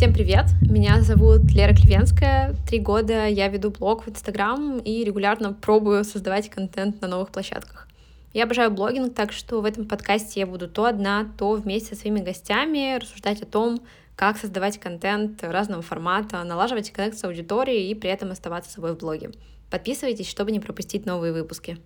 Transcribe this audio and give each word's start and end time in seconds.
Всем 0.00 0.14
привет! 0.14 0.46
Меня 0.62 1.02
зовут 1.02 1.52
Лера 1.52 1.74
Клевенская. 1.74 2.56
Три 2.66 2.78
года 2.78 3.26
я 3.26 3.48
веду 3.48 3.70
блог 3.70 4.06
в 4.06 4.08
Инстаграм 4.08 4.78
и 4.78 5.04
регулярно 5.04 5.52
пробую 5.52 6.04
создавать 6.04 6.48
контент 6.48 7.02
на 7.02 7.06
новых 7.06 7.28
площадках. 7.28 7.86
Я 8.32 8.44
обожаю 8.44 8.70
блогинг, 8.70 9.14
так 9.14 9.30
что 9.30 9.60
в 9.60 9.66
этом 9.66 9.86
подкасте 9.86 10.40
я 10.40 10.46
буду 10.46 10.68
то 10.68 10.86
одна, 10.86 11.30
то 11.36 11.52
вместе 11.52 11.94
со 11.94 12.00
своими 12.00 12.20
гостями 12.20 12.96
рассуждать 12.98 13.42
о 13.42 13.44
том, 13.44 13.82
как 14.16 14.38
создавать 14.38 14.80
контент 14.80 15.44
разного 15.44 15.82
формата, 15.82 16.42
налаживать 16.44 16.90
коннект 16.92 17.18
с 17.18 17.24
аудиторией 17.24 17.90
и 17.90 17.94
при 17.94 18.08
этом 18.08 18.30
оставаться 18.30 18.72
собой 18.72 18.94
в 18.94 18.98
блоге. 18.98 19.32
Подписывайтесь, 19.68 20.30
чтобы 20.30 20.50
не 20.50 20.60
пропустить 20.60 21.04
новые 21.04 21.34
выпуски. 21.34 21.76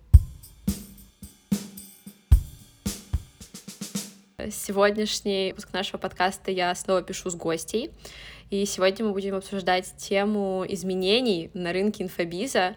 Сегодняшний 4.51 5.51
выпуск 5.51 5.71
нашего 5.71 5.97
подкаста 5.97 6.51
я 6.51 6.75
снова 6.75 7.01
пишу 7.01 7.29
с 7.29 7.35
гостей. 7.35 7.91
И 8.49 8.65
сегодня 8.65 9.05
мы 9.05 9.13
будем 9.13 9.33
обсуждать 9.33 9.95
тему 9.97 10.65
изменений 10.67 11.49
на 11.53 11.71
рынке 11.71 12.03
инфобиза 12.03 12.75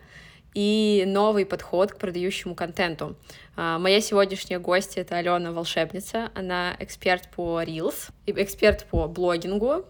и 0.55 1.03
новый 1.05 1.45
подход 1.45 1.93
к 1.93 1.99
продающему 1.99 2.55
контенту. 2.55 3.17
А, 3.57 3.81
моя 3.81 4.01
сегодняшняя 4.01 4.61
гостья— 4.61 5.01
это 5.03 5.17
Алена 5.17 5.51
Волшебница. 5.51 6.31
Она 6.37 6.77
эксперт 6.79 7.29
по 7.35 7.61
Reels, 7.61 8.11
эксперт 8.27 8.87
по 8.87 9.09
блогингу, 9.09 9.85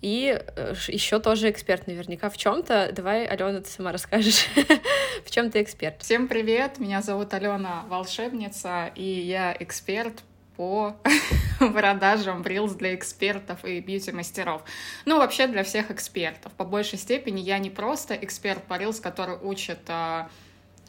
и 0.00 0.40
э, 0.56 0.74
еще 0.86 1.18
тоже 1.18 1.50
эксперт 1.50 1.88
наверняка 1.88 2.30
в 2.30 2.36
чем-то. 2.36 2.90
Давай, 2.92 3.26
Алена, 3.26 3.60
ты 3.60 3.68
сама 3.68 3.90
расскажешь, 3.90 4.46
в 5.24 5.30
чем 5.32 5.50
ты 5.50 5.62
эксперт. 5.62 6.00
Всем 6.00 6.28
привет, 6.28 6.78
меня 6.78 7.02
зовут 7.02 7.34
Алена 7.34 7.84
Волшебница, 7.88 8.92
и 8.94 9.04
я 9.04 9.56
эксперт 9.58 10.22
по 10.56 10.96
продажам 11.58 12.42
Reels 12.42 12.76
для 12.76 12.94
экспертов 12.94 13.64
и 13.64 13.80
бьюти-мастеров. 13.80 14.62
Ну, 15.04 15.18
вообще 15.18 15.46
для 15.46 15.64
всех 15.64 15.90
экспертов. 15.90 16.52
По 16.52 16.64
большей 16.64 16.98
степени 16.98 17.40
я 17.40 17.58
не 17.58 17.70
просто 17.70 18.14
эксперт 18.14 18.62
по 18.64 18.74
Reels, 18.74 19.00
который 19.00 19.36
учит 19.36 19.80
а, 19.88 20.28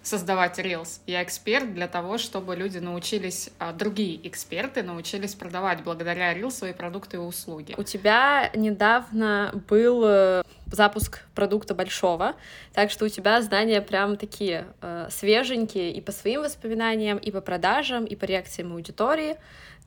создавать 0.03 0.59
Reels. 0.59 0.99
Я 1.07 1.23
эксперт 1.23 1.73
для 1.73 1.87
того, 1.87 2.17
чтобы 2.17 2.55
люди 2.55 2.77
научились, 2.77 3.49
а, 3.57 3.71
другие 3.71 4.27
эксперты 4.27 4.83
научились 4.83 5.33
продавать 5.33 5.83
благодаря 5.83 6.37
Reels 6.37 6.51
свои 6.51 6.73
продукты 6.73 7.17
и 7.17 7.19
услуги. 7.19 7.73
У 7.77 7.83
тебя 7.83 8.51
недавно 8.53 9.63
был 9.69 10.03
э, 10.05 10.43
запуск 10.67 11.21
продукта 11.33 11.73
большого, 11.73 12.35
так 12.73 12.91
что 12.91 13.05
у 13.05 13.09
тебя 13.09 13.41
знания 13.41 13.81
прям 13.81 14.17
такие 14.17 14.67
э, 14.81 15.07
свеженькие 15.09 15.93
и 15.93 16.01
по 16.01 16.11
своим 16.11 16.41
воспоминаниям, 16.41 17.17
и 17.17 17.31
по 17.31 17.39
продажам, 17.39 18.05
и 18.05 18.15
по 18.15 18.25
реакциям 18.25 18.73
аудитории. 18.73 19.37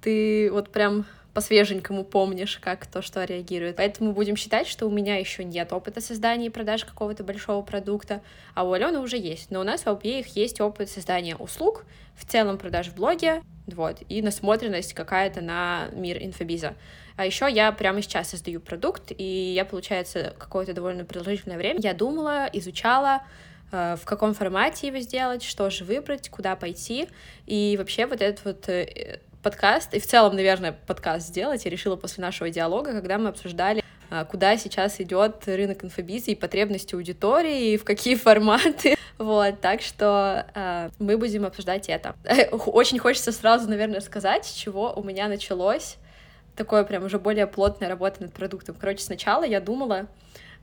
Ты 0.00 0.50
вот 0.50 0.70
прям 0.70 1.04
по-свеженькому 1.36 2.02
помнишь, 2.02 2.58
как 2.62 2.86
то, 2.86 3.02
что 3.02 3.22
реагирует. 3.22 3.76
Поэтому 3.76 4.12
будем 4.12 4.36
считать, 4.36 4.66
что 4.66 4.86
у 4.86 4.90
меня 4.90 5.16
еще 5.16 5.44
нет 5.44 5.70
опыта 5.70 6.00
создания 6.00 6.46
и 6.46 6.48
продаж 6.48 6.86
какого-то 6.86 7.24
большого 7.24 7.60
продукта, 7.60 8.22
а 8.54 8.64
у 8.66 8.72
Алены 8.72 9.00
уже 9.00 9.18
есть. 9.18 9.50
Но 9.50 9.60
у 9.60 9.62
нас 9.62 9.82
в 9.82 9.86
обеих 9.86 10.28
есть 10.28 10.62
опыт 10.62 10.88
создания 10.88 11.36
услуг, 11.36 11.84
в 12.16 12.24
целом 12.24 12.56
продаж 12.56 12.86
в 12.86 12.94
блоге, 12.94 13.42
вот, 13.66 13.98
и 14.08 14.22
насмотренность 14.22 14.94
какая-то 14.94 15.42
на 15.42 15.88
мир 15.92 16.16
инфобиза. 16.22 16.72
А 17.16 17.26
еще 17.26 17.46
я 17.50 17.70
прямо 17.70 18.00
сейчас 18.00 18.30
создаю 18.30 18.58
продукт, 18.58 19.12
и 19.14 19.52
я, 19.54 19.66
получается, 19.66 20.34
какое-то 20.38 20.72
довольно 20.72 21.04
продолжительное 21.04 21.58
время 21.58 21.80
я 21.82 21.92
думала, 21.92 22.48
изучала, 22.54 23.20
э, 23.72 23.96
в 24.00 24.06
каком 24.06 24.32
формате 24.32 24.86
его 24.86 25.00
сделать, 25.00 25.42
что 25.42 25.68
же 25.68 25.84
выбрать, 25.84 26.30
куда 26.30 26.56
пойти. 26.56 27.10
И 27.44 27.76
вообще 27.78 28.06
вот 28.06 28.22
этот 28.22 28.42
вот 28.46 28.68
э, 28.70 29.20
подкаст, 29.46 29.94
и 29.94 30.00
в 30.00 30.06
целом, 30.08 30.34
наверное, 30.34 30.72
подкаст 30.72 31.28
сделать, 31.28 31.64
я 31.64 31.70
решила 31.70 31.94
после 31.94 32.20
нашего 32.20 32.50
диалога, 32.50 32.90
когда 32.90 33.16
мы 33.16 33.28
обсуждали 33.28 33.84
а, 34.10 34.24
куда 34.24 34.56
сейчас 34.56 35.00
идет 35.00 35.46
рынок 35.46 35.84
инфобиза 35.84 36.32
и 36.32 36.34
потребности 36.34 36.96
аудитории, 36.96 37.74
и 37.74 37.76
в 37.76 37.84
какие 37.84 38.14
форматы. 38.26 38.96
Вот, 39.18 39.60
так 39.60 39.82
что 39.82 40.46
э, 40.52 40.90
мы 40.98 41.16
будем 41.16 41.46
обсуждать 41.46 41.88
это. 41.88 42.16
Очень 42.50 42.98
хочется 42.98 43.30
сразу, 43.30 43.70
наверное, 43.70 44.00
сказать, 44.00 44.46
с 44.46 44.52
чего 44.52 44.92
у 44.92 45.04
меня 45.04 45.28
началось 45.28 45.96
такое 46.56 46.82
прям 46.82 47.04
уже 47.04 47.20
более 47.20 47.46
плотная 47.46 47.88
работа 47.88 48.22
над 48.22 48.32
продуктом. 48.32 48.74
Короче, 48.74 49.04
сначала 49.04 49.44
я 49.44 49.60
думала 49.60 50.08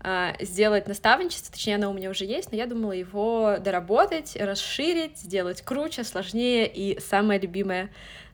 э, 0.03 0.33
сделать 0.41 0.89
наставничество, 0.89 1.53
точнее, 1.53 1.75
оно 1.75 1.89
у 1.89 1.93
меня 1.93 2.09
уже 2.09 2.25
есть, 2.25 2.51
но 2.51 2.57
я 2.57 2.67
думала 2.67 2.91
его 2.91 3.55
доработать, 3.61 4.35
расширить, 4.35 5.19
сделать 5.19 5.61
круче, 5.61 6.03
сложнее 6.03 6.67
и 6.67 6.99
самое 6.99 7.39
любимое 7.39 7.89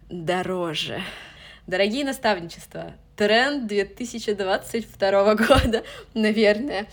дороже. 0.09 1.01
Дорогие 1.67 2.03
наставничества, 2.03 2.93
тренд 3.15 3.67
2022 3.67 5.35
года, 5.35 5.83
наверное. 6.13 6.87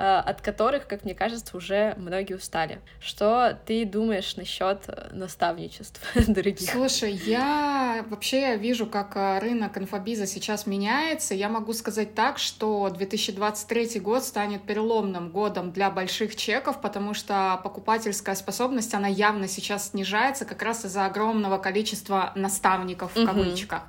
Э, 0.00 0.20
от 0.20 0.40
которых, 0.40 0.86
как 0.86 1.04
мне 1.04 1.14
кажется, 1.14 1.54
уже 1.54 1.94
многие 1.98 2.32
устали. 2.32 2.80
Что 3.00 3.58
ты 3.66 3.84
думаешь 3.84 4.34
насчет 4.36 4.88
наставничеств, 5.12 6.00
дорогих? 6.26 6.70
Слушай, 6.70 7.12
я 7.26 8.02
вообще 8.08 8.56
вижу, 8.56 8.86
как 8.86 9.14
э, 9.16 9.40
рынок 9.40 9.76
инфобиза 9.76 10.26
сейчас 10.26 10.66
меняется. 10.66 11.34
Я 11.34 11.50
могу 11.50 11.74
сказать 11.74 12.14
так, 12.14 12.38
что 12.38 12.88
2023 12.88 14.00
год 14.00 14.24
станет 14.24 14.62
переломным 14.62 15.28
годом 15.28 15.70
для 15.70 15.90
больших 15.90 16.34
чеков, 16.34 16.80
потому 16.80 17.12
что 17.12 17.60
покупательская 17.62 18.36
способность, 18.36 18.94
она 18.94 19.08
явно 19.08 19.48
сейчас 19.48 19.90
снижается 19.90 20.46
как 20.46 20.62
раз 20.62 20.86
из-за 20.86 21.04
огромного 21.04 21.58
количества 21.58 22.32
наставников 22.36 23.14
в 23.14 23.26
кавычках. 23.26 23.82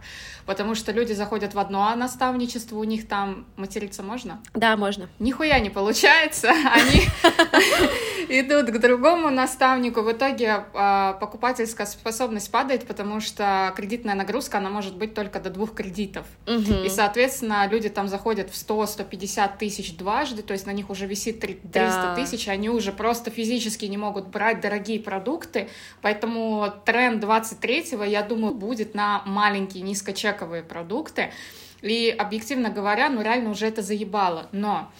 Потому 0.46 0.76
что 0.76 0.92
люди 0.92 1.14
заходят 1.14 1.54
в 1.54 1.60
одно 1.60 1.96
наставничество, 1.96 2.76
у 2.76 2.84
них 2.84 3.08
там 3.08 3.46
материться 3.56 4.04
можно? 4.04 4.42
Да, 4.54 4.76
можно. 4.76 5.08
Нихуя 5.18 5.58
не 5.60 5.70
получается 5.70 6.01
получается, 6.02 6.50
они 6.74 7.08
идут 8.40 8.70
к 8.70 8.80
другому 8.80 9.30
наставнику. 9.30 10.02
В 10.02 10.12
итоге 10.12 10.66
а, 10.74 11.14
покупательская 11.14 11.86
способность 11.86 12.52
падает, 12.52 12.88
потому 12.88 13.20
что 13.22 13.74
кредитная 13.76 14.16
нагрузка, 14.16 14.58
она 14.58 14.70
может 14.70 14.96
быть 14.96 15.14
только 15.14 15.40
до 15.40 15.50
двух 15.50 15.74
кредитов. 15.74 16.26
И, 16.48 16.90
соответственно, 16.90 17.68
люди 17.68 17.90
там 17.90 18.08
заходят 18.08 18.50
в 18.50 18.54
100-150 18.54 19.58
тысяч 19.60 19.96
дважды, 19.96 20.42
то 20.42 20.54
есть 20.54 20.66
на 20.66 20.72
них 20.72 20.90
уже 20.90 21.06
висит 21.06 21.40
300 21.40 22.16
тысяч, 22.16 22.48
они 22.48 22.70
уже 22.70 22.92
просто 22.92 23.32
физически 23.32 23.86
не 23.86 23.98
могут 23.98 24.28
брать 24.28 24.62
дорогие 24.62 25.00
продукты, 25.00 25.70
поэтому 26.02 26.72
тренд 26.86 27.24
23-го, 27.24 28.04
я 28.04 28.24
думаю, 28.24 28.54
будет 28.54 28.96
на 28.96 29.22
маленькие 29.26 29.84
низкочековые 29.84 30.64
продукты. 30.64 31.32
И 31.82 32.16
объективно 32.16 32.70
говоря, 32.70 33.10
ну 33.10 33.22
реально 33.22 33.50
уже 33.50 33.66
это 33.66 33.82
заебало. 33.82 34.48
Но 34.52 34.92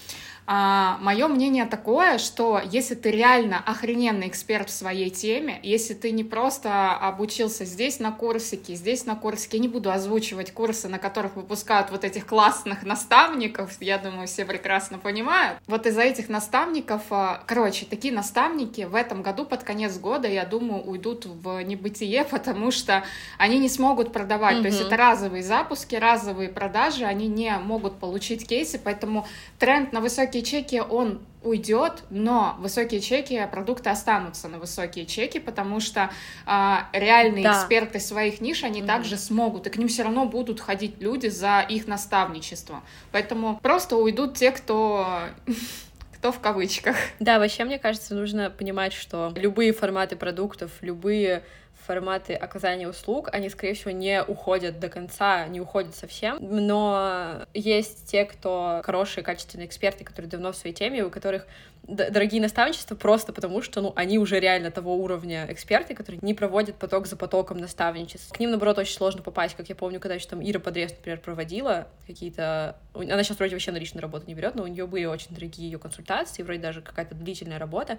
а, 0.48 0.98
мое 1.00 1.28
мнение 1.28 1.66
такое, 1.66 2.18
что 2.18 2.60
если 2.64 2.96
ты 2.96 3.12
реально 3.12 3.62
охрененный 3.66 4.28
эксперт 4.28 4.70
в 4.70 4.74
своей 4.74 5.10
теме, 5.10 5.60
если 5.64 5.94
ты 5.94 6.12
не 6.12 6.24
просто 6.24 6.94
обучился 6.94 7.64
здесь 7.64 8.00
на 8.00 8.12
курсике, 8.12 8.74
здесь 8.76 9.06
на 9.06 9.16
курсике, 9.16 9.58
я 9.58 9.62
не 9.64 9.68
буду 9.68 9.92
озвучивать 9.92 10.52
курсы, 10.52 10.88
на 10.88 10.98
которых 10.98 11.36
выпускают 11.36 11.92
вот 11.92 12.04
этих 12.04 12.26
классных 12.26 12.84
наставников, 12.84 13.78
я 13.80 13.98
думаю, 13.98 14.28
все 14.28 14.44
прекрасно 14.44 14.98
понимают. 14.98 15.60
Вот 15.68 15.86
из-за 15.86 16.02
этих 16.02 16.28
наставников, 16.28 17.04
а, 17.12 17.44
короче, 17.46 17.86
такие 17.86 18.14
наставники 18.14 18.82
в 18.82 18.96
этом 18.96 19.22
году 19.22 19.46
под 19.46 19.64
конец 19.64 19.98
года, 20.00 20.28
я 20.28 20.46
думаю, 20.46 20.82
уйдут 20.82 21.26
в 21.26 21.62
небытие, 21.62 22.26
потому 22.30 22.72
что 22.72 23.04
они 23.38 23.60
не 23.60 23.70
смогут 23.70 24.12
продавать. 24.12 24.58
Mm-hmm. 24.58 24.62
То 24.62 24.68
есть 24.68 24.82
это 24.82 24.98
разовые 24.98 25.44
запуски, 25.44 25.96
разовые 25.96 26.50
продажи, 26.50 27.06
они 27.06 27.28
не 27.28 27.56
могут 27.60 28.00
получить 28.00 28.48
кейсы, 28.48 28.80
поэтому 28.84 29.28
тренд 29.60 29.94
на 29.94 30.02
высокие 30.02 30.31
высокие 30.32 30.44
чеки, 30.44 30.80
он 30.80 31.20
уйдет, 31.44 32.04
но 32.10 32.56
высокие 32.60 33.02
чеки, 33.02 33.46
продукты 33.52 33.90
останутся 33.90 34.48
на 34.48 34.60
высокие 34.60 35.06
чеки, 35.06 35.40
потому 35.40 35.80
что 35.80 36.10
а, 36.46 36.88
реальные 36.94 37.44
да. 37.44 37.54
эксперты 37.54 38.00
своих 38.00 38.42
ниш, 38.42 38.64
они 38.64 38.82
mm-hmm. 38.82 38.86
также 38.86 39.18
смогут, 39.18 39.68
и 39.68 39.70
к 39.70 39.78
ним 39.78 39.88
все 39.88 40.04
равно 40.04 40.26
будут 40.26 40.62
ходить 40.62 41.02
люди 41.02 41.28
за 41.28 41.66
их 41.68 41.88
наставничество. 41.88 42.82
Поэтому 43.12 43.60
просто 43.62 43.98
уйдут 43.98 44.36
те, 44.36 44.52
кто 44.52 45.20
кто 46.16 46.32
в 46.32 46.40
кавычках. 46.40 46.96
Да, 47.20 47.40
вообще, 47.40 47.66
мне 47.66 47.80
кажется, 47.80 48.16
нужно 48.16 48.50
понимать, 48.52 48.94
что 48.94 49.34
любые 49.36 49.74
форматы 49.74 50.16
продуктов, 50.16 50.72
любые 50.82 51.44
форматы 51.86 52.34
оказания 52.34 52.88
услуг, 52.88 53.30
они, 53.32 53.50
скорее 53.50 53.74
всего, 53.74 53.92
не 53.92 54.24
уходят 54.24 54.80
до 54.80 54.90
конца, 54.90 55.48
не 55.48 55.60
уходят 55.62 55.96
совсем, 55.96 56.38
но 56.42 57.46
есть 57.54 58.10
те, 58.10 58.26
кто 58.26 58.82
хорошие, 58.84 59.24
качественные 59.24 59.68
эксперты, 59.68 60.04
которые 60.04 60.30
давно 60.30 60.52
в 60.52 60.56
своей 60.58 60.76
теме, 60.76 61.04
у 61.04 61.10
которых 61.10 61.46
дорогие 61.88 62.42
наставничества 62.42 62.96
просто 62.96 63.34
потому, 63.34 63.62
что 63.62 63.82
ну, 63.82 63.94
они 63.96 64.20
уже 64.20 64.40
реально 64.40 64.72
того 64.72 64.96
уровня 64.96 65.48
эксперты, 65.50 65.96
которые 65.96 66.20
не 66.22 66.34
проводят 66.34 66.76
поток 66.76 67.08
за 67.08 67.16
потоком 67.16 67.58
наставничеств. 67.58 68.32
К 68.32 68.40
ним, 68.40 68.52
наоборот, 68.52 68.78
очень 68.78 68.96
сложно 68.96 69.22
попасть, 69.22 69.56
как 69.56 69.68
я 69.68 69.76
помню, 69.76 70.00
когда 70.00 70.16
еще 70.16 70.28
там 70.28 70.42
Ира 70.44 70.60
Подрез, 70.60 70.92
например, 70.92 71.20
проводила 71.20 71.88
какие-то... 72.06 72.78
Она 72.94 73.24
сейчас 73.24 73.38
вроде 73.38 73.56
вообще 73.56 73.72
на 73.72 73.78
личную 73.78 74.02
работу 74.02 74.26
не 74.28 74.36
берет, 74.36 74.56
но 74.56 74.64
у 74.64 74.68
нее 74.68 74.86
были 74.86 75.06
очень 75.06 75.34
дорогие 75.34 75.70
ее 75.70 75.80
консультации, 75.80 76.44
вроде 76.44 76.60
даже 76.60 76.82
какая-то 76.82 77.16
длительная 77.16 77.58
работа. 77.58 77.98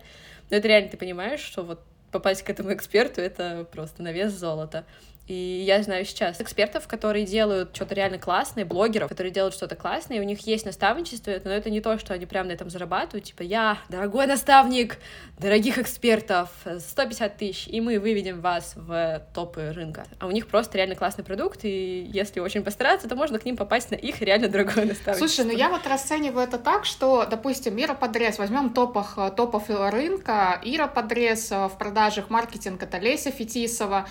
Но 0.50 0.56
это 0.56 0.68
реально 0.68 0.90
ты 0.90 0.96
понимаешь, 0.96 1.40
что 1.40 1.62
вот 1.62 1.80
попасть 2.12 2.42
к 2.42 2.50
этому 2.50 2.72
эксперту— 2.72 3.20
это 3.22 3.66
просто 3.72 4.02
на 4.02 4.12
вес 4.12 4.32
золота. 4.32 4.84
И 5.32 5.64
я 5.64 5.82
знаю 5.82 6.04
сейчас 6.04 6.42
экспертов, 6.42 6.86
которые 6.86 7.24
делают 7.24 7.74
что-то 7.74 7.94
реально 7.94 8.18
классное, 8.18 8.66
блогеров, 8.66 9.08
которые 9.08 9.32
делают 9.32 9.54
что-то 9.54 9.76
классное, 9.76 10.18
и 10.18 10.20
у 10.20 10.24
них 10.24 10.46
есть 10.46 10.66
наставничество, 10.66 11.32
но 11.42 11.50
это 11.50 11.70
не 11.70 11.80
то, 11.80 11.98
что 11.98 12.12
они 12.12 12.26
прям 12.26 12.48
на 12.48 12.52
этом 12.52 12.68
зарабатывают, 12.68 13.24
типа, 13.24 13.42
я, 13.42 13.78
дорогой 13.88 14.26
наставник, 14.26 14.98
дорогих 15.38 15.78
экспертов, 15.78 16.50
150 16.78 17.38
тысяч, 17.38 17.66
и 17.66 17.80
мы 17.80 17.98
выведем 17.98 18.42
вас 18.42 18.74
в 18.76 19.22
топы 19.32 19.72
рынка. 19.72 20.04
А 20.18 20.26
у 20.26 20.30
них 20.30 20.48
просто 20.48 20.76
реально 20.76 20.96
классный 20.96 21.24
продукт, 21.24 21.60
и 21.62 22.06
если 22.12 22.40
очень 22.40 22.62
постараться, 22.62 23.08
то 23.08 23.16
можно 23.16 23.38
к 23.38 23.46
ним 23.46 23.56
попасть 23.56 23.90
на 23.90 23.94
их 23.94 24.20
реально 24.20 24.48
дорогое 24.48 24.84
наставничество. 24.84 25.14
Слушай, 25.14 25.50
ну 25.50 25.56
я 25.56 25.70
вот 25.70 25.86
расцениваю 25.86 26.46
это 26.46 26.58
так, 26.58 26.84
что, 26.84 27.24
допустим, 27.24 27.80
Ира 27.80 27.94
Подрез, 27.94 28.38
возьмем 28.38 28.74
топах, 28.74 29.16
топов 29.34 29.70
рынка, 29.70 30.60
Ира 30.62 30.88
Подрез 30.88 31.50
в 31.50 31.72
продажах, 31.78 32.28
маркетинг, 32.28 32.82
это 32.82 32.98
Леся 32.98 33.30
Фетисова, 33.30 34.06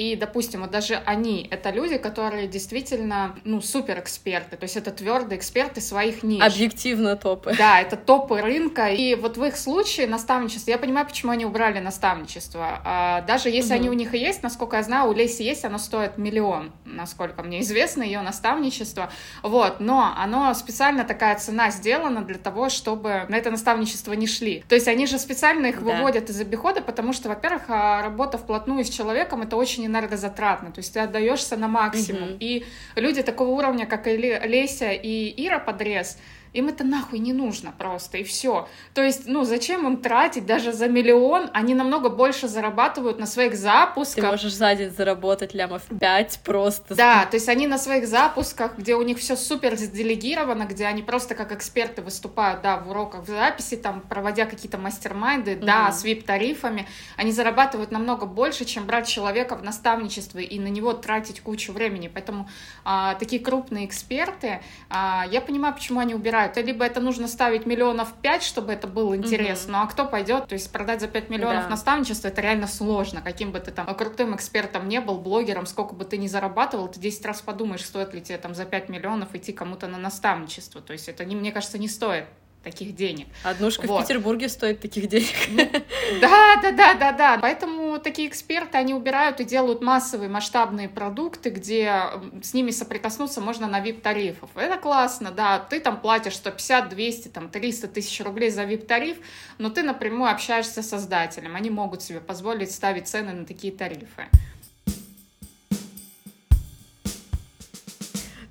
и, 0.00 0.16
допустим, 0.16 0.62
вот 0.62 0.70
даже 0.70 0.94
они— 1.04 1.46
это 1.50 1.68
люди, 1.68 1.98
которые 1.98 2.48
действительно, 2.48 3.36
ну, 3.44 3.60
супер 3.60 3.98
эксперты, 3.98 4.56
то 4.56 4.64
есть 4.64 4.78
это 4.78 4.90
твердые 4.92 5.38
эксперты 5.38 5.82
своих 5.82 6.22
ниш. 6.22 6.42
Объективно 6.42 7.16
топы. 7.16 7.54
Да, 7.58 7.82
это 7.82 7.98
топы 7.98 8.40
рынка. 8.40 8.88
И 8.88 9.14
вот 9.14 9.36
в 9.36 9.44
их 9.44 9.58
случае 9.58 10.06
наставничество, 10.06 10.70
я 10.70 10.78
понимаю, 10.78 11.06
почему 11.06 11.32
они 11.32 11.44
убрали 11.44 11.80
наставничество. 11.80 12.80
А, 12.82 13.20
даже 13.26 13.50
если 13.50 13.74
угу. 13.74 13.80
они 13.80 13.90
у 13.90 13.92
них 13.92 14.14
и 14.14 14.18
есть, 14.18 14.42
насколько 14.42 14.78
я 14.78 14.82
знаю, 14.82 15.10
у 15.10 15.12
Леси 15.12 15.42
есть, 15.42 15.66
оно 15.66 15.76
стоит 15.76 16.16
миллион, 16.16 16.72
насколько 16.86 17.42
мне 17.42 17.60
известно, 17.60 18.02
ее 18.02 18.22
наставничество. 18.22 19.10
Вот, 19.42 19.80
но 19.80 20.14
оно 20.16 20.54
специально 20.54 21.04
такая 21.04 21.38
цена 21.38 21.70
сделана 21.70 22.22
для 22.22 22.38
того, 22.38 22.70
чтобы 22.70 23.26
на 23.28 23.36
это 23.36 23.50
наставничество 23.50 24.14
не 24.14 24.26
шли. 24.26 24.64
То 24.66 24.76
есть 24.76 24.88
они 24.88 25.06
же 25.06 25.18
специально 25.18 25.66
их 25.66 25.84
да. 25.84 25.92
выводят 25.92 26.30
из 26.30 26.40
обихода, 26.40 26.80
потому 26.80 27.12
что, 27.12 27.28
во-первых, 27.28 27.64
а, 27.68 28.00
работа 28.00 28.38
вплотную 28.38 28.82
с 28.82 28.88
человеком— 28.88 29.42
это 29.42 29.56
очень 29.56 29.89
энергозатратно, 29.90 30.70
то 30.72 30.78
есть 30.78 30.94
ты 30.94 31.00
отдаешься 31.00 31.56
на 31.56 31.68
максимум. 31.68 32.30
Mm-hmm. 32.30 32.38
И 32.40 32.64
люди 32.96 33.22
такого 33.22 33.50
уровня, 33.50 33.86
как 33.86 34.06
Леся 34.06 34.92
и 34.92 35.46
Ира 35.46 35.58
Подрез, 35.58 36.18
им 36.52 36.68
это 36.68 36.84
нахуй 36.84 37.18
не 37.18 37.32
нужно 37.32 37.72
просто, 37.76 38.18
и 38.18 38.24
все. 38.24 38.68
То 38.94 39.02
есть, 39.02 39.26
ну, 39.26 39.44
зачем 39.44 39.86
им 39.86 39.96
тратить 39.98 40.46
даже 40.46 40.72
за 40.72 40.88
миллион? 40.88 41.50
Они 41.52 41.74
намного 41.74 42.08
больше 42.08 42.48
зарабатывают 42.48 43.18
на 43.18 43.26
своих 43.26 43.54
запусках. 43.54 44.24
Ты 44.24 44.30
можешь 44.30 44.54
за 44.54 44.74
день 44.74 44.90
заработать 44.90 45.54
лямов 45.54 45.82
5 46.00 46.40
просто. 46.44 46.94
Да, 46.94 47.24
то 47.26 47.36
есть 47.36 47.48
они 47.48 47.66
на 47.66 47.78
своих 47.78 48.06
запусках, 48.06 48.78
где 48.78 48.96
у 48.96 49.02
них 49.02 49.18
все 49.18 49.36
супер 49.36 49.76
сделегировано, 49.76 50.64
где 50.64 50.86
они 50.86 51.02
просто 51.02 51.34
как 51.34 51.52
эксперты 51.52 52.02
выступают, 52.02 52.62
да, 52.62 52.78
в 52.78 52.90
уроках 52.90 53.22
в 53.22 53.28
записи, 53.28 53.76
там, 53.76 54.00
проводя 54.00 54.46
какие-то 54.46 54.78
мастер-майнды, 54.78 55.56
угу. 55.56 55.66
да, 55.66 55.92
с 55.92 56.04
вип-тарифами, 56.04 56.86
они 57.16 57.32
зарабатывают 57.32 57.92
намного 57.92 58.26
больше, 58.26 58.64
чем 58.64 58.86
брать 58.86 59.06
человека 59.06 59.54
в 59.54 59.62
наставничество 59.62 60.38
и 60.38 60.58
на 60.58 60.68
него 60.68 60.92
тратить 60.92 61.40
кучу 61.40 61.72
времени. 61.72 62.10
Поэтому 62.12 62.48
а, 62.84 63.14
такие 63.14 63.40
крупные 63.42 63.86
эксперты, 63.86 64.60
а, 64.88 65.26
я 65.30 65.40
понимаю, 65.40 65.74
почему 65.74 66.00
они 66.00 66.14
убирают 66.14 66.39
выбирают. 66.40 66.56
Либо 66.56 66.84
это 66.84 67.00
нужно 67.00 67.28
ставить 67.28 67.66
миллионов 67.66 68.12
пять, 68.22 68.42
чтобы 68.42 68.72
это 68.72 68.86
было 68.86 69.16
интересно, 69.16 69.78
угу. 69.78 69.84
а 69.84 69.86
кто 69.90 70.06
пойдет? 70.06 70.46
То 70.46 70.54
есть 70.54 70.70
продать 70.72 71.00
за 71.00 71.08
5 71.08 71.30
миллионов 71.30 71.64
да. 71.64 71.70
наставничество 71.70 72.28
это 72.28 72.40
реально 72.40 72.66
сложно. 72.66 73.20
Каким 73.20 73.52
бы 73.52 73.60
ты 73.60 73.70
там 73.70 73.86
крутым 73.94 74.34
экспертом 74.34 74.88
не 74.88 75.00
был, 75.00 75.18
блогером, 75.18 75.66
сколько 75.66 75.94
бы 75.94 76.04
ты 76.04 76.16
ни 76.16 76.26
зарабатывал, 76.26 76.88
ты 76.88 77.00
10 77.00 77.26
раз 77.26 77.42
подумаешь, 77.42 77.84
стоит 77.84 78.14
ли 78.14 78.20
тебе 78.20 78.38
там 78.38 78.54
за 78.54 78.64
5 78.64 78.88
миллионов 78.88 79.34
идти 79.34 79.52
кому-то 79.52 79.86
на 79.88 79.98
наставничество. 79.98 80.80
То 80.80 80.92
есть 80.92 81.08
это, 81.08 81.24
не, 81.24 81.36
мне 81.36 81.52
кажется, 81.52 81.78
не 81.78 81.88
стоит 81.88 82.24
таких 82.62 82.94
денег. 82.94 83.26
Однушка 83.42 83.86
вот. 83.86 84.00
в 84.00 84.02
Петербурге 84.02 84.48
стоит 84.48 84.80
таких 84.80 85.08
денег. 85.08 85.34
Ну, 85.48 85.56
да, 86.20 86.56
да, 86.62 86.72
да, 86.72 86.94
да, 86.94 87.12
да. 87.12 87.38
Поэтому 87.40 87.98
такие 87.98 88.28
эксперты, 88.28 88.76
они 88.76 88.92
убирают 88.94 89.40
и 89.40 89.44
делают 89.44 89.80
массовые 89.80 90.28
масштабные 90.28 90.88
продукты, 90.88 91.50
где 91.50 92.02
с 92.42 92.52
ними 92.52 92.70
соприкоснуться 92.70 93.40
можно 93.40 93.66
на 93.66 93.80
VIP-тарифов. 93.80 94.50
Это 94.54 94.76
классно, 94.76 95.30
да. 95.30 95.58
Ты 95.58 95.80
там 95.80 96.00
платишь 96.00 96.36
150, 96.36 96.88
200, 96.90 97.28
там 97.28 97.48
300 97.48 97.88
тысяч 97.88 98.20
рублей 98.20 98.50
за 98.50 98.64
VIP-тариф, 98.64 99.16
но 99.58 99.70
ты 99.70 99.82
напрямую 99.82 100.30
общаешься 100.30 100.82
с 100.82 100.88
создателем. 100.88 101.56
Они 101.56 101.70
могут 101.70 102.02
себе 102.02 102.20
позволить 102.20 102.72
ставить 102.72 103.08
цены 103.08 103.32
на 103.32 103.46
такие 103.46 103.72
тарифы. 103.72 104.26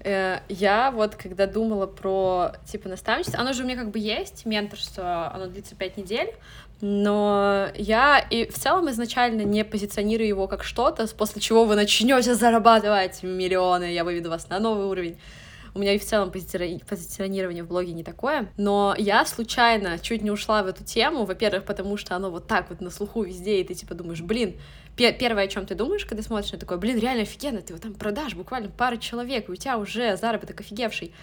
Я 0.03 0.91
вот, 0.93 1.15
когда 1.15 1.45
думала 1.45 1.85
про, 1.85 2.53
типа, 2.65 2.89
наставничество, 2.89 3.39
оно 3.39 3.53
же 3.53 3.63
у 3.63 3.65
меня 3.65 3.75
как 3.75 3.91
бы 3.91 3.99
есть, 3.99 4.45
менторство, 4.45 5.33
оно 5.33 5.47
длится 5.47 5.75
пять 5.75 5.97
недель, 5.97 6.33
но 6.81 7.67
я 7.75 8.19
и 8.19 8.49
в 8.49 8.53
целом 8.53 8.89
изначально 8.89 9.41
не 9.41 9.65
позиционирую 9.65 10.27
его 10.27 10.47
как 10.47 10.63
что-то, 10.63 11.05
после 11.07 11.41
чего 11.41 11.65
вы 11.65 11.75
начнете 11.75 12.35
зарабатывать 12.35 13.23
миллионы, 13.23 13.91
я 13.91 14.03
выведу 14.03 14.29
вас 14.29 14.47
на 14.49 14.59
новый 14.59 14.85
уровень. 14.85 15.17
У 15.75 15.79
меня 15.79 15.93
и 15.93 15.99
в 15.99 16.05
целом 16.05 16.31
позиционирование 16.31 17.63
в 17.63 17.67
блоге 17.67 17.93
не 17.93 18.03
такое. 18.03 18.49
Но 18.57 18.95
я 18.97 19.23
случайно 19.25 19.99
чуть 19.99 20.23
не 20.23 20.31
ушла 20.31 20.63
в 20.63 20.67
эту 20.67 20.83
тему. 20.83 21.25
Во-первых, 21.25 21.63
потому 21.63 21.95
что 21.95 22.15
оно 22.15 22.31
вот 22.31 22.47
так 22.47 22.69
вот 22.69 22.81
на 22.81 22.89
слуху 22.89 23.21
везде, 23.21 23.61
и 23.61 23.63
ты 23.63 23.75
типа 23.75 23.93
думаешь, 23.93 24.21
блин, 24.21 24.55
первое, 24.99 25.45
о 25.45 25.47
чем 25.47 25.65
ты 25.65 25.75
думаешь, 25.75 26.05
когда 26.05 26.23
смотришь 26.23 26.51
на 26.51 26.59
такое, 26.59 26.77
блин, 26.77 26.97
реально 26.99 27.23
офигенно, 27.23 27.61
ты 27.61 27.73
вот 27.73 27.81
там 27.81 27.93
продашь 27.93 28.35
буквально 28.35 28.69
пару 28.69 28.97
человек, 28.97 29.49
и 29.49 29.51
у 29.51 29.55
тебя 29.55 29.77
уже 29.77 30.17
заработок 30.17 30.59
офигевший. 30.59 31.13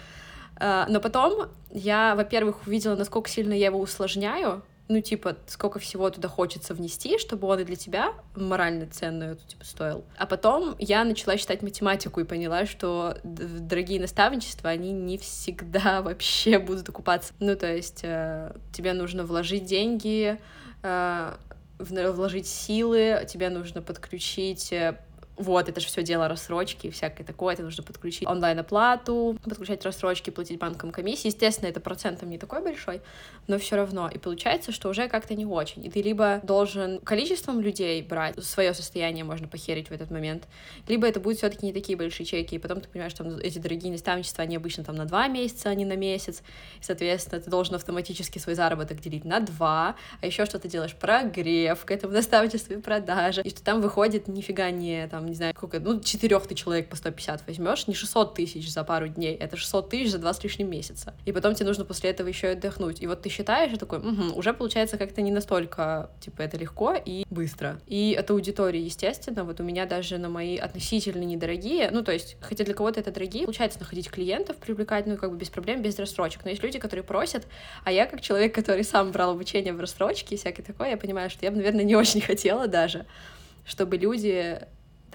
А, 0.59 0.85
но 0.89 0.99
потом 0.99 1.49
я, 1.71 2.15
во-первых, 2.15 2.65
увидела, 2.67 2.95
насколько 2.95 3.29
сильно 3.29 3.53
я 3.53 3.67
его 3.67 3.79
усложняю, 3.79 4.63
ну, 4.89 5.01
типа, 5.01 5.35
сколько 5.47 5.79
всего 5.79 6.09
туда 6.09 6.29
хочется 6.29 6.73
внести, 6.73 7.17
чтобы 7.17 7.47
он 7.47 7.59
и 7.59 7.63
для 7.65 7.75
тебя 7.75 8.13
морально 8.35 8.87
ценную 8.87 9.35
типа, 9.35 9.65
стоил. 9.65 10.05
А 10.17 10.25
потом 10.25 10.75
я 10.79 11.03
начала 11.03 11.35
считать 11.37 11.61
математику 11.61 12.21
и 12.21 12.23
поняла, 12.23 12.65
что 12.65 13.17
дорогие 13.23 13.99
наставничества, 13.99 14.69
они 14.69 14.91
не 14.93 15.17
всегда 15.17 16.01
вообще 16.03 16.59
будут 16.59 16.87
окупаться. 16.87 17.33
Ну, 17.39 17.55
то 17.55 17.67
есть 17.67 18.01
э, 18.03 18.55
тебе 18.71 18.93
нужно 18.93 19.25
вложить 19.25 19.65
деньги, 19.65 20.39
э, 20.83 21.33
вложить 21.79 22.47
силы, 22.47 23.25
тебе 23.27 23.49
нужно 23.49 23.81
подключить 23.81 24.71
э, 24.71 24.99
вот, 25.37 25.69
это 25.69 25.79
же 25.79 25.87
все 25.87 26.03
дело 26.03 26.27
рассрочки 26.27 26.87
и 26.87 26.89
всякое 26.89 27.23
такое, 27.23 27.53
это 27.53 27.63
нужно 27.63 27.83
подключить 27.83 28.27
онлайн-оплату, 28.27 29.37
подключать 29.43 29.85
рассрочки, 29.85 30.31
платить 30.31 30.59
банкам 30.59 30.91
комиссии. 30.91 31.27
Естественно, 31.27 31.69
это 31.69 31.79
процентом 31.79 32.29
не 32.29 32.37
такой 32.37 32.61
большой, 32.61 33.01
но 33.47 33.59
все 33.59 33.75
равно. 33.75 34.09
И 34.09 34.17
получается, 34.17 34.71
что 34.71 34.89
уже 34.89 35.07
как-то 35.07 35.35
не 35.35 35.45
очень. 35.45 35.85
И 35.85 35.89
ты 35.89 36.01
либо 36.01 36.39
должен 36.43 36.99
количеством 37.01 37.61
людей 37.61 38.01
брать, 38.01 38.43
свое 38.43 38.73
состояние 38.73 39.23
можно 39.23 39.47
похерить 39.47 39.89
в 39.89 39.91
этот 39.91 40.09
момент, 40.09 40.47
либо 40.87 41.07
это 41.07 41.19
будет 41.19 41.37
все-таки 41.37 41.65
не 41.65 41.73
такие 41.73 41.97
большие 41.97 42.25
чеки, 42.25 42.55
и 42.55 42.59
потом 42.59 42.81
ты 42.81 42.89
понимаешь, 42.89 43.11
что 43.11 43.23
эти 43.39 43.59
дорогие 43.59 43.91
наставничества, 43.91 44.43
они 44.43 44.55
обычно 44.55 44.83
там 44.83 44.95
на 44.95 45.05
два 45.05 45.27
месяца, 45.27 45.69
а 45.69 45.75
не 45.75 45.85
на 45.85 45.95
месяц, 45.95 46.41
и, 46.79 46.83
соответственно, 46.83 47.41
ты 47.41 47.49
должен 47.49 47.75
автоматически 47.75 48.39
свой 48.39 48.55
заработок 48.55 48.99
делить 48.99 49.25
на 49.25 49.39
два, 49.39 49.95
а 50.21 50.25
еще 50.25 50.45
что 50.45 50.57
ты 50.57 50.67
делаешь 50.67 50.95
прогрев 50.95 51.85
к 51.85 51.91
этому 51.91 52.13
наставничеству 52.13 52.73
и 52.73 52.77
продаже, 52.77 53.41
и 53.43 53.49
что 53.49 53.63
там 53.63 53.81
выходит 53.81 54.27
нифига 54.27 54.71
не 54.71 55.07
там 55.07 55.26
не 55.27 55.35
знаю, 55.35 55.53
сколько, 55.55 55.79
ну, 55.79 55.99
четырех 55.99 56.47
ты 56.47 56.55
человек 56.55 56.89
по 56.89 56.95
150 56.95 57.47
возьмешь, 57.47 57.87
не 57.87 57.93
600 57.93 58.33
тысяч 58.35 58.71
за 58.71 58.83
пару 58.83 59.07
дней, 59.07 59.35
это 59.35 59.57
600 59.57 59.89
тысяч 59.89 60.11
за 60.11 60.17
два 60.17 60.33
с 60.33 60.43
лишним 60.43 60.69
месяца. 60.69 61.13
И 61.25 61.31
потом 61.31 61.55
тебе 61.55 61.67
нужно 61.67 61.85
после 61.85 62.09
этого 62.09 62.27
еще 62.27 62.47
и 62.47 62.51
отдохнуть. 62.51 63.01
И 63.01 63.07
вот 63.07 63.21
ты 63.21 63.29
считаешь, 63.29 63.73
и 63.73 63.77
такой, 63.77 63.99
угу, 63.99 64.37
уже 64.37 64.53
получается 64.53 64.97
как-то 64.97 65.21
не 65.21 65.31
настолько, 65.31 66.11
типа, 66.19 66.41
это 66.41 66.57
легко 66.57 66.93
и 66.93 67.25
быстро. 67.29 67.79
И 67.87 68.15
от 68.19 68.29
аудитории, 68.31 68.81
естественно, 68.81 69.43
вот 69.43 69.59
у 69.59 69.63
меня 69.63 69.85
даже 69.85 70.17
на 70.17 70.29
мои 70.29 70.57
относительно 70.57 71.23
недорогие, 71.23 71.89
ну, 71.91 72.03
то 72.03 72.11
есть, 72.11 72.37
хотя 72.41 72.63
для 72.63 72.73
кого-то 72.73 72.99
это 72.99 73.11
дорогие, 73.11 73.45
получается 73.45 73.79
находить 73.79 74.09
клиентов, 74.09 74.57
привлекать, 74.57 75.05
ну, 75.07 75.17
как 75.17 75.31
бы 75.31 75.37
без 75.37 75.49
проблем, 75.49 75.81
без 75.81 75.97
рассрочек. 75.99 76.43
Но 76.43 76.49
есть 76.49 76.63
люди, 76.63 76.79
которые 76.79 77.03
просят, 77.03 77.47
а 77.83 77.91
я 77.91 78.05
как 78.05 78.21
человек, 78.21 78.53
который 78.53 78.83
сам 78.83 79.11
брал 79.11 79.31
обучение 79.31 79.73
в 79.73 79.79
рассрочке 79.79 80.35
и 80.35 80.37
всякое 80.37 80.63
такое, 80.63 80.91
я 80.91 80.97
понимаю, 80.97 81.29
что 81.29 81.45
я 81.45 81.51
бы, 81.51 81.57
наверное, 81.57 81.83
не 81.83 81.95
очень 81.95 82.21
хотела 82.21 82.67
даже, 82.67 83.05
чтобы 83.65 83.97
люди 83.97 84.59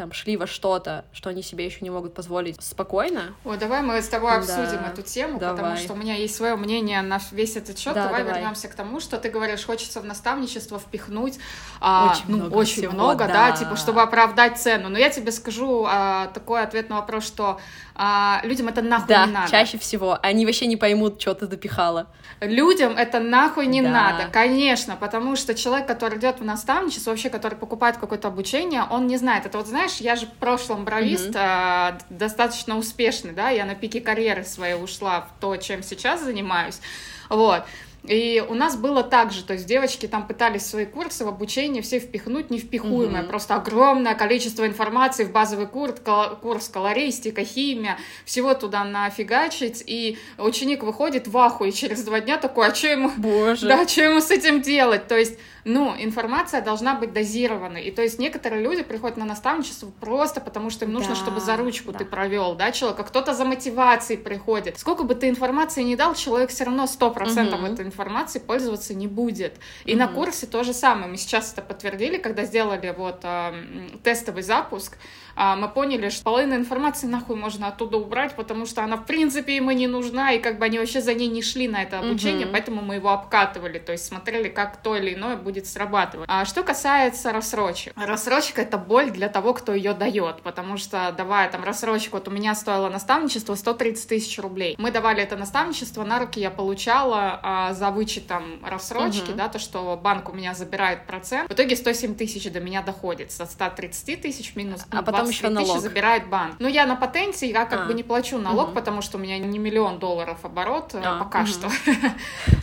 там 0.03 0.13
шли 0.13 0.37
во 0.37 0.49
что-то, 0.49 1.05
что 1.13 1.31
они 1.31 1.43
себе 1.43 1.65
еще 1.65 1.79
не 1.81 1.91
могут 1.91 2.13
позволить 2.13 2.61
спокойно. 2.61 3.37
О, 3.45 3.55
давай 3.55 3.83
мы 3.83 4.03
с 4.03 4.09
тобой 4.09 4.33
обсудим 4.33 4.83
да, 4.83 4.91
эту 4.91 5.03
тему, 5.03 5.39
давай. 5.39 5.57
потому 5.57 5.77
что 5.77 5.93
у 5.93 5.97
меня 5.97 6.17
есть 6.17 6.35
свое 6.35 6.57
мнение 6.57 7.03
на 7.03 7.21
весь 7.31 7.55
этот 7.55 7.79
счет. 7.79 7.95
Да, 7.95 8.07
давай, 8.07 8.25
давай 8.25 8.41
вернемся 8.41 8.67
к 8.67 8.75
тому, 8.75 8.99
что 8.99 9.17
ты 9.19 9.31
говоришь, 9.31 9.65
хочется 9.65 10.01
в 10.01 10.05
наставничество 10.05 10.81
впихнуть 10.81 11.39
а, 11.79 12.11
очень 12.11 12.25
ну, 12.27 12.37
много, 12.39 12.55
очень 12.55 12.83
всего, 12.83 12.93
много 12.95 13.29
да. 13.29 13.51
да, 13.51 13.53
типа, 13.53 13.77
чтобы 13.77 14.03
оправдать 14.03 14.59
цену. 14.59 14.89
Но 14.89 14.99
я 14.99 15.09
тебе 15.09 15.31
скажу 15.31 15.87
а, 15.89 16.33
такой 16.35 16.63
ответ 16.65 16.91
на 16.91 16.97
вопрос, 16.97 17.25
что 17.25 17.61
а, 17.95 18.41
людям 18.45 18.69
это 18.69 18.83
нахуй 18.83 19.09
да, 19.09 19.27
не 19.27 19.33
надо. 19.33 19.51
чаще 19.51 19.79
всего. 19.79 20.19
Они 20.23 20.47
вообще 20.47 20.67
не 20.67 20.77
поймут, 20.77 21.21
что 21.21 21.35
ты 21.35 21.47
допихала. 21.47 22.09
Людям 22.41 22.97
это 22.97 23.21
нахуй 23.21 23.67
не 23.67 23.83
да. 23.83 23.91
надо, 23.91 24.29
конечно, 24.33 24.97
потому 24.97 25.37
что 25.37 25.55
человек, 25.55 25.87
который 25.87 26.19
идет 26.19 26.41
в 26.41 26.45
наставничество, 26.45 27.11
вообще, 27.11 27.31
который 27.31 27.57
покупает 27.57 27.99
какое-то 27.99 28.29
обучение, 28.29 28.85
он 28.91 29.07
не 29.07 29.17
знает. 29.17 29.47
Это 29.47 29.59
вот 29.59 29.67
знаешь, 29.67 29.97
я 29.97 30.17
же 30.17 30.27
в 30.27 30.33
прошлом 30.33 30.85
бровист, 30.85 31.31
mm-hmm. 31.31 31.39
а, 31.39 31.99
достаточно 32.11 32.79
успешный, 32.79 33.33
да, 33.33 33.51
я 33.51 33.65
на 33.65 33.75
пике 33.75 34.01
карьеры 34.01 34.45
своей 34.45 34.75
ушла 34.75 35.23
в 35.23 35.41
то, 35.41 35.57
чем 35.57 35.83
сейчас 35.83 36.23
занимаюсь, 36.23 36.81
вот. 37.29 37.65
И 38.05 38.45
у 38.49 38.55
нас 38.55 38.77
было 38.77 39.05
так 39.05 39.31
же, 39.31 39.45
то 39.45 39.53
есть 39.53 39.65
девочки 39.67 40.09
там 40.09 40.27
пытались 40.27 40.67
свои 40.67 40.87
курсы 40.87 41.25
в 41.25 41.29
обучение 41.29 41.83
все 41.83 42.01
впихнуть 42.01 42.51
невпихуемое, 42.51 43.23
mm-hmm. 43.23 43.29
просто 43.29 43.55
огромное 43.55 44.15
количество 44.15 44.67
информации 44.67 45.25
в 45.25 45.31
базовый 45.31 45.69
курс, 45.69 45.95
курс 46.43 46.69
колористика, 46.69 47.45
химия, 47.45 47.99
всего 48.25 48.55
туда 48.55 48.83
нафигачить, 48.83 49.85
и 49.87 50.19
ученик 50.39 50.83
выходит 50.83 51.29
в 51.29 51.39
ахуе 51.39 51.71
через 51.71 52.03
два 52.03 52.21
дня 52.21 52.39
такой, 52.39 52.67
а 52.67 52.75
что 52.75 52.89
ему... 52.89 53.13
Боже. 53.17 53.69
Да, 53.69 53.87
что 53.87 54.03
ему 54.03 54.21
с 54.21 54.33
этим 54.33 54.63
делать? 54.63 55.07
То 55.07 55.17
есть 55.17 55.39
ну, 55.65 55.95
информация 55.97 56.61
должна 56.61 56.95
быть 56.95 57.13
дозированной. 57.13 57.85
И 57.85 57.91
то 57.93 58.03
есть 58.03 58.19
некоторые 58.19 58.63
люди 58.63 58.83
приходят 58.83 59.17
на 59.17 59.25
наставничество 59.25 59.91
просто 60.01 60.41
потому, 60.41 60.71
что 60.71 60.85
им 60.87 60.93
нужно, 60.93 61.11
да, 61.11 61.21
чтобы 61.21 61.41
за 61.41 61.57
ручку 61.57 61.93
да. 61.93 62.01
ты 62.01 62.05
провел, 62.05 62.55
да, 62.55 62.73
человека. 62.73 63.05
Кто-то 63.05 63.33
за 63.33 63.45
мотивацией 63.45 64.19
приходит. 64.19 64.79
Сколько 64.79 65.05
бы 65.05 65.15
ты 65.15 65.29
информации 65.29 65.83
не 65.83 65.95
дал, 65.95 66.15
человек 66.15 66.51
все 66.51 66.65
равно 66.65 66.85
100% 66.85 67.55
угу. 67.55 67.67
этой 67.67 67.85
информации 67.93 68.39
пользоваться 68.39 68.95
не 68.95 69.07
будет. 69.07 69.59
И 69.85 69.93
угу. 69.93 69.99
на 69.99 70.09
курсе 70.09 70.47
то 70.47 70.65
же 70.65 70.73
самое. 70.73 71.07
Мы 71.09 71.17
сейчас 71.17 71.53
это 71.53 71.63
подтвердили, 71.63 72.19
когда 72.19 72.45
сделали 72.45 72.95
вот 72.97 73.21
э, 73.23 73.89
тестовый 74.03 74.43
запуск. 74.43 74.97
А, 75.35 75.57
мы 75.57 75.69
поняли, 75.69 76.09
что 76.09 76.25
половина 76.25 76.55
информации 76.55 77.07
нахуй 77.07 77.37
можно 77.37 77.69
оттуда 77.69 77.97
убрать, 77.97 78.35
потому 78.37 78.67
что 78.67 78.83
она 78.83 78.97
в 78.97 79.07
принципе 79.07 79.57
ему 79.57 79.71
не 79.71 79.87
нужна, 79.87 80.33
и 80.33 80.39
как 80.39 80.59
бы 80.59 80.65
они 80.65 80.79
вообще 80.79 81.01
за 81.01 81.15
ней 81.15 81.29
не 81.29 81.43
шли 81.43 81.69
на 81.69 81.83
это 81.83 81.99
обучение, 81.99 82.47
угу. 82.47 82.53
поэтому 82.53 82.83
мы 82.83 82.97
его 82.97 83.11
обкатывали, 83.11 83.79
то 83.79 83.93
есть 83.93 84.05
смотрели, 84.05 84.49
как 84.49 84.83
то 84.83 84.97
или 84.97 85.15
иное 85.15 85.37
будет 85.37 85.67
срабатывать. 85.67 86.29
А 86.31 86.45
что 86.45 86.62
касается 86.62 87.33
рассрочек. 87.33 87.93
Рассрочка— 87.97 88.62
это 88.62 88.79
боль 88.79 89.11
для 89.11 89.29
того, 89.29 89.55
кто 89.55 89.75
ее 89.75 89.95
дает, 89.95 90.43
потому 90.43 90.77
что, 90.77 91.12
давая 91.17 91.51
там 91.51 91.65
рассрочку, 91.65 92.17
вот 92.17 92.29
у 92.29 92.31
меня 92.31 92.55
стоило 92.55 92.89
наставничество 92.89 93.55
130 93.55 94.09
тысяч 94.09 94.39
рублей. 94.39 94.75
Мы 94.79 94.91
давали 94.91 95.23
это 95.23 95.37
наставничество, 95.37 96.05
на 96.05 96.19
руки 96.19 96.41
я 96.41 96.51
получала 96.51 97.41
а, 97.43 97.73
за 97.75 97.91
вычетом 97.91 98.65
рассрочки, 98.65 99.31
угу. 99.31 99.39
да, 99.39 99.49
то, 99.49 99.59
что 99.59 99.99
банк 100.03 100.29
у 100.29 100.33
меня 100.33 100.55
забирает 100.55 101.07
процент. 101.07 101.49
В 101.49 101.55
итоге 101.55 101.77
107 101.77 102.15
тысяч 102.15 102.51
до 102.51 102.61
меня 102.61 102.83
доходит 102.83 103.33
со 103.33 103.47
130 103.47 104.23
тысяч 104.23 104.55
минус 104.57 104.83
ну, 104.91 104.99
а 104.99 105.03
потом 105.03 105.22
еще 105.29 105.49
налог. 105.49 105.81
забирает 105.81 106.29
банк. 106.29 106.57
Ну, 106.59 106.69
я 106.69 106.87
на 106.87 106.97
патенте, 106.97 107.49
я 107.49 107.64
как 107.64 107.83
а. 107.83 107.85
бы 107.87 107.95
не 107.95 108.02
плачу 108.02 108.38
налог, 108.38 108.69
угу. 108.69 108.75
потому 108.75 109.02
что 109.02 109.19
у 109.19 109.21
меня 109.21 109.38
не 109.38 109.59
миллион 109.59 109.99
долларов 109.99 110.38
оборот 110.45 110.95
а. 110.95 111.19
пока 111.23 111.41
угу. 111.41 111.47
что. 111.47 111.71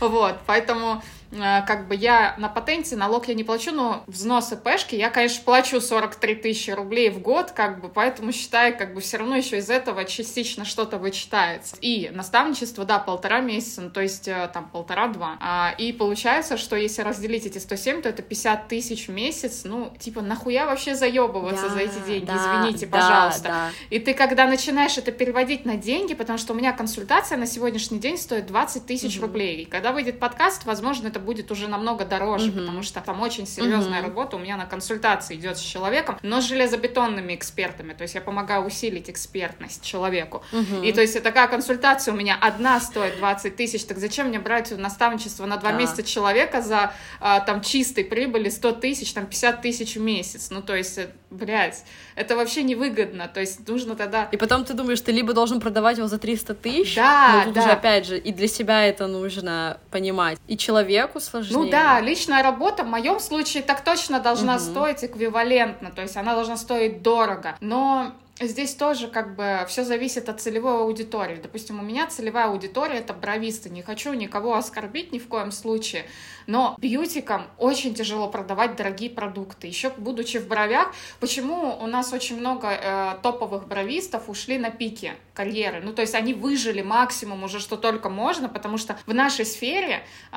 вот, 0.00 0.36
поэтому 0.46 1.02
как 1.32 1.88
бы 1.88 1.94
я 1.94 2.34
на 2.38 2.48
патенте 2.48 2.96
налог 2.96 3.28
я 3.28 3.34
не 3.34 3.44
плачу, 3.44 3.72
но 3.72 4.02
взносы 4.06 4.56
пешки 4.56 4.94
я, 4.96 5.10
конечно, 5.10 5.42
плачу 5.44 5.80
43 5.80 6.34
тысячи 6.36 6.70
рублей 6.70 7.10
в 7.10 7.20
год, 7.20 7.52
как 7.52 7.80
бы, 7.80 7.88
поэтому 7.88 8.32
считаю, 8.32 8.76
как 8.76 8.94
бы 8.94 9.00
все 9.00 9.18
равно 9.18 9.36
еще 9.36 9.58
из 9.58 9.70
этого 9.70 10.04
частично 10.04 10.64
что-то 10.64 10.98
вычитается. 10.98 11.76
И 11.80 12.10
наставничество, 12.12 12.84
да, 12.84 12.98
полтора 12.98 13.40
месяца, 13.40 13.82
ну, 13.82 13.90
то 13.90 14.00
есть 14.00 14.26
э, 14.28 14.50
там 14.52 14.68
полтора-два. 14.70 15.36
А, 15.40 15.74
и 15.78 15.92
получается, 15.92 16.56
что 16.56 16.76
если 16.76 17.02
разделить 17.02 17.46
эти 17.46 17.58
107, 17.58 18.02
то 18.02 18.08
это 18.08 18.22
50 18.22 18.68
тысяч 18.68 19.06
в 19.08 19.12
месяц, 19.12 19.62
ну, 19.64 19.92
типа, 19.98 20.22
нахуя 20.22 20.66
вообще 20.66 20.94
заебываться 20.94 21.68
да, 21.68 21.74
за 21.74 21.80
эти 21.80 21.98
деньги, 22.06 22.26
да, 22.26 22.62
извините, 22.62 22.86
да, 22.86 22.98
пожалуйста. 22.98 23.42
Да. 23.48 23.70
И 23.90 23.98
ты, 23.98 24.14
когда 24.14 24.46
начинаешь 24.46 24.98
это 24.98 25.12
переводить 25.12 25.64
на 25.64 25.76
деньги, 25.76 26.14
потому 26.14 26.38
что 26.38 26.52
у 26.52 26.56
меня 26.56 26.72
консультация 26.72 27.38
на 27.38 27.46
сегодняшний 27.46 27.98
день 27.98 28.18
стоит 28.18 28.46
20 28.46 28.86
тысяч 28.86 29.16
угу. 29.18 29.26
рублей, 29.26 29.62
и 29.62 29.64
когда 29.64 29.92
выйдет 29.92 30.18
подкаст, 30.18 30.64
возможно, 30.64 31.08
это 31.08 31.19
будет 31.20 31.50
уже 31.50 31.68
намного 31.68 32.04
дороже, 32.04 32.48
mm-hmm. 32.50 32.58
потому 32.60 32.82
что 32.82 33.00
там 33.00 33.20
очень 33.20 33.46
серьезная 33.46 34.00
mm-hmm. 34.00 34.04
работа. 34.04 34.36
У 34.36 34.38
меня 34.38 34.56
на 34.56 34.66
консультации 34.66 35.36
идет 35.36 35.58
с 35.58 35.60
человеком, 35.60 36.18
но 36.22 36.40
с 36.40 36.44
железобетонными 36.44 37.34
экспертами. 37.34 37.92
То 37.92 38.02
есть 38.02 38.14
я 38.14 38.20
помогаю 38.20 38.64
усилить 38.64 39.08
экспертность 39.10 39.84
человеку. 39.84 40.42
Mm-hmm. 40.52 40.86
И 40.86 40.92
то 40.92 41.00
есть 41.00 41.22
такая 41.22 41.48
консультация 41.48 42.14
у 42.14 42.16
меня 42.16 42.36
одна 42.40 42.80
стоит 42.80 43.16
20 43.18 43.56
тысяч. 43.56 43.84
Так 43.84 43.98
зачем 43.98 44.28
мне 44.28 44.38
брать 44.38 44.76
наставничество 44.76 45.46
на 45.46 45.56
два 45.56 45.72
да. 45.72 45.78
месяца 45.78 46.02
человека 46.02 46.62
за 46.62 46.92
а, 47.20 47.40
там 47.40 47.60
чистой 47.60 48.04
прибыли 48.04 48.48
100 48.48 48.72
тысяч, 48.72 49.12
там 49.12 49.26
50 49.26 49.62
тысяч 49.62 49.96
в 49.96 50.00
месяц? 50.00 50.50
Ну, 50.50 50.62
то 50.62 50.74
есть, 50.74 50.98
э, 50.98 51.10
блядь, 51.30 51.84
это 52.14 52.36
вообще 52.36 52.62
невыгодно. 52.62 53.28
То 53.28 53.40
есть 53.40 53.66
нужно 53.68 53.94
тогда... 53.96 54.24
И 54.24 54.36
потом 54.36 54.64
ты 54.64 54.74
думаешь, 54.74 55.00
ты 55.00 55.12
либо 55.12 55.32
должен 55.32 55.60
продавать 55.60 55.98
его 55.98 56.08
за 56.08 56.18
300 56.18 56.54
тысяч, 56.54 56.96
да, 56.96 57.32
но 57.34 57.44
тут 57.44 57.54
да. 57.54 57.60
уже, 57.62 57.70
опять 57.70 58.06
же, 58.06 58.18
и 58.18 58.32
для 58.32 58.48
себя 58.48 58.86
это 58.86 59.06
нужно 59.06 59.78
понимать. 59.90 60.38
И 60.48 60.56
человеку 61.10 61.20
сложнее. 61.20 61.56
Ну 61.56 61.70
да, 61.70 62.00
личная 62.00 62.42
работа 62.42 62.84
в 62.84 62.86
моем 62.86 63.20
случае 63.20 63.62
так 63.62 63.82
точно 63.82 64.20
должна 64.20 64.56
угу. 64.56 64.62
стоить 64.62 65.04
эквивалентно, 65.04 65.90
то 65.90 66.02
есть 66.02 66.16
она 66.16 66.34
должна 66.34 66.56
стоить 66.56 67.02
дорого. 67.02 67.56
Но 67.60 68.12
Здесь 68.40 68.74
тоже 68.74 69.08
как 69.08 69.36
бы 69.36 69.66
все 69.68 69.84
зависит 69.84 70.30
от 70.30 70.40
целевой 70.40 70.78
аудитории. 70.78 71.38
Допустим, 71.42 71.78
у 71.78 71.82
меня 71.82 72.06
целевая 72.06 72.46
аудитория 72.46 72.96
это 72.96 73.12
бровисты. 73.12 73.68
Не 73.68 73.82
хочу 73.82 74.14
никого 74.14 74.54
оскорбить 74.54 75.12
ни 75.12 75.18
в 75.18 75.28
коем 75.28 75.52
случае. 75.52 76.06
Но 76.46 76.74
бьютикам 76.78 77.46
очень 77.58 77.94
тяжело 77.94 78.28
продавать 78.28 78.76
дорогие 78.76 79.10
продукты. 79.10 79.66
Еще 79.66 79.90
будучи 79.90 80.38
в 80.38 80.48
бровях, 80.48 80.92
почему 81.20 81.76
у 81.78 81.86
нас 81.86 82.14
очень 82.14 82.40
много 82.40 82.68
э, 82.68 83.18
топовых 83.22 83.68
бровистов 83.68 84.28
ушли 84.28 84.56
на 84.56 84.70
пике 84.70 85.14
карьеры? 85.34 85.82
Ну, 85.84 85.92
то 85.92 86.00
есть 86.00 86.14
они 86.14 86.32
выжили 86.32 86.80
максимум 86.80 87.44
уже, 87.44 87.60
что 87.60 87.76
только 87.76 88.08
можно, 88.08 88.48
потому 88.48 88.78
что 88.78 88.96
в 89.06 89.12
нашей 89.12 89.44
сфере 89.44 90.02
э, 90.32 90.36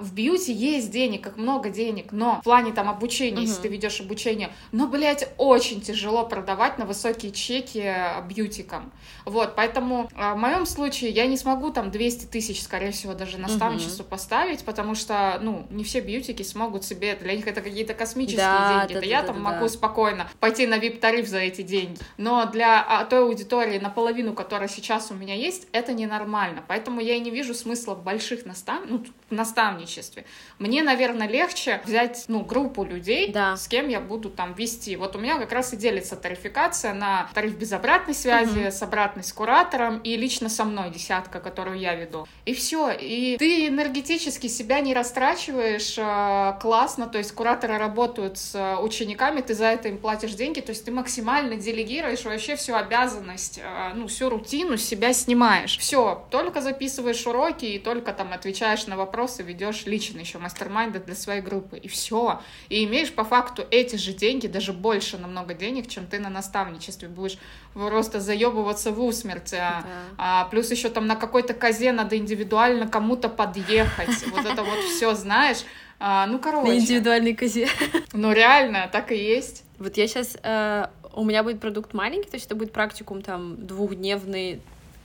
в 0.00 0.12
бьюти 0.12 0.52
есть 0.52 0.90
денег, 0.90 1.24
как 1.24 1.36
много 1.38 1.70
денег, 1.70 2.12
но 2.12 2.40
в 2.40 2.44
плане 2.44 2.72
там 2.72 2.90
обучения, 2.90 3.38
угу. 3.38 3.42
если 3.42 3.62
ты 3.62 3.68
ведешь 3.68 4.00
обучение, 4.00 4.52
но, 4.72 4.86
блядь, 4.86 5.28
очень 5.38 5.80
тяжело 5.80 6.26
продавать 6.26 6.78
на 6.78 6.84
высокие 6.84 7.29
чеки 7.30 7.94
бьютикам. 8.28 8.92
Вот, 9.24 9.54
поэтому 9.54 10.10
э, 10.14 10.32
в 10.32 10.36
моем 10.36 10.66
случае 10.66 11.10
я 11.10 11.26
не 11.26 11.36
смогу 11.36 11.70
там 11.70 11.90
200 11.90 12.26
тысяч, 12.26 12.62
скорее 12.62 12.92
всего, 12.92 13.14
даже 13.14 13.38
наставничество 13.38 14.02
угу. 14.02 14.10
поставить, 14.10 14.64
потому 14.64 14.94
что 14.94 15.38
ну, 15.42 15.66
не 15.70 15.84
все 15.84 16.00
бьютики 16.00 16.42
смогут 16.42 16.84
себе, 16.84 17.14
для 17.14 17.34
них 17.34 17.46
это 17.46 17.60
какие-то 17.60 17.94
космические 17.94 18.44
да, 18.44 18.78
деньги. 18.80 18.94
Да, 18.94 19.00
да, 19.00 19.06
я 19.06 19.20
да, 19.22 19.28
там 19.28 19.36
да, 19.36 19.42
могу 19.42 19.64
да. 19.64 19.68
спокойно 19.68 20.28
пойти 20.40 20.66
на 20.66 20.78
VIP-тариф 20.78 21.28
за 21.28 21.38
эти 21.38 21.62
деньги. 21.62 21.98
Но 22.16 22.46
для 22.46 22.82
а, 22.82 23.04
той 23.04 23.20
аудитории, 23.20 23.78
наполовину, 23.78 24.32
которая 24.32 24.68
сейчас 24.68 25.10
у 25.10 25.14
меня 25.14 25.34
есть, 25.34 25.66
это 25.72 25.92
ненормально. 25.92 26.64
Поэтому 26.66 27.00
я 27.00 27.14
и 27.14 27.20
не 27.20 27.30
вижу 27.30 27.54
смысла 27.54 27.94
в 27.94 28.02
больших 28.02 28.46
настав... 28.46 28.80
ну, 28.88 29.04
наставничестве. 29.30 30.24
Мне, 30.58 30.82
наверное, 30.82 31.28
легче 31.28 31.80
взять, 31.84 32.24
ну, 32.28 32.44
группу 32.44 32.84
людей, 32.84 33.30
да. 33.32 33.56
с 33.56 33.68
кем 33.68 33.88
я 33.88 34.00
буду 34.00 34.30
там 34.30 34.54
вести. 34.54 34.96
Вот 34.96 35.16
у 35.16 35.18
меня 35.18 35.38
как 35.38 35.52
раз 35.52 35.72
и 35.72 35.76
делится 35.76 36.16
тарификация 36.16 36.94
на 36.94 37.19
тариф 37.34 37.56
без 37.56 37.72
обратной 37.72 38.14
связи, 38.14 38.60
угу. 38.60 38.70
с 38.70 38.82
обратной 38.82 39.24
с 39.24 39.32
куратором 39.32 39.98
и 39.98 40.16
лично 40.16 40.48
со 40.48 40.64
мной 40.64 40.90
десятка, 40.90 41.40
которую 41.40 41.78
я 41.78 41.94
веду. 41.94 42.26
И 42.44 42.54
все. 42.54 42.90
И 42.90 43.36
ты 43.38 43.68
энергетически 43.68 44.46
себя 44.46 44.80
не 44.80 44.94
расстраиваешь 44.94 45.30
оплачиваешь 45.30 45.94
э, 45.96 46.60
классно, 46.60 47.06
то 47.06 47.18
есть 47.18 47.32
кураторы 47.32 47.78
работают 47.78 48.38
с 48.38 48.54
э, 48.54 48.76
учениками, 48.76 49.40
ты 49.40 49.54
за 49.54 49.66
это 49.66 49.88
им 49.88 49.98
платишь 49.98 50.32
деньги, 50.32 50.60
то 50.60 50.70
есть 50.70 50.84
ты 50.84 50.90
максимально 50.90 51.56
делегируешь 51.56 52.24
вообще 52.24 52.56
всю 52.56 52.74
обязанность, 52.74 53.60
э, 53.62 53.92
ну, 53.94 54.08
всю 54.08 54.28
рутину 54.28 54.76
с 54.76 54.82
себя 54.82 55.12
снимаешь. 55.12 55.78
Все, 55.78 56.26
только 56.30 56.60
записываешь 56.60 57.26
уроки 57.26 57.64
и 57.64 57.78
только 57.78 58.12
там 58.12 58.32
отвечаешь 58.32 58.86
на 58.86 58.96
вопросы, 58.96 59.42
ведешь 59.42 59.86
лично 59.86 60.20
еще 60.20 60.38
мастер-майнды 60.38 60.98
для 60.98 61.14
своей 61.14 61.40
группы, 61.40 61.78
и 61.78 61.88
все. 61.88 62.40
И 62.68 62.84
имеешь 62.84 63.12
по 63.12 63.24
факту 63.24 63.64
эти 63.70 63.96
же 63.96 64.12
деньги, 64.12 64.46
даже 64.46 64.72
больше 64.72 65.18
намного 65.18 65.54
денег, 65.54 65.88
чем 65.88 66.06
ты 66.06 66.18
на 66.18 66.30
наставничестве 66.30 67.08
будешь 67.10 67.38
просто 67.74 68.20
заебываться 68.20 68.92
в 68.92 69.02
усмерть. 69.02 69.50
Да. 69.52 69.84
А, 70.18 70.44
плюс 70.46 70.70
еще 70.70 70.88
там 70.88 71.06
на 71.06 71.16
какой-то 71.16 71.54
козе 71.54 71.92
надо 71.92 72.16
индивидуально 72.16 72.88
кому-то 72.88 73.28
подъехать. 73.28 74.10
Вот 74.30 74.46
это 74.46 74.62
вот 74.62 74.78
все, 74.78 75.14
знаешь. 75.14 75.58
А, 75.98 76.26
ну, 76.26 76.38
короче. 76.38 76.70
На 76.70 76.78
индивидуальной 76.78 77.34
козе. 77.34 77.68
Ну, 78.12 78.32
реально, 78.32 78.88
так 78.90 79.12
и 79.12 79.16
есть. 79.16 79.64
Вот 79.78 79.96
я 79.96 80.06
сейчас... 80.06 80.36
Э, 80.42 80.86
у 81.12 81.24
меня 81.24 81.42
будет 81.42 81.60
продукт 81.60 81.92
маленький, 81.92 82.30
то 82.30 82.36
есть 82.36 82.46
это 82.46 82.54
будет 82.54 82.72
практикум 82.72 83.22
там 83.22 83.66
двухдневный 83.66 84.60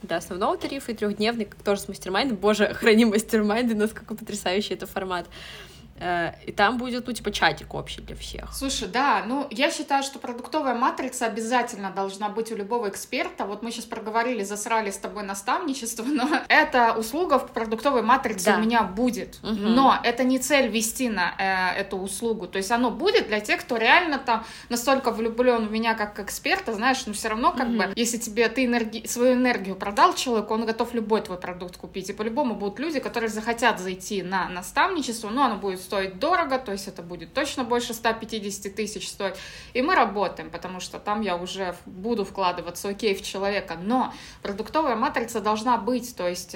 до 0.05 0.17
основного 0.17 0.57
тарифа 0.57 0.91
и 0.91 0.95
трехдневный, 0.95 1.47
тоже 1.63 1.81
с 1.81 1.87
мастер-майндом. 1.87 2.37
Боже, 2.37 2.73
храни 2.73 3.05
мастер-майнды, 3.05 3.75
насколько 3.75 4.15
потрясающий 4.15 4.73
это 4.73 4.87
формат. 4.87 5.27
Э, 5.97 6.33
и 6.45 6.51
там 6.51 6.77
будет, 6.77 7.07
ну, 7.07 7.13
типа, 7.13 7.31
чатик 7.31 7.73
общий 7.73 8.01
для 8.01 8.15
всех. 8.15 8.53
Слушай, 8.53 8.89
да, 8.89 9.23
ну, 9.25 9.47
я 9.49 9.71
считаю, 9.71 10.03
что 10.03 10.19
продуктовая 10.19 10.75
матрица 10.75 11.25
обязательно 11.25 11.89
должна 11.89 12.27
быть 12.27 12.51
у 12.51 12.55
любого 12.55 12.89
эксперта. 12.89 13.45
Вот 13.45 13.63
мы 13.63 13.71
сейчас 13.71 13.85
проговорили, 13.85 14.43
засрали 14.43 14.91
с 14.91 14.97
тобой 14.97 15.23
наставничество, 15.23 16.03
но 16.07 16.41
эта 16.49 16.93
услуга 16.93 17.39
в 17.39 17.51
продуктовой 17.51 18.01
матрице 18.01 18.47
да. 18.47 18.57
у 18.57 18.59
меня 18.59 18.83
будет. 18.83 19.39
Угу. 19.41 19.53
Но 19.53 19.97
это 20.03 20.25
не 20.25 20.37
цель 20.39 20.67
вести 20.67 21.07
на 21.07 21.33
э, 21.37 21.79
эту 21.79 21.97
услугу. 21.97 22.47
То 22.47 22.57
есть 22.57 22.71
оно 22.71 22.91
будет 22.91 23.27
для 23.27 23.39
тех, 23.39 23.61
кто 23.61 23.77
реально 23.77 24.17
там 24.17 24.43
настолько 24.67 25.11
влюблен 25.11 25.67
в 25.67 25.71
меня 25.71 25.93
как 25.93 26.19
эксперта, 26.19 26.73
знаешь, 26.73 27.05
но 27.05 27.13
все 27.13 27.29
равно, 27.29 27.53
как 27.53 27.69
угу. 27.69 27.77
бы, 27.77 27.93
если 27.95 28.17
тебе 28.17 28.49
ты 28.49 28.65
энерги... 28.65 29.07
свою 29.07 29.35
энергию 29.35 29.75
продал 29.77 30.13
человеку, 30.13 30.53
он 30.53 30.65
готов 30.65 30.93
любой 30.93 31.21
твой 31.21 31.37
продукт 31.37 31.77
купить. 31.77 32.09
И 32.09 32.13
по-любому 32.13 32.55
будут 32.55 32.79
люди, 32.79 32.99
которые 32.99 33.29
захотят 33.29 33.79
зайти 33.79 34.23
на 34.23 34.49
наставничество, 34.49 35.29
но 35.29 35.45
оно 35.45 35.55
будет 35.55 35.84
стоить 35.85 36.19
дорого, 36.19 36.57
то 36.57 36.71
есть 36.71 36.87
это 36.87 37.01
будет 37.01 37.33
точно 37.33 37.63
больше 37.63 37.93
150 37.93 38.75
тысяч 38.75 39.09
стоить. 39.09 39.35
И 39.73 39.81
мы 39.81 39.95
работаем, 39.95 40.49
потому 40.49 40.79
что 40.79 40.99
там 40.99 41.21
я 41.21 41.35
уже 41.35 41.75
буду 41.85 42.25
вкладываться, 42.25 42.89
окей, 42.89 43.15
в 43.15 43.21
человека. 43.23 43.77
Но 43.81 44.13
продуктовая 44.41 44.95
матрица 44.95 45.41
должна 45.41 45.77
быть, 45.77 46.15
то 46.15 46.27
есть 46.27 46.55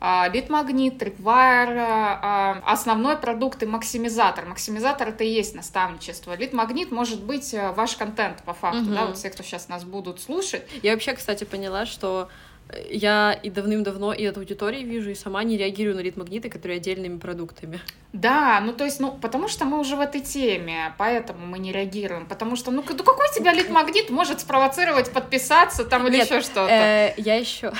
лид-магнит, 0.00 0.98
трипвайр, 0.98 2.62
основной 2.64 3.16
продукт 3.16 3.62
и 3.62 3.66
максимизатор. 3.66 4.46
Максимизатор 4.46 5.08
это 5.08 5.24
и 5.24 5.28
есть 5.28 5.54
наставничество. 5.54 6.34
Лид-магнит 6.36 6.90
может 6.90 7.22
быть 7.22 7.54
э, 7.54 7.72
ваш 7.72 7.96
контент 7.96 8.42
по 8.42 8.54
факту, 8.54 8.82
угу. 8.82 8.94
да, 8.94 9.06
вот 9.06 9.16
все, 9.16 9.30
кто 9.30 9.42
сейчас 9.42 9.68
нас 9.68 9.84
будут 9.84 10.20
слушать. 10.20 10.62
Я 10.82 10.92
вообще, 10.92 11.12
кстати, 11.14 11.44
поняла, 11.44 11.86
что 11.86 12.28
я 12.90 13.32
и 13.42 13.50
давным-давно 13.50 14.12
и 14.12 14.24
от 14.24 14.36
аудитории 14.36 14.82
вижу, 14.82 15.10
и 15.10 15.14
сама 15.14 15.42
не 15.44 15.56
реагирую 15.56 15.96
на 15.96 16.00
лид-магниты, 16.00 16.48
которые 16.48 16.78
отдельными 16.78 17.18
продуктами. 17.18 17.80
Да, 18.12 18.60
ну 18.60 18.74
то 18.74 18.84
есть, 18.84 19.00
ну, 19.00 19.12
потому 19.12 19.48
что 19.48 19.64
мы 19.64 19.78
уже 19.78 19.96
в 19.96 20.00
этой 20.00 20.20
теме, 20.20 20.94
поэтому 20.98 21.46
мы 21.46 21.58
не 21.58 21.72
реагируем, 21.72 22.26
потому 22.26 22.56
что, 22.56 22.70
ну, 22.70 22.84
ну 22.86 23.04
какой 23.04 23.26
тебя 23.34 23.52
лид-магнит 23.54 24.10
может 24.10 24.40
спровоцировать 24.40 25.10
подписаться 25.10 25.84
там 25.84 26.06
или 26.08 26.18
еще 26.18 26.42
что-то? 26.42 26.68
Э, 26.68 27.14
я 27.16 27.36
еще, 27.36 27.72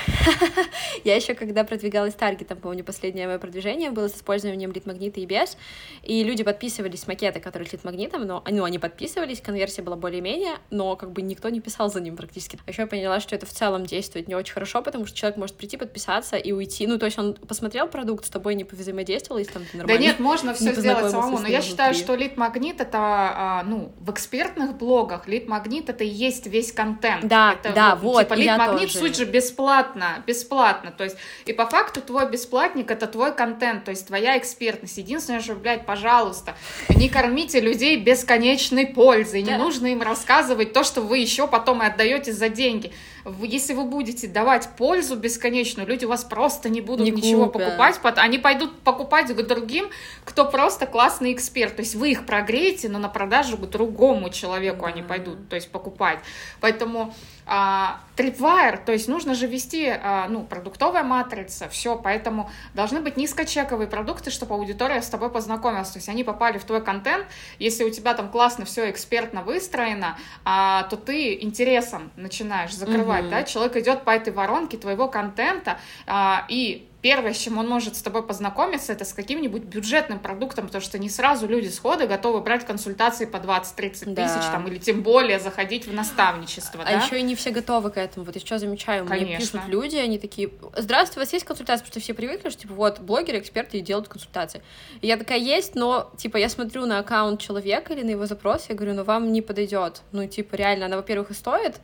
я 1.05 1.17
еще, 1.17 1.35
когда 1.35 1.65
продвигалась 1.65 2.15
таргетом, 2.15 2.59
помню, 2.59 2.83
последнее 2.83 3.27
мое 3.27 3.39
продвижение 3.39 3.91
было 3.91 4.09
с 4.09 4.17
использованием 4.17 4.73
лид-магнита 4.73 5.21
и 5.21 5.27
без, 5.27 5.59
и 6.03 6.25
люди 6.25 6.43
подписывались 6.45 7.03
с 7.03 7.07
макета, 7.07 7.41
который 7.41 7.67
с 7.69 7.73
лид-магнитом, 7.73 8.27
но 8.27 8.43
ну, 8.49 8.65
они 8.65 8.79
подписывались, 8.79 9.43
конверсия 9.43 9.83
была 9.83 9.97
более-менее, 9.97 10.55
но 10.71 10.97
как 10.97 11.12
бы 11.12 11.21
никто 11.21 11.51
не 11.51 11.61
писал 11.61 11.91
за 11.91 12.01
ним 12.01 12.17
практически. 12.17 12.59
А 12.65 12.71
еще 12.71 12.83
я 12.83 12.89
поняла, 12.89 13.21
что 13.21 13.35
это 13.35 13.45
в 13.45 13.51
целом 13.51 13.85
действует 13.85 14.29
не 14.29 14.35
очень 14.35 14.55
хорошо, 14.55 14.72
потому 14.81 15.07
что 15.07 15.17
человек 15.17 15.37
может 15.37 15.57
прийти, 15.57 15.76
подписаться 15.76 16.37
и 16.37 16.52
уйти. 16.52 16.87
Ну, 16.87 16.99
то 16.99 17.07
есть 17.07 17.19
он 17.19 17.35
посмотрел 17.35 17.88
продукт, 17.88 18.25
с 18.25 18.31
тобой 18.31 18.55
не 18.55 18.64
повзаимодействовал, 18.64 19.38
если 19.38 19.52
там 19.52 19.64
ты 19.71 19.76
нормально. 19.76 19.99
Да 19.99 20.07
нет, 20.07 20.21
можно 20.21 20.55
все 20.55 20.73
сделать 20.73 21.11
самому, 21.11 21.38
но 21.38 21.49
я 21.49 21.61
считаю, 21.61 21.95
что 21.95 22.14
лид-магнит 22.14 22.81
это, 22.81 22.99
а, 22.99 23.62
ну, 23.64 23.93
в 23.99 24.11
экспертных 24.11 24.76
блогах 24.76 25.29
лид-магнит 25.29 25.88
это 25.91 26.05
и 26.05 26.09
есть 26.09 26.47
весь 26.47 26.73
контент. 26.73 27.26
Да, 27.26 27.55
это, 27.55 27.73
да, 27.75 27.95
ну, 27.97 28.02
вот. 28.02 28.23
Типа 28.23 28.35
лид-магнит 28.35 28.93
суть 28.93 29.17
же 29.17 29.25
бесплатно, 29.25 30.23
бесплатно, 30.26 30.93
то 30.97 31.05
есть, 31.05 31.17
и 31.45 31.52
по 31.52 31.67
факту 31.67 32.00
твой 32.00 32.31
бесплатник 32.31 32.91
это 32.91 33.07
твой 33.07 33.35
контент, 33.35 33.85
то 33.85 33.91
есть 33.91 34.07
твоя 34.07 34.38
экспертность. 34.38 34.97
Единственное, 34.97 35.41
что, 35.41 35.55
блядь, 35.55 35.85
пожалуйста, 35.85 36.55
не 36.88 37.09
кормите 37.09 37.61
людей 37.61 37.97
бесконечной 37.97 38.87
пользой, 38.87 39.43
не 39.43 39.57
нужно 39.57 39.88
им 39.88 40.02
рассказывать 40.02 40.73
то, 40.73 40.85
что 40.85 41.00
вы 41.00 41.19
еще 41.19 41.47
потом 41.49 41.83
и 41.83 41.87
отдаете 41.87 42.33
за 42.33 42.49
деньги. 42.49 42.93
Если 43.41 43.73
вы 43.73 43.85
будете 43.85 44.26
давать 44.26 44.62
пользу 44.66 45.16
бесконечную, 45.16 45.87
люди 45.88 46.04
у 46.04 46.09
вас 46.09 46.25
просто 46.25 46.69
не 46.69 46.81
будут 46.81 47.04
не 47.04 47.11
ничего 47.11 47.49
купят. 47.49 47.76
покупать, 47.76 48.19
они 48.19 48.38
пойдут 48.38 48.81
покупать 48.81 49.35
к 49.35 49.42
другим, 49.42 49.88
кто 50.25 50.45
просто 50.45 50.87
классный 50.87 51.33
эксперт. 51.33 51.76
То 51.76 51.81
есть 51.81 51.95
вы 51.95 52.11
их 52.11 52.26
прогреете, 52.26 52.88
но 52.88 52.99
на 52.99 53.09
продажу 53.09 53.57
к 53.57 53.69
другому 53.69 54.31
человеку 54.31 54.85
mm-hmm. 54.85 54.92
они 54.92 55.02
пойдут, 55.02 55.49
то 55.49 55.57
есть 55.57 55.71
покупать. 55.71 56.19
Поэтому 56.61 57.14
а, 57.47 58.01
Tripwire, 58.17 58.79
то 58.85 58.93
есть 58.93 59.09
нужно 59.09 59.35
же 59.35 59.47
вести, 59.47 59.89
а, 59.89 60.29
ну, 60.29 60.45
продуктовая 60.45 61.03
матрица, 61.03 61.69
все, 61.69 61.97
поэтому 61.97 62.51
должны 62.75 63.01
быть 63.01 63.17
низкочековые 63.17 63.89
продукты, 63.89 64.31
чтобы 64.31 64.55
аудитория 64.55 65.03
с 65.03 65.09
тобой 65.09 65.31
познакомилась, 65.31 65.91
то 65.91 65.99
есть 65.99 66.09
они 66.09 66.25
попали 66.25 66.59
в 66.59 66.65
твой 66.65 66.83
контент, 66.83 67.27
если 67.59 67.85
у 67.85 67.91
тебя 67.91 68.15
там 68.15 68.29
классно 68.29 68.65
все 68.65 68.91
экспертно 68.91 69.43
выстроено, 69.43 70.17
а, 70.45 70.85
то 70.85 70.97
ты 70.97 71.35
интересом 71.43 72.13
начинаешь 72.17 72.75
закрывать, 72.75 73.25
mm-hmm. 73.25 73.31
да, 73.31 73.43
человек 73.45 73.77
идет 73.77 74.05
по 74.05 74.11
этой 74.11 74.33
воронке 74.33 74.77
твоего 74.77 75.09
контента, 75.09 75.79
а, 76.07 76.47
и 76.49 76.89
первое, 77.02 77.35
с 77.35 77.38
чем 77.38 77.59
он 77.59 77.68
может 77.68 77.97
с 77.97 78.02
тобой 78.02 78.25
познакомиться, 78.25 78.92
это 78.92 79.04
с 79.04 79.12
каким-нибудь 79.12 79.64
бюджетным 79.64 80.21
продуктом, 80.21 80.66
потому 80.66 80.82
что 80.82 80.99
не 80.99 81.11
сразу 81.11 81.49
люди 81.49 81.68
сходы 81.68 82.06
готовы 82.06 82.40
брать 82.40 82.64
консультации 82.64 83.26
по 83.26 83.38
20-30 83.38 84.14
да. 84.14 84.26
тысяч, 84.26 84.47
там, 84.50 84.68
или 84.68 84.78
тем 84.78 85.02
более 85.02 85.40
заходить 85.40 85.87
в 85.87 85.92
наставничество. 85.92 86.82
А 86.82 86.87
да? 86.87 87.04
еще 87.04 87.18
и 87.18 87.23
не 87.23 87.35
все 87.35 87.50
готовы 87.50 87.90
к 87.90 87.97
этому. 87.97 88.25
Вот 88.25 88.37
еще 88.37 88.59
замечаю, 88.59 89.04
Конечно. 89.04 89.26
мне 89.26 89.38
пишут 89.38 89.61
люди, 89.66 89.97
они 89.97 90.18
такие, 90.18 90.50
здравствуйте, 90.76 91.21
у 91.21 91.23
вас 91.23 91.32
есть 91.32 91.44
консультация? 91.44 91.85
Потому 91.85 91.92
что 91.92 92.00
все 92.00 92.14
привыкли, 92.14 92.49
что, 92.50 92.61
типа, 92.61 92.75
вот, 92.75 93.00
блогеры, 93.00 93.40
эксперты 93.40 93.80
делают 93.80 94.09
консультации. 94.09 94.62
И 95.00 95.09
я 95.09 95.16
такая, 95.16 95.38
есть, 95.38 95.75
но, 95.75 96.12
типа, 96.16 96.37
я 96.37 96.49
смотрю 96.49 96.87
на 96.87 97.00
аккаунт 97.00 97.40
человека 97.40 97.92
или 97.92 98.02
на 98.02 98.11
его 98.11 98.26
запрос, 98.26 98.66
я 98.68 98.76
говорю, 98.76 98.94
ну, 98.94 99.02
вам 99.02 99.32
не 99.32 99.42
подойдет. 99.42 100.02
Ну, 100.12 100.26
типа, 100.28 100.54
реально, 100.54 100.87
она, 100.87 100.97
во-первых, 100.97 101.32
и 101.32 101.35
стоит, 101.35 101.80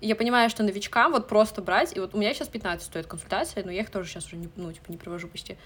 я 0.00 0.16
понимаю, 0.16 0.50
что 0.50 0.62
новичкам 0.62 1.12
вот 1.12 1.28
просто 1.28 1.62
брать, 1.62 1.96
и 1.96 2.00
вот 2.00 2.14
у 2.14 2.18
меня 2.18 2.34
сейчас 2.34 2.48
15 2.48 2.86
стоит 2.86 3.06
консультация, 3.06 3.64
но 3.64 3.70
я 3.70 3.80
их 3.82 3.90
тоже 3.90 4.08
сейчас 4.08 4.26
уже 4.26 4.36
не, 4.36 4.48
ну, 4.56 4.72
типа, 4.72 4.90
не 4.90 4.96
провожу 4.96 5.28
почти. 5.28 5.56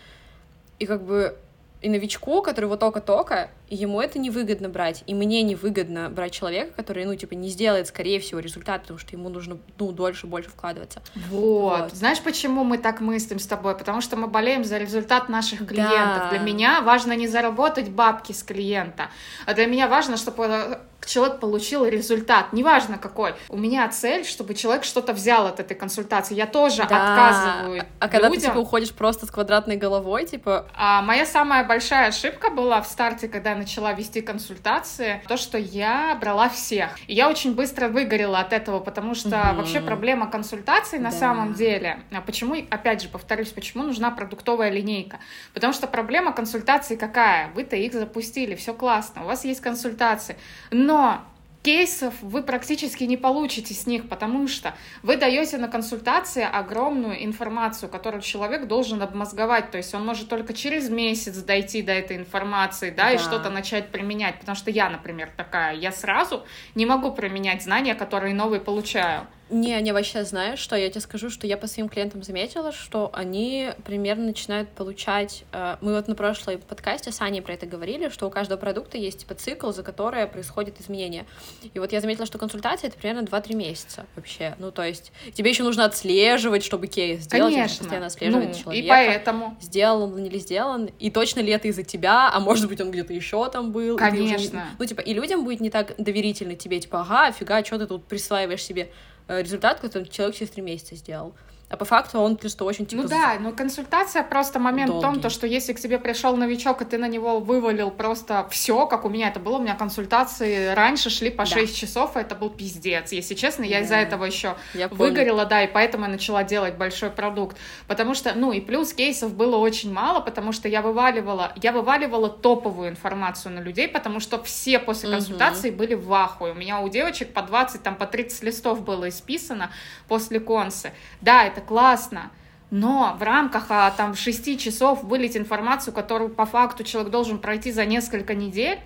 И 0.79 0.87
как 0.87 1.03
бы 1.03 1.37
и 1.83 1.89
новичку, 1.89 2.43
который 2.43 2.67
вот 2.67 2.81
только-только, 2.81 3.51
ему 3.69 4.01
это 4.01 4.19
невыгодно 4.19 4.69
брать, 4.69 5.03
и 5.07 5.15
мне 5.15 5.43
невыгодно 5.43 6.11
брать 6.11 6.33
человека, 6.33 6.73
который, 6.77 7.07
ну, 7.07 7.15
типа, 7.15 7.35
не 7.35 7.49
сделает, 7.49 7.87
скорее 7.87 8.21
всего, 8.21 8.41
результат, 8.41 8.83
потому 8.83 8.99
что 8.99 9.17
ему 9.17 9.29
нужно, 9.31 9.59
ну, 9.79 9.91
дольше, 9.93 10.27
больше 10.27 10.51
вкладываться. 10.51 11.01
Вот. 11.31 11.81
вот. 11.81 11.93
Знаешь, 11.95 12.21
почему 12.21 12.65
мы 12.65 12.77
так 12.77 13.01
мыслим 13.01 13.39
с 13.39 13.47
тобой? 13.47 13.77
Потому 13.77 14.03
что 14.03 14.17
мы 14.17 14.27
болеем 14.27 14.65
за 14.65 14.77
результат 14.77 15.29
наших 15.29 15.67
клиентов. 15.67 16.25
Да. 16.25 16.31
Для 16.31 16.39
меня 16.41 16.83
важно 16.83 17.15
не 17.15 17.29
заработать 17.29 17.89
бабки 17.89 18.33
с 18.33 18.43
клиента, 18.43 19.09
а 19.47 19.55
для 19.55 19.67
меня 19.67 19.89
важно, 19.89 20.17
чтобы 20.19 20.81
человек 21.07 21.41
получил 21.41 21.85
результат, 21.85 22.53
неважно 22.53 22.99
какой. 22.99 23.35
У 23.49 23.57
меня 23.57 23.89
цель, 23.89 24.25
чтобы 24.25 24.55
человек 24.55 24.85
что-то 24.85 25.13
взял 25.13 25.47
от 25.47 25.61
этой 25.61 25.77
консультации. 25.77 26.35
Я 26.35 26.47
тоже 26.47 26.85
да. 26.85 26.85
отказываю. 26.85 27.83
А, 27.83 28.05
а 28.05 28.09
когда 28.09 28.31
ты 28.31 28.39
типа 28.39 28.59
уходишь 28.59 28.93
просто 28.93 29.27
с 29.27 29.31
квадратной 29.31 29.77
головой, 29.77 30.27
типа. 30.27 30.67
А 30.75 31.03
моя 31.03 31.27
самая 31.27 31.65
большая 31.65 32.09
ошибка 32.09 32.51
была 32.51 32.81
в 32.83 32.87
старте, 32.87 33.29
когда 33.29 33.51
я 33.51 33.57
начала 33.57 33.93
вести 33.93 34.21
консультации, 34.21 35.23
то, 35.29 35.37
что 35.37 35.59
я 35.59 36.17
брала 36.21 36.49
всех. 36.49 36.91
И 37.07 37.15
я 37.15 37.29
очень 37.29 37.55
быстро 37.55 37.89
выгорела 37.89 38.41
от 38.41 38.53
этого, 38.53 38.81
потому 38.81 39.15
что 39.15 39.29
угу. 39.29 39.59
вообще 39.59 39.81
проблема 39.81 40.31
консультаций 40.31 40.99
на 40.99 41.11
да. 41.11 41.17
самом 41.17 41.55
деле. 41.55 42.01
А 42.13 42.21
почему, 42.21 42.57
опять 42.71 43.03
же, 43.03 43.09
повторюсь, 43.09 43.49
почему 43.49 43.85
нужна 43.85 44.11
продуктовая 44.11 44.71
линейка? 44.71 45.19
Потому 45.55 45.73
что 45.73 45.87
проблема 45.87 46.33
консультации 46.33 46.97
какая? 46.97 47.51
Вы-то 47.55 47.77
их 47.77 47.93
запустили, 47.93 48.55
все 48.55 48.75
классно, 48.75 49.23
у 49.25 49.27
вас 49.27 49.45
есть 49.45 49.61
консультации, 49.61 50.37
но 50.71 50.90
но 50.91 51.23
кейсов 51.63 52.15
вы 52.21 52.43
практически 52.43 53.05
не 53.05 53.17
получите 53.17 53.75
с 53.75 53.87
них, 53.87 54.09
потому 54.09 54.49
что 54.49 54.75
вы 55.05 55.17
даете 55.17 55.57
на 55.57 55.69
консультации 55.69 56.43
огромную 56.43 57.25
информацию, 57.25 57.89
которую 57.89 58.23
человек 58.23 58.67
должен 58.67 59.01
обмозговать, 59.01 59.71
то 59.71 59.77
есть 59.77 59.95
он 59.95 60.05
может 60.05 60.29
только 60.29 60.53
через 60.53 60.89
месяц 60.89 61.37
дойти 61.37 61.83
до 61.83 61.93
этой 61.93 62.17
информации, 62.17 62.91
да, 62.91 63.05
да. 63.05 63.13
и 63.13 63.19
что-то 63.19 63.51
начать 63.51 63.91
применять, 63.91 64.41
потому 64.41 64.57
что 64.57 64.73
я, 64.73 64.91
например, 64.91 65.31
такая, 65.37 65.77
я 65.77 65.93
сразу 65.93 66.45
не 66.75 66.87
могу 66.87 67.13
применять 67.13 67.63
знания, 67.63 67.95
которые 67.95 68.35
новые 68.35 68.61
получаю. 68.61 69.29
Не, 69.51 69.81
не 69.81 69.93
вообще 69.93 70.25
знаю, 70.25 70.57
что 70.57 70.77
я 70.77 70.89
тебе 70.89 71.01
скажу, 71.01 71.29
что 71.29 71.47
я 71.47 71.57
по 71.57 71.67
своим 71.67 71.89
клиентам 71.89 72.23
заметила, 72.23 72.73
что 72.73 73.11
они 73.13 73.71
примерно 73.85 74.27
начинают 74.27 74.69
получать... 74.71 75.45
Э, 75.53 75.77
мы 75.81 75.95
вот 75.95 76.07
на 76.07 76.15
прошлой 76.15 76.59
подкасте 76.59 77.11
с 77.11 77.21
Аней 77.21 77.43
про 77.43 77.55
это 77.55 77.67
говорили, 77.67 78.09
что 78.11 78.27
у 78.27 78.31
каждого 78.31 78.59
продукта 78.59 78.97
есть 78.97 79.21
типа 79.21 79.35
цикл, 79.35 79.73
за 79.73 79.83
который 79.83 80.27
происходит 80.27 80.81
изменение. 80.81 81.27
И 81.75 81.79
вот 81.79 81.93
я 81.93 82.01
заметила, 82.01 82.27
что 82.27 82.39
консультация— 82.39 82.89
это 82.91 82.99
примерно 82.99 83.27
2-3 83.27 83.55
месяца 83.55 84.07
вообще. 84.15 84.55
Ну, 84.59 84.71
то 84.71 84.85
есть 84.85 85.13
тебе 85.35 85.51
еще 85.51 85.65
нужно 85.65 85.85
отслеживать, 85.85 86.65
чтобы 86.65 86.87
кейс 86.87 87.23
сделать, 87.23 87.53
Конечно. 87.53 87.79
постоянно 87.79 88.07
отслеживать 88.07 88.49
ну, 88.49 88.55
человека. 88.55 88.87
И 88.87 88.89
поэтому... 88.89 89.57
Сделан 89.61 90.15
он 90.15 90.25
или 90.25 90.39
сделан, 90.39 90.91
и 90.99 91.11
точно 91.11 91.41
ли 91.41 91.51
это 91.51 91.67
из-за 91.69 91.83
тебя, 91.83 92.31
а 92.33 92.39
может 92.39 92.69
быть 92.69 92.81
он 92.81 92.91
где-то 92.91 93.13
еще 93.13 93.49
там 93.51 93.73
был. 93.73 93.97
Конечно. 93.97 94.61
Уже... 94.61 94.67
Ну, 94.79 94.85
типа, 94.85 95.01
и 95.01 95.13
людям 95.13 95.45
будет 95.45 95.61
не 95.61 95.71
так 95.71 95.95
доверительно 95.99 96.55
тебе, 96.55 96.79
типа, 96.79 97.01
ага, 97.01 97.33
фига, 97.33 97.65
что 97.65 97.79
ты 97.79 97.87
тут 97.87 98.05
присваиваешь 98.05 98.63
себе 98.63 98.91
результат, 99.39 99.81
который 99.81 100.09
человек 100.09 100.37
через 100.37 100.51
три 100.51 100.63
месяца 100.63 100.97
сделал. 100.97 101.35
А 101.71 101.77
по 101.77 101.85
факту 101.85 102.19
он 102.19 102.37
просто 102.37 102.65
очень 102.65 102.85
типа... 102.85 103.03
Ну 103.03 103.09
да, 103.09 103.37
но 103.39 103.53
консультация 103.53 104.25
просто 104.25 104.59
момент 104.59 104.91
долгий. 104.91 105.07
в 105.07 105.09
том, 105.09 105.21
то, 105.21 105.31
что 105.31 105.47
если 105.47 105.73
к 105.73 105.79
тебе 105.79 106.01
пришел 106.01 106.37
новичок, 106.37 106.83
и 106.83 106.85
ты 106.85 106.99
на 106.99 107.07
него 107.07 107.39
вывалил 107.39 107.93
просто 107.93 108.49
все, 108.51 108.87
как 108.87 109.05
у 109.05 109.09
меня 109.09 109.29
это 109.29 109.39
было, 109.39 109.59
у 109.59 109.63
меня 109.63 109.77
консультации 109.77 110.75
раньше 110.75 111.11
шли 111.11 111.31
по 111.31 111.45
да. 111.45 111.51
6 111.51 111.77
часов, 111.77 112.17
и 112.17 112.21
это 112.21 112.35
был 112.35 112.51
пиздец. 112.51 113.13
Если 113.13 113.35
честно, 113.35 113.63
я 113.63 113.79
да. 113.79 113.85
из-за 113.85 113.95
этого 113.95 114.25
еще 114.25 114.57
я 114.75 114.89
выгорела, 114.89 115.47
да, 115.47 115.63
и 115.63 115.69
поэтому 115.69 116.07
я 116.07 116.11
начала 116.11 116.43
делать 116.43 116.75
большой 116.75 117.11
продукт. 117.11 117.57
Потому 117.87 118.15
что, 118.15 118.35
ну 118.35 118.51
и 118.51 118.61
плюс 118.61 118.93
кейсов 118.93 119.33
было 119.35 119.57
очень 119.57 119.93
мало, 119.93 120.19
потому 120.19 120.51
что 120.51 120.69
я 120.69 120.83
вываливала, 120.83 121.53
я 121.63 121.71
вываливала 121.71 122.31
топовую 122.31 122.89
информацию 122.89 123.55
на 123.55 123.61
людей, 123.61 123.87
потому 123.87 124.19
что 124.19 124.43
все 124.43 124.81
после 124.81 125.09
консультации 125.09 125.71
угу. 125.71 125.79
были 125.79 125.95
в 125.95 126.13
ахуе. 126.13 126.51
У 126.51 126.57
меня 126.57 126.81
у 126.81 126.89
девочек 126.89 127.33
по 127.33 127.43
20, 127.43 127.81
там 127.81 127.95
по 127.95 128.07
30 128.07 128.43
листов 128.43 128.83
было 128.83 129.09
исписано 129.09 129.71
после 130.09 130.41
консы. 130.41 130.93
Да, 131.21 131.45
это 131.45 131.60
это 131.61 131.67
классно, 131.69 132.31
но 132.71 133.17
в 133.19 133.23
рамках 133.23 133.67
а, 133.69 133.91
там 133.91 134.15
6 134.15 134.59
часов 134.59 135.03
вылить 135.05 135.37
информацию, 135.37 135.93
которую 135.95 136.31
по 136.31 136.47
факту 136.47 136.85
человек 136.85 137.11
должен 137.13 137.39
пройти 137.39 137.73
за 137.73 137.85
несколько 137.85 138.35
недель, 138.35 138.79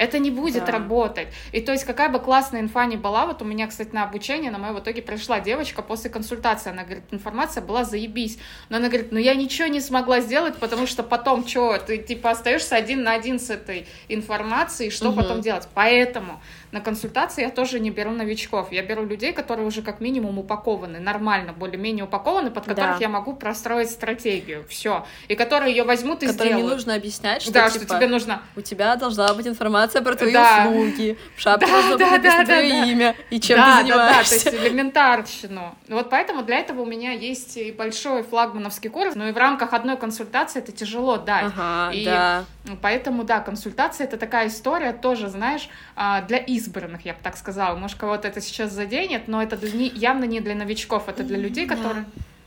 Это 0.00 0.20
не 0.20 0.30
будет 0.30 0.64
Да. 0.64 0.70
работать. 0.70 1.26
И 1.50 1.60
то 1.60 1.72
есть 1.72 1.82
какая 1.84 2.08
бы 2.08 2.20
классная 2.20 2.60
инфа 2.60 2.86
ни 2.86 2.94
была, 2.94 3.26
вот 3.26 3.42
у 3.42 3.44
меня, 3.44 3.66
кстати, 3.66 3.90
на 3.92 4.04
обучение, 4.04 4.52
на 4.52 4.58
мое 4.58 4.72
в 4.72 4.78
итоге 4.78 5.02
пришла 5.02 5.40
девочка 5.40 5.82
после 5.82 6.08
консультации, 6.08 6.70
она 6.70 6.84
говорит, 6.84 7.02
информация 7.10 7.64
была 7.64 7.82
заебись. 7.82 8.38
Но 8.68 8.76
она 8.76 8.86
говорит, 8.86 9.10
ну 9.10 9.18
я 9.18 9.34
ничего 9.34 9.66
не 9.66 9.80
смогла 9.80 10.20
сделать, 10.20 10.54
потому 10.60 10.86
что 10.86 11.02
потом 11.02 11.44
что, 11.48 11.76
ты 11.78 11.98
типа 11.98 12.30
остаешься 12.30 12.76
один 12.76 13.02
на 13.02 13.10
один 13.12 13.40
с 13.40 13.50
этой 13.50 13.88
информацией, 14.08 14.90
что 14.90 15.06
Мгм. 15.08 15.16
потом 15.16 15.40
делать? 15.40 15.66
Поэтому 15.74 16.40
на 16.72 16.80
консультации 16.80 17.42
я 17.42 17.50
тоже 17.50 17.80
не 17.80 17.90
беру 17.90 18.10
новичков, 18.10 18.72
я 18.72 18.82
беру 18.82 19.04
людей, 19.04 19.32
которые 19.32 19.66
уже 19.66 19.82
как 19.82 20.00
минимум 20.00 20.38
упакованы, 20.38 20.98
нормально, 21.00 21.52
более-менее 21.52 22.04
упакованы, 22.04 22.50
под 22.50 22.64
которых 22.66 22.92
Да. 22.92 23.00
я 23.00 23.08
могу 23.08 23.34
простроить 23.34 23.90
стратегию, 23.90 24.64
все, 24.68 25.06
и 25.28 25.34
которые 25.34 25.74
ее 25.74 25.84
возьмут 25.84 26.22
и 26.22 26.26
Которым 26.26 26.46
не 26.48 26.58
сделают. 26.58 26.76
нужно 26.78 26.94
объяснять, 26.94 27.42
что, 27.42 27.52
да, 27.52 27.70
типа, 27.70 27.84
что 27.86 27.96
тебе 27.96 28.08
нужно 28.08 28.42
у 28.56 28.60
тебя 28.60 28.96
должна 28.96 29.32
быть 29.34 29.46
информация 29.46 30.02
про 30.02 30.14
твои 30.14 30.32
Да. 30.32 30.66
услуги, 30.68 31.16
в 31.36 31.40
шапке 31.40 31.66
Да, 31.66 31.72
должно 31.72 31.90
быть 31.92 32.06
да, 32.06 32.10
написано 32.10 32.44
да, 32.44 32.46
да, 32.46 32.54
твое 32.60 32.68
да. 32.70 32.84
имя 32.86 33.16
и 33.30 33.40
чем 33.40 33.56
да, 33.58 33.64
ты 33.82 33.88
Да, 33.88 33.96
да, 33.96 34.08
то 34.22 34.28
занимаешься. 34.28 34.34
есть 34.34 34.54
элементарщину. 34.54 35.74
Вот 35.88 36.10
поэтому 36.10 36.42
для 36.42 36.58
этого 36.58 36.82
у 36.82 36.86
меня 36.86 37.12
есть 37.12 37.56
и 37.56 37.72
большой 37.72 38.22
флагмановский 38.22 38.90
курс, 38.90 39.14
но 39.14 39.28
и 39.28 39.32
в 39.32 39.36
рамках 39.36 39.72
одной 39.72 39.96
консультации 39.96 40.58
это 40.60 40.72
тяжело 40.72 41.16
дать. 41.16 41.46
Ага, 41.56 41.92
И 41.94 42.04
да. 42.04 42.44
Поэтому, 42.82 43.24
да, 43.24 43.40
консультация 43.40 44.04
это 44.06 44.18
такая 44.18 44.48
история 44.48 44.92
тоже, 44.92 45.28
знаешь, 45.28 45.70
а, 45.96 46.20
для 46.22 46.36
избранных, 46.58 47.04
я 47.06 47.14
бы 47.14 47.20
так 47.22 47.36
сказала. 47.36 47.76
Может, 47.76 47.96
кого-то 47.98 48.28
это 48.28 48.40
сейчас 48.40 48.72
заденет, 48.72 49.28
но 49.28 49.42
это 49.42 49.56
для 49.56 49.72
не- 49.72 49.88
явно 49.88 50.24
не 50.24 50.40
для 50.40 50.54
новичков, 50.54 51.08
это 51.08 51.22
для 51.24 51.38
людей, 51.38 51.66
Да. 51.66 51.74
которые 51.76 52.04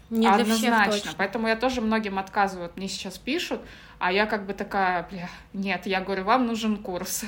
Не 0.10 0.21
для 0.32 0.43
всех 0.45 0.56
однозначно. 0.58 0.91
точно. 0.93 1.12
Поэтому 1.17 1.47
я 1.47 1.56
тоже 1.56 1.82
многим 1.82 2.19
отказываю. 2.19 2.69
Мне 2.76 2.88
сейчас 2.88 3.17
пишут, 3.17 3.62
а 4.00 4.12
я 4.12 4.26
как 4.26 4.45
бы 4.45 4.54
такая, 4.54 5.08
бля, 5.12 5.30
нет, 5.54 5.86
я 5.86 6.02
говорю, 6.02 6.24
вам 6.26 6.45
нужен 6.47 6.78
курс. 6.78 7.24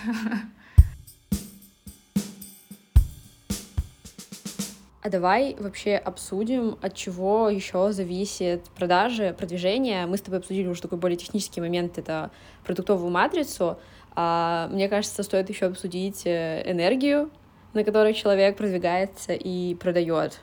А 5.05 5.09
давай 5.09 5.55
вообще 5.59 5.95
обсудим, 5.97 6.77
от 6.81 6.95
чего 6.95 7.49
еще 7.49 7.91
зависит 7.91 8.63
продажи, 8.69 9.35
продвижение. 9.37 10.05
Мы 10.05 10.15
с 10.17 10.21
тобой 10.21 10.39
обсудили 10.39 10.65
уже 10.67 10.81
такой 10.81 10.97
более 10.97 11.17
технический 11.17 11.59
момент, 11.59 11.97
это 11.97 12.31
продуктовую 12.63 13.11
матрицу. 13.11 13.77
А 14.15 14.67
мне 14.71 14.89
кажется, 14.89 15.23
стоит 15.23 15.49
еще 15.49 15.65
обсудить 15.65 16.25
э, 16.25 16.63
энергию, 16.65 17.29
на 17.73 17.83
которой 17.83 18.13
человек 18.13 18.57
продвигается 18.57 19.33
и 19.33 19.75
продает. 19.75 20.39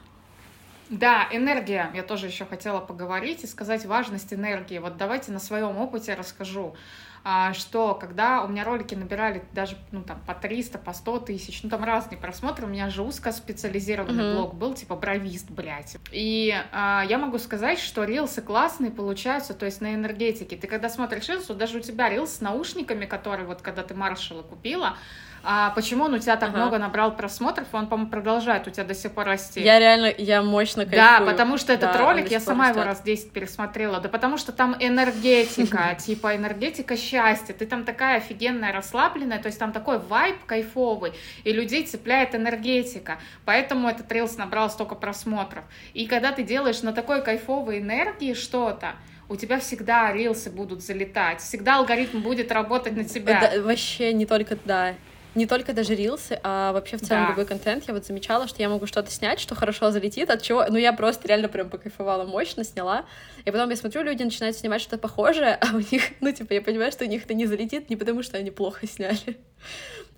Да, 0.90 1.28
энергия. 1.30 1.90
Я 1.94 2.02
тоже 2.02 2.26
еще 2.26 2.44
хотела 2.44 2.80
поговорить 2.80 3.44
и 3.44 3.46
сказать 3.46 3.86
важность 3.86 4.34
энергии. 4.34 4.78
Вот 4.78 4.96
давайте 4.96 5.30
на 5.30 5.38
своем 5.38 5.76
опыте 5.78 6.14
расскажу, 6.14 6.74
а, 7.22 7.52
что 7.52 7.94
когда 7.94 8.42
у 8.42 8.48
меня 8.48 8.64
ролики 8.64 8.94
набирали 8.94 9.44
даже 9.52 9.76
ну, 9.92 10.02
там, 10.02 10.20
по 10.26 10.34
300, 10.34 10.78
по 10.78 10.92
100 10.92 11.20
тысяч, 11.20 11.62
ну 11.62 11.70
там 11.70 11.84
разные 11.84 12.18
просмотры, 12.18 12.66
у 12.66 12.68
меня 12.68 12.90
же 12.90 13.02
узкоспециализированный 13.02 14.34
блог 14.34 14.54
был, 14.54 14.74
типа 14.74 14.96
бровист, 14.96 15.48
блядь. 15.50 15.96
И 16.10 16.52
а, 16.72 17.04
я 17.08 17.18
могу 17.18 17.38
сказать, 17.38 17.78
что 17.78 18.02
рилсы 18.02 18.42
классные 18.42 18.90
получаются, 18.90 19.54
то 19.54 19.66
есть 19.66 19.80
на 19.80 19.94
энергетике. 19.94 20.56
Ты 20.56 20.66
когда 20.66 20.88
смотришь 20.88 21.28
рилс, 21.28 21.48
вот 21.48 21.58
даже 21.58 21.78
у 21.78 21.80
тебя 21.80 22.08
рилс 22.08 22.36
с 22.36 22.40
наушниками, 22.40 23.06
которые 23.06 23.46
вот 23.46 23.62
когда 23.62 23.84
ты 23.84 23.94
маршала 23.94 24.42
купила, 24.42 24.96
а 25.42 25.70
почему 25.70 26.04
он 26.04 26.14
у 26.14 26.18
тебя 26.18 26.36
так 26.36 26.50
Ага. 26.50 26.58
много 26.58 26.78
набрал 26.78 27.16
просмотров, 27.16 27.66
и 27.72 27.76
он, 27.76 27.86
по-моему, 27.86 28.10
продолжает 28.10 28.66
у 28.66 28.70
тебя 28.70 28.84
до 28.84 28.94
сих 28.94 29.12
пор 29.12 29.26
расти. 29.26 29.60
Я 29.62 29.78
реально, 29.78 30.12
я 30.18 30.42
мощно 30.42 30.84
Да, 30.84 31.18
кайфую. 31.18 31.30
потому 31.30 31.56
что 31.58 31.72
этот 31.72 31.92
Да, 31.92 31.98
ролик, 31.98 32.30
я 32.30 32.40
сама 32.40 32.68
его 32.68 32.80
растет. 32.80 32.98
раз 32.98 33.02
10 33.02 33.32
пересмотрела, 33.32 34.00
да 34.00 34.08
потому 34.08 34.36
что 34.36 34.52
там 34.52 34.76
энергетика, 34.78 35.94
типа 35.98 36.36
энергетика 36.36 36.96
счастья, 36.96 37.52
ты 37.54 37.66
там 37.66 37.84
такая 37.84 38.18
офигенная, 38.18 38.72
расслабленная, 38.72 39.38
то 39.38 39.46
есть 39.46 39.58
там 39.58 39.72
такой 39.72 39.98
вайб 39.98 40.36
кайфовый, 40.46 41.12
и 41.44 41.52
людей 41.52 41.84
цепляет 41.86 42.34
энергетика, 42.34 43.18
поэтому 43.44 43.88
этот 43.88 44.10
рилс 44.12 44.36
набрал 44.36 44.70
столько 44.70 44.94
просмотров. 44.94 45.64
И 45.94 46.06
когда 46.06 46.32
ты 46.32 46.42
делаешь 46.42 46.82
на 46.82 46.92
такой 46.92 47.22
кайфовой 47.22 47.78
энергии 47.78 48.34
что-то, 48.34 48.92
у 49.28 49.36
тебя 49.36 49.60
всегда 49.60 50.12
рилсы 50.12 50.50
будут 50.50 50.82
залетать, 50.82 51.40
всегда 51.40 51.76
алгоритм 51.76 52.20
будет 52.20 52.50
работать 52.50 52.96
на 52.96 53.04
тебя. 53.04 53.40
Да, 53.54 53.62
вообще 53.62 54.12
не 54.12 54.26
только, 54.26 54.58
да, 54.64 54.94
не 55.34 55.46
только 55.46 55.72
даже 55.72 55.94
рилсы, 55.94 56.38
а 56.42 56.72
вообще 56.72 56.96
в 56.96 57.00
целом 57.02 57.24
Да. 57.24 57.28
любой 57.30 57.46
контент. 57.46 57.84
Я 57.86 57.94
вот 57.94 58.04
замечала, 58.04 58.48
что 58.48 58.60
я 58.62 58.68
могу 58.68 58.86
что-то 58.86 59.10
снять, 59.10 59.38
что 59.40 59.54
хорошо 59.54 59.90
залетит, 59.90 60.28
от 60.30 60.42
чего, 60.42 60.64
ну 60.68 60.76
я 60.76 60.92
просто 60.92 61.28
реально 61.28 61.48
прям 61.48 61.70
покайфовала 61.70 62.24
мощно, 62.24 62.64
сняла. 62.64 63.04
И 63.44 63.50
потом 63.50 63.70
я 63.70 63.76
смотрю, 63.76 64.02
люди 64.02 64.22
начинают 64.22 64.56
снимать 64.56 64.80
что-то 64.80 64.98
похожее, 64.98 65.54
а 65.60 65.74
у 65.74 65.78
них, 65.78 66.02
ну 66.20 66.32
типа, 66.32 66.52
я 66.54 66.62
понимаю, 66.62 66.90
что 66.92 67.04
у 67.04 67.08
них 67.08 67.24
это 67.24 67.34
не 67.34 67.46
залетит 67.46 67.90
не 67.90 67.96
потому, 67.96 68.22
что 68.22 68.36
они 68.38 68.50
плохо 68.50 68.86
сняли, 68.86 69.38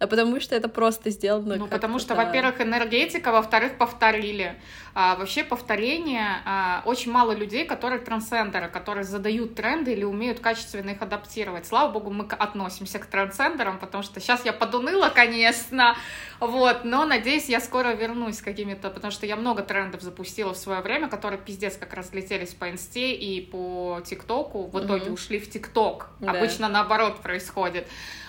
а 0.02 0.06
потому 0.06 0.40
что 0.40 0.54
это 0.56 0.68
просто 0.68 1.10
сделано 1.10 1.56
Ну, 1.56 1.66
потому 1.68 1.98
что, 1.98 2.14
да. 2.14 2.24
во-первых, 2.24 2.60
энергетика, 2.60 3.30
во-вторых, 3.30 3.78
повторили. 3.78 4.56
А, 4.94 5.16
вообще, 5.16 5.42
повторение, 5.44 6.42
а, 6.44 6.82
очень 6.84 7.12
мало 7.12 7.32
людей, 7.32 7.64
которые 7.64 8.00
трансцендеры, 8.00 8.68
которые 8.68 9.04
задают 9.04 9.54
тренды 9.54 9.92
или 9.92 10.04
умеют 10.04 10.40
качественно 10.40 10.90
их 10.90 11.00
адаптировать. 11.00 11.66
Слава 11.66 11.90
богу, 11.92 12.10
мы 12.10 12.24
относимся 12.24 12.98
к 12.98 13.06
трансцендерам, 13.06 13.78
потому 13.78 14.02
что 14.02 14.20
сейчас 14.20 14.44
я 14.44 14.52
подуныла, 14.52 15.08
конечно, 15.08 15.96
вот, 16.40 16.84
но, 16.84 17.04
надеюсь, 17.04 17.48
я 17.48 17.60
скоро 17.60 17.92
вернусь 17.94 18.38
с 18.38 18.42
какими-то, 18.42 18.90
потому 18.90 19.12
что 19.12 19.24
я 19.26 19.36
много 19.36 19.62
трендов 19.62 20.02
запустила 20.02 20.52
в 20.52 20.56
свое 20.58 20.80
время, 20.80 21.08
которые 21.08 21.40
пиздец 21.40 21.76
как 21.76 21.94
разлетелись 21.94 22.52
по 22.54 22.68
инсте 22.70 23.12
и 23.12 23.40
по 23.40 24.00
тиктоку, 24.04 24.66
в 24.66 24.78
итоге 24.84 25.04
Мгм. 25.06 25.14
ушли 25.14 25.38
в 25.38 25.48
тикток. 25.48 26.08
Да. 26.20 26.32
Обычно 26.32 26.68
наоборот 26.68 27.22
происходит. 27.22 27.86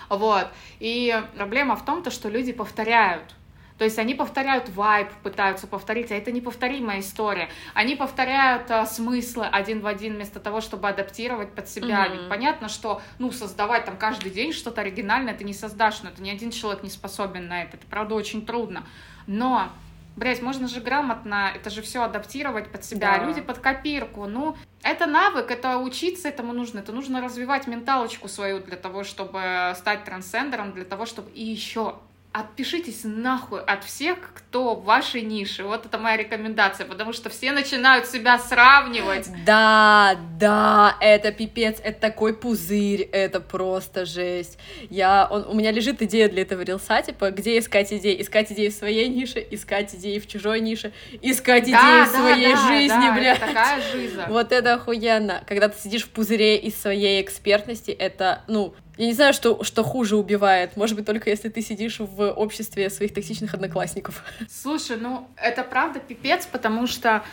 Вот. 0.08 0.48
И 0.80 1.22
проблема 1.36 1.76
в 1.76 1.84
том, 1.84 2.02
то, 2.02 2.10
что 2.10 2.28
люди 2.28 2.52
повторяют. 2.52 3.34
То 3.78 3.84
есть 3.84 3.98
они 3.98 4.14
повторяют 4.14 4.68
вайб, 4.68 5.08
пытаются 5.24 5.66
повторить, 5.66 6.12
а 6.12 6.14
это 6.14 6.30
неповторимая 6.30 7.00
история. 7.00 7.48
Они 7.74 7.96
повторяют 7.96 8.70
а, 8.70 8.86
смыслы 8.86 9.46
один 9.46 9.80
в 9.80 9.86
один 9.88 10.14
вместо 10.14 10.38
того, 10.38 10.60
чтобы 10.60 10.88
адаптировать 10.88 11.52
под 11.52 11.68
себя. 11.68 12.04
Мгм. 12.04 12.12
Ведь 12.12 12.28
понятно, 12.28 12.68
что 12.68 13.02
ну, 13.18 13.32
создавать 13.32 13.84
там 13.84 13.96
каждый 13.96 14.30
день 14.30 14.52
что-то 14.52 14.82
оригинальное 14.82 15.34
ты 15.34 15.42
не 15.42 15.54
создашь, 15.54 16.02
но 16.02 16.10
это 16.10 16.22
ни 16.22 16.30
один 16.30 16.52
человек 16.52 16.84
не 16.84 16.90
способен 16.90 17.48
на 17.48 17.62
это. 17.62 17.76
Это 17.76 17.86
правда 17.86 18.14
очень 18.14 18.46
трудно. 18.46 18.84
Но 19.26 19.70
Блять, 20.16 20.42
можно 20.42 20.68
же 20.68 20.80
грамотно 20.80 21.50
это 21.54 21.70
же 21.70 21.82
все 21.82 22.02
адаптировать 22.02 22.70
под 22.70 22.84
себя, 22.84 23.18
Да. 23.18 23.24
люди 23.24 23.40
под 23.40 23.58
копирку. 23.58 24.26
Ну, 24.26 24.56
это 24.82 25.06
навык, 25.06 25.50
это 25.50 25.78
учиться 25.78 26.28
этому 26.28 26.52
нужно, 26.52 26.78
это 26.80 26.92
нужно 26.92 27.20
развивать 27.20 27.66
менталочку 27.66 28.28
свою 28.28 28.60
для 28.60 28.76
того, 28.76 29.02
чтобы 29.02 29.72
стать 29.76 30.04
трансцендером, 30.04 30.72
для 30.72 30.84
того, 30.84 31.04
чтобы 31.04 31.30
и 31.30 31.42
еще 31.42 31.96
отпишитесь 32.34 33.02
нахуй 33.04 33.60
от 33.62 33.84
всех, 33.84 34.18
кто 34.34 34.74
в 34.74 34.84
вашей 34.84 35.22
нише. 35.22 35.62
Вот 35.62 35.86
это 35.86 35.98
моя 35.98 36.16
рекомендация, 36.16 36.84
потому 36.84 37.12
что 37.12 37.30
все 37.30 37.52
начинают 37.52 38.06
себя 38.06 38.40
сравнивать. 38.40 39.28
Да, 39.46 40.16
да, 40.40 40.96
это 41.00 41.30
пипец, 41.30 41.78
это 41.80 42.00
такой 42.00 42.34
пузырь, 42.34 43.02
это 43.02 43.40
просто 43.40 44.04
жесть. 44.04 44.58
Я, 44.90 45.28
он, 45.30 45.46
у 45.46 45.54
меня 45.54 45.70
лежит 45.70 46.02
идея 46.02 46.28
для 46.28 46.42
этого 46.42 46.62
рилса, 46.62 47.02
типа, 47.02 47.30
где 47.30 47.56
искать 47.56 47.92
идеи? 47.92 48.20
Искать 48.20 48.50
идеи 48.50 48.68
в 48.68 48.74
своей 48.74 49.08
нише, 49.08 49.46
искать 49.52 49.94
идеи 49.94 50.18
в 50.18 50.26
чужой 50.26 50.60
нише, 50.60 50.92
искать 51.22 51.64
идеи 51.64 51.72
Да, 51.74 52.04
в 52.04 52.08
своей 52.08 52.52
да, 52.54 52.66
жизни, 52.66 53.06
да, 53.06 53.14
блядь. 53.14 53.36
это 53.36 53.46
такая 53.46 53.80
жизнь. 53.92 54.20
Вот 54.26 54.50
это 54.50 54.74
охуенно. 54.74 55.44
Когда 55.46 55.68
ты 55.68 55.80
сидишь 55.80 56.02
в 56.02 56.10
пузыре 56.10 56.56
из 56.56 56.74
своей 56.80 57.22
экспертности, 57.22 57.92
это, 57.92 58.42
ну, 58.48 58.74
я 58.96 59.06
не 59.06 59.12
знаю, 59.12 59.32
что, 59.32 59.62
что 59.64 59.82
хуже 59.82 60.16
убивает. 60.16 60.76
Может 60.76 60.96
быть, 60.96 61.06
только 61.06 61.30
если 61.30 61.48
ты 61.48 61.60
сидишь 61.62 61.98
в 61.98 62.30
обществе 62.32 62.90
своих 62.90 63.12
токсичных 63.14 63.54
одноклассников. 63.54 64.22
Слушай, 64.48 64.96
ну 64.98 65.28
это 65.36 65.64
правда 65.64 66.00
пипец, 66.00 66.46
потому 66.46 66.86
что, 66.86 67.24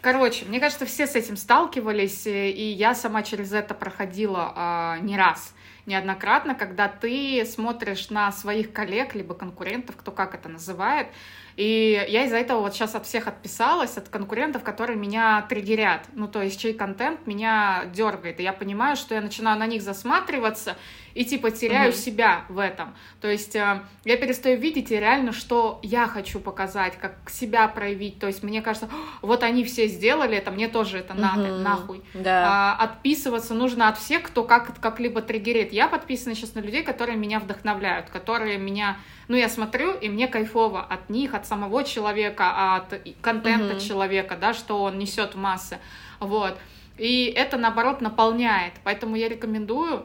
короче, 0.00 0.44
мне 0.44 0.60
кажется, 0.60 0.84
все 0.84 1.06
с 1.06 1.14
этим 1.14 1.36
сталкивались, 1.36 2.26
э, 2.26 2.50
и 2.50 2.72
я 2.72 2.94
сама 2.94 3.22
через 3.22 3.52
это 3.52 3.74
проходила 3.74 4.52
а, 4.54 4.98
не 4.98 5.16
раз, 5.16 5.54
неоднократно, 5.86 6.54
когда 6.54 6.88
ты 6.88 7.44
смотришь 7.46 8.10
на 8.10 8.30
своих 8.32 8.72
коллег, 8.72 9.14
либо 9.14 9.34
конкурентов, 9.34 9.96
кто 9.96 10.10
как 10.10 10.34
это 10.34 10.48
называет, 10.48 11.06
и 11.56 12.04
я 12.08 12.24
из-за 12.24 12.36
этого 12.36 12.60
вот 12.60 12.74
сейчас 12.74 12.94
от 12.94 13.06
всех 13.06 13.28
отписалась, 13.28 13.96
от 13.96 14.10
конкурентов, 14.10 14.62
которые 14.62 14.98
меня 14.98 15.46
триггерят. 15.48 16.02
Ну, 16.12 16.28
то 16.28 16.42
есть, 16.42 16.60
чей 16.60 16.74
контент 16.74 17.26
меня 17.26 17.84
дергает. 17.94 18.40
И 18.40 18.42
я 18.42 18.52
понимаю, 18.52 18.96
что 18.96 19.14
я 19.14 19.22
начинаю 19.22 19.58
на 19.58 19.66
них 19.66 19.80
засматриваться 19.80 20.76
и, 21.16 21.24
типа, 21.24 21.50
теряю 21.50 21.88
Мгм. 21.92 21.98
себя 21.98 22.44
в 22.50 22.58
этом. 22.58 22.94
То 23.22 23.28
есть, 23.28 23.56
э, 23.56 23.80
я 24.04 24.16
перестаю 24.18 24.58
видеть 24.58 24.90
и 24.90 24.96
реально, 25.00 25.32
что 25.32 25.80
я 25.82 26.06
хочу 26.06 26.40
показать, 26.40 26.98
как 26.98 27.30
себя 27.30 27.66
проявить. 27.68 28.18
То 28.18 28.26
есть, 28.26 28.42
мне 28.42 28.60
кажется, 28.60 28.86
«О, 29.22 29.26
вот 29.26 29.42
они 29.42 29.64
все 29.64 29.86
сделали 29.88 30.36
это, 30.36 30.50
мне 30.50 30.68
тоже 30.68 30.98
это 30.98 31.14
надо, 31.14 31.48
Мгм. 31.48 31.62
нахуй. 31.62 32.02
Да. 32.12 32.76
А, 32.78 32.84
отписываться 32.84 33.54
нужно 33.54 33.88
от 33.88 33.96
всех, 33.96 34.24
кто 34.24 34.44
как, 34.44 34.78
как-либо 34.78 35.22
триггерит. 35.22 35.72
Я 35.72 35.88
подписана 35.88 36.34
сейчас 36.34 36.54
на 36.54 36.60
людей, 36.60 36.82
которые 36.82 37.16
меня 37.16 37.40
вдохновляют, 37.40 38.10
которые 38.10 38.58
меня... 38.58 38.98
Ну, 39.28 39.36
я 39.36 39.48
смотрю, 39.48 39.94
и 39.94 40.10
мне 40.10 40.28
кайфово 40.28 40.82
от 40.82 41.08
них, 41.08 41.32
от 41.32 41.46
самого 41.46 41.82
человека, 41.82 42.76
от 42.76 43.00
контента 43.22 43.72
Мгм. 43.74 43.80
человека, 43.80 44.36
да, 44.38 44.52
что 44.52 44.82
он 44.82 44.98
несет 44.98 45.34
в 45.34 45.38
массы. 45.38 45.78
Вот. 46.20 46.58
И 46.98 47.24
это, 47.34 47.56
наоборот, 47.56 48.02
наполняет. 48.02 48.74
Поэтому 48.84 49.16
я 49.16 49.28
рекомендую 49.30 50.04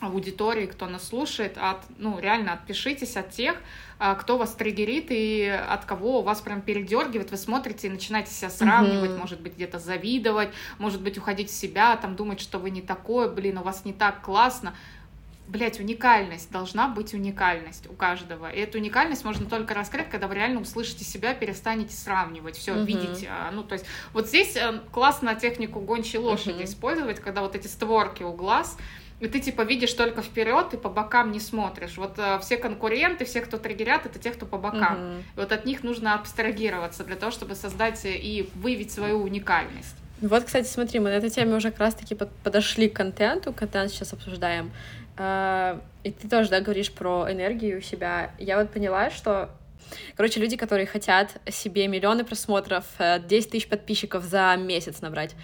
аудитории, 0.00 0.66
кто 0.66 0.86
нас 0.86 1.08
слушает, 1.08 1.56
от, 1.56 1.78
ну, 1.98 2.18
реально 2.18 2.52
отпишитесь 2.52 3.16
от 3.16 3.30
тех, 3.30 3.56
а, 3.98 4.14
кто 4.14 4.36
вас 4.36 4.52
триггерит 4.52 5.06
и 5.08 5.46
от 5.46 5.86
кого 5.86 6.20
у 6.20 6.22
вас 6.22 6.42
прям 6.42 6.60
передергивает, 6.60 7.30
вы 7.30 7.36
смотрите 7.38 7.86
и 7.86 7.90
начинаете 7.90 8.30
себя 8.30 8.50
сравнивать, 8.50 9.12
mm-hmm. 9.12 9.18
может 9.18 9.40
быть, 9.40 9.54
где-то 9.54 9.78
завидовать, 9.78 10.50
может 10.78 11.00
быть, 11.00 11.16
уходить 11.16 11.50
в 11.50 11.54
себя, 11.54 11.96
там, 11.96 12.14
думать, 12.14 12.40
что 12.40 12.58
вы 12.58 12.70
не 12.70 12.82
такой, 12.82 13.32
блин, 13.32 13.58
у 13.58 13.62
вас 13.62 13.84
не 13.84 13.94
так 13.94 14.20
классно. 14.20 14.74
Блять, 15.48 15.78
уникальность, 15.78 16.50
должна 16.50 16.88
быть 16.88 17.14
уникальность 17.14 17.88
у 17.88 17.92
каждого. 17.92 18.50
И 18.50 18.58
эту 18.58 18.78
уникальность 18.78 19.24
можно 19.24 19.46
только 19.46 19.74
раскрыть, 19.74 20.10
когда 20.10 20.26
вы 20.26 20.34
реально 20.34 20.60
услышите 20.60 21.04
себя, 21.04 21.34
перестанете 21.34 21.94
сравнивать, 21.94 22.56
все, 22.56 22.74
mm-hmm. 22.74 22.84
видите. 22.84 23.28
А, 23.30 23.50
ну, 23.52 23.62
то 23.62 23.74
есть, 23.74 23.86
вот 24.12 24.26
здесь 24.26 24.56
э, 24.56 24.80
классно 24.90 25.36
технику 25.36 25.80
гончей 25.80 26.18
лошади 26.18 26.62
mm-hmm. 26.62 26.64
использовать, 26.64 27.20
когда 27.20 27.42
вот 27.42 27.54
эти 27.54 27.68
створки 27.68 28.24
у 28.24 28.32
глаз, 28.32 28.76
и 29.18 29.28
ты 29.28 29.40
типа 29.40 29.62
видишь 29.62 29.92
только 29.94 30.20
вперед 30.22 30.74
и 30.74 30.76
по 30.76 30.90
бокам 30.90 31.32
не 31.32 31.40
смотришь. 31.40 31.96
Вот 31.96 32.18
э, 32.18 32.38
все 32.40 32.58
конкуренты, 32.58 33.24
все, 33.24 33.40
кто 33.40 33.56
триггерят, 33.56 34.04
это 34.04 34.18
те, 34.18 34.30
кто 34.30 34.44
по 34.44 34.58
бокам. 34.58 34.94
Угу. 34.94 35.20
И 35.36 35.40
вот 35.40 35.52
от 35.52 35.64
них 35.64 35.82
нужно 35.82 36.14
абстрагироваться 36.14 37.02
для 37.04 37.16
того, 37.16 37.32
чтобы 37.32 37.54
создать 37.54 38.00
и 38.04 38.48
выявить 38.54 38.90
свою 38.90 39.22
уникальность. 39.22 39.96
Вот, 40.20 40.44
кстати, 40.44 40.66
смотри, 40.66 41.00
мы 41.00 41.10
на 41.10 41.14
этой 41.14 41.30
теме 41.30 41.54
уже 41.54 41.70
как 41.70 41.80
раз-таки 41.80 42.14
подошли 42.14 42.88
к 42.88 42.96
контенту, 42.96 43.52
контент 43.52 43.90
сейчас 43.90 44.12
обсуждаем. 44.12 44.70
А, 45.18 45.80
и 46.04 46.10
ты 46.10 46.28
тоже, 46.28 46.50
да, 46.50 46.60
говоришь 46.60 46.92
про 46.92 47.26
энергию 47.30 47.80
себя. 47.82 48.32
Я 48.38 48.58
вот 48.58 48.70
поняла, 48.70 49.10
что 49.10 49.50
Короче, 50.16 50.40
люди, 50.40 50.56
которые 50.56 50.84
хотят 50.84 51.36
себе 51.48 51.86
миллионы 51.86 52.24
просмотров, 52.24 52.84
10 52.98 53.30
э, 53.30 53.50
тысяч 53.50 53.68
подписчиков 53.68 54.24
за 54.24 54.56
месяц 54.58 55.00
набрать, 55.00 55.36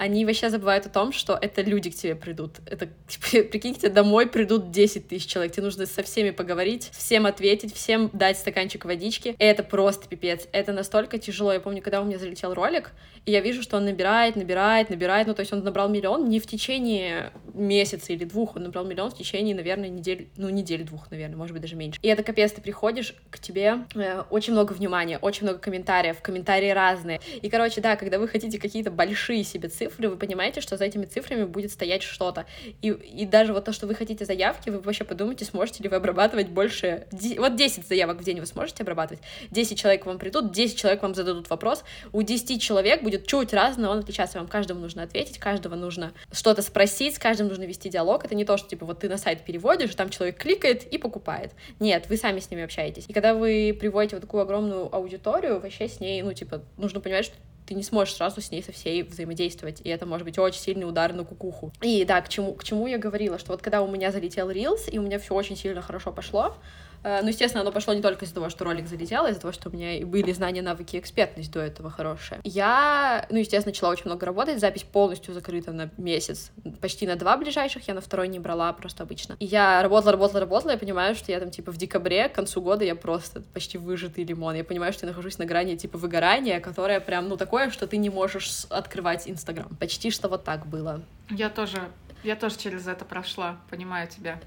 они 0.00 0.24
вообще 0.24 0.48
забывают 0.48 0.86
о 0.86 0.88
том, 0.88 1.12
что 1.12 1.38
это 1.38 1.60
люди 1.60 1.90
к 1.90 1.94
тебе 1.94 2.14
придут. 2.14 2.52
Это, 2.64 2.88
прикиньте, 3.30 3.90
домой 3.90 4.26
придут 4.26 4.70
10 4.70 5.08
тысяч 5.08 5.26
человек. 5.26 5.52
Тебе 5.52 5.64
нужно 5.64 5.84
со 5.84 6.02
всеми 6.02 6.30
поговорить, 6.30 6.90
всем 6.96 7.26
ответить, 7.26 7.74
всем 7.74 8.08
дать 8.14 8.38
стаканчик 8.38 8.86
водички. 8.86 9.36
Это 9.38 9.62
просто 9.62 10.08
пипец. 10.08 10.48
Это 10.52 10.72
настолько 10.72 11.18
тяжело. 11.18 11.52
Я 11.52 11.60
помню, 11.60 11.82
когда 11.82 12.00
у 12.00 12.06
меня 12.06 12.18
залетел 12.18 12.54
ролик, 12.54 12.92
и 13.26 13.32
я 13.32 13.40
вижу, 13.40 13.62
что 13.62 13.76
он 13.76 13.84
набирает, 13.84 14.36
набирает, 14.36 14.88
набирает. 14.88 15.26
Ну, 15.26 15.34
то 15.34 15.40
есть 15.40 15.52
он 15.52 15.62
набрал 15.62 15.90
миллион 15.90 16.30
не 16.30 16.40
в 16.40 16.46
течение 16.46 17.30
месяца 17.52 18.14
или 18.14 18.24
двух, 18.24 18.56
он 18.56 18.62
набрал 18.62 18.86
миллион 18.86 19.10
в 19.10 19.16
течение, 19.18 19.54
наверное, 19.54 19.90
недель, 19.90 20.30
ну, 20.38 20.48
недели 20.48 20.82
двух, 20.82 21.10
наверное, 21.10 21.36
может 21.36 21.52
быть, 21.52 21.60
даже 21.60 21.76
меньше. 21.76 21.98
И 22.00 22.08
это 22.08 22.22
капец, 22.22 22.52
ты 22.52 22.62
приходишь, 22.62 23.14
к 23.30 23.38
тебе 23.38 23.84
э, 23.94 24.22
очень 24.30 24.54
много 24.54 24.72
внимания, 24.72 25.18
очень 25.18 25.42
много 25.42 25.58
комментариев, 25.58 26.22
комментарии 26.22 26.70
разные. 26.70 27.20
И, 27.42 27.50
короче, 27.50 27.82
да, 27.82 27.96
когда 27.96 28.18
вы 28.18 28.28
хотите 28.28 28.58
какие-то 28.58 28.90
большие 28.90 29.44
себе 29.44 29.68
цифры, 29.68 29.89
цифры, 29.90 30.08
вы 30.08 30.16
понимаете, 30.16 30.60
что 30.60 30.76
за 30.76 30.84
этими 30.84 31.04
цифрами 31.04 31.44
будет 31.44 31.72
стоять 31.72 32.02
что-то. 32.02 32.46
И, 32.82 32.88
и 32.88 33.26
даже 33.26 33.52
вот 33.52 33.64
то, 33.64 33.72
что 33.72 33.86
вы 33.86 33.94
хотите 33.94 34.24
заявки, 34.24 34.70
вы 34.70 34.80
вообще 34.80 35.04
подумайте, 35.04 35.44
сможете 35.44 35.82
ли 35.82 35.88
вы 35.88 35.96
обрабатывать 35.96 36.48
больше... 36.48 37.06
Вот 37.38 37.56
10 37.56 37.86
заявок 37.86 38.18
в 38.18 38.24
день 38.24 38.40
вы 38.40 38.46
сможете 38.46 38.82
обрабатывать, 38.82 39.22
10 39.50 39.78
человек 39.78 40.06
вам 40.06 40.18
придут, 40.18 40.52
10 40.52 40.78
человек 40.78 41.02
вам 41.02 41.14
зададут 41.14 41.50
вопрос, 41.50 41.84
у 42.12 42.22
10 42.22 42.62
человек 42.62 43.02
будет 43.02 43.26
чуть 43.26 43.52
разно, 43.52 43.90
он 43.90 43.98
отличается, 43.98 44.38
вам 44.38 44.48
каждому 44.48 44.80
нужно 44.80 45.02
ответить, 45.02 45.38
каждого 45.38 45.74
нужно 45.74 46.12
что-то 46.32 46.62
спросить, 46.62 47.16
с 47.16 47.18
каждым 47.18 47.48
нужно 47.48 47.64
вести 47.64 47.88
диалог, 47.88 48.24
это 48.24 48.34
не 48.34 48.44
то, 48.44 48.56
что, 48.56 48.68
типа, 48.68 48.86
вот 48.86 49.00
ты 49.00 49.08
на 49.08 49.18
сайт 49.18 49.44
переводишь, 49.44 49.94
там 49.94 50.10
человек 50.10 50.38
кликает 50.38 50.84
и 50.84 50.98
покупает. 50.98 51.52
Нет, 51.80 52.06
вы 52.08 52.16
сами 52.16 52.40
с 52.40 52.50
ними 52.50 52.62
общаетесь. 52.62 53.04
И 53.08 53.12
когда 53.12 53.34
вы 53.34 53.76
приводите 53.78 54.16
вот 54.16 54.22
такую 54.22 54.42
огромную 54.42 54.94
аудиторию, 54.94 55.60
вообще 55.60 55.88
с 55.88 56.00
ней, 56.00 56.22
ну, 56.22 56.32
типа, 56.32 56.62
нужно 56.76 57.00
понимать, 57.00 57.24
что 57.24 57.34
ты 57.70 57.76
не 57.76 57.84
сможешь 57.84 58.16
сразу 58.16 58.40
с 58.40 58.50
ней 58.50 58.64
со 58.64 58.72
всей 58.72 59.04
взаимодействовать, 59.04 59.80
и 59.84 59.88
это 59.88 60.04
может 60.04 60.24
быть 60.24 60.36
очень 60.40 60.60
сильный 60.60 60.88
удар 60.88 61.12
на 61.12 61.24
кукуху. 61.24 61.72
И 61.82 62.04
да, 62.04 62.20
к 62.20 62.28
чему, 62.28 62.54
к 62.54 62.64
чему 62.64 62.88
я 62.88 62.98
говорила, 62.98 63.38
что 63.38 63.52
вот 63.52 63.62
когда 63.62 63.80
у 63.80 63.88
меня 63.88 64.10
залетел 64.10 64.50
Reels, 64.50 64.90
и 64.90 64.98
у 64.98 65.02
меня 65.02 65.20
все 65.20 65.32
очень 65.36 65.56
сильно 65.56 65.80
хорошо 65.80 66.10
пошло, 66.10 66.56
ну, 67.02 67.28
естественно, 67.28 67.62
оно 67.62 67.72
пошло 67.72 67.94
не 67.94 68.02
только 68.02 68.24
из-за 68.24 68.34
того, 68.34 68.50
что 68.50 68.64
ролик 68.64 68.86
залетел, 68.86 69.24
а 69.24 69.30
из-за 69.30 69.40
того, 69.40 69.52
что 69.52 69.68
у 69.68 69.72
меня 69.72 70.04
были 70.06 70.32
знания, 70.32 70.62
навыки, 70.62 70.96
экспертность 70.96 71.50
до 71.52 71.60
этого 71.60 71.90
хорошая. 71.90 72.40
Я, 72.44 73.26
ну, 73.30 73.38
естественно, 73.38 73.72
начала 73.72 73.90
очень 73.90 74.06
много 74.06 74.26
работать, 74.26 74.60
запись 74.60 74.82
полностью 74.82 75.32
закрыта 75.34 75.72
на 75.72 75.90
месяц, 75.96 76.50
почти 76.80 77.06
на 77.06 77.16
два 77.16 77.36
ближайших, 77.36 77.86
я 77.88 77.94
на 77.94 78.00
второй 78.00 78.28
не 78.28 78.38
брала 78.38 78.72
просто 78.72 79.02
обычно. 79.02 79.36
И 79.38 79.46
я 79.46 79.82
работала, 79.82 80.12
работала, 80.12 80.40
работала, 80.40 80.72
я 80.72 80.78
понимаю, 80.78 81.14
что 81.14 81.32
я 81.32 81.40
там, 81.40 81.50
типа, 81.50 81.72
в 81.72 81.76
декабре, 81.76 82.28
к 82.28 82.34
концу 82.34 82.60
года 82.60 82.84
я 82.84 82.94
просто 82.94 83.42
почти 83.54 83.78
выжатый 83.78 84.24
лимон. 84.24 84.54
Я 84.54 84.64
понимаю, 84.64 84.92
что 84.92 85.06
я 85.06 85.10
нахожусь 85.10 85.38
на 85.38 85.46
грани, 85.46 85.76
типа, 85.76 85.98
выгорания, 85.98 86.60
которое 86.60 87.00
прям, 87.00 87.28
ну, 87.28 87.36
такое, 87.36 87.70
что 87.70 87.86
ты 87.86 87.96
не 87.96 88.10
можешь 88.10 88.66
открывать 88.68 89.28
Инстаграм. 89.28 89.68
Почти 89.78 90.10
что 90.10 90.28
вот 90.28 90.44
так 90.44 90.66
было. 90.66 91.02
Я 91.30 91.48
тоже, 91.48 91.80
я 92.24 92.36
тоже 92.36 92.56
через 92.58 92.86
это 92.86 93.04
прошла, 93.04 93.58
понимаю 93.70 94.08
тебя 94.08 94.40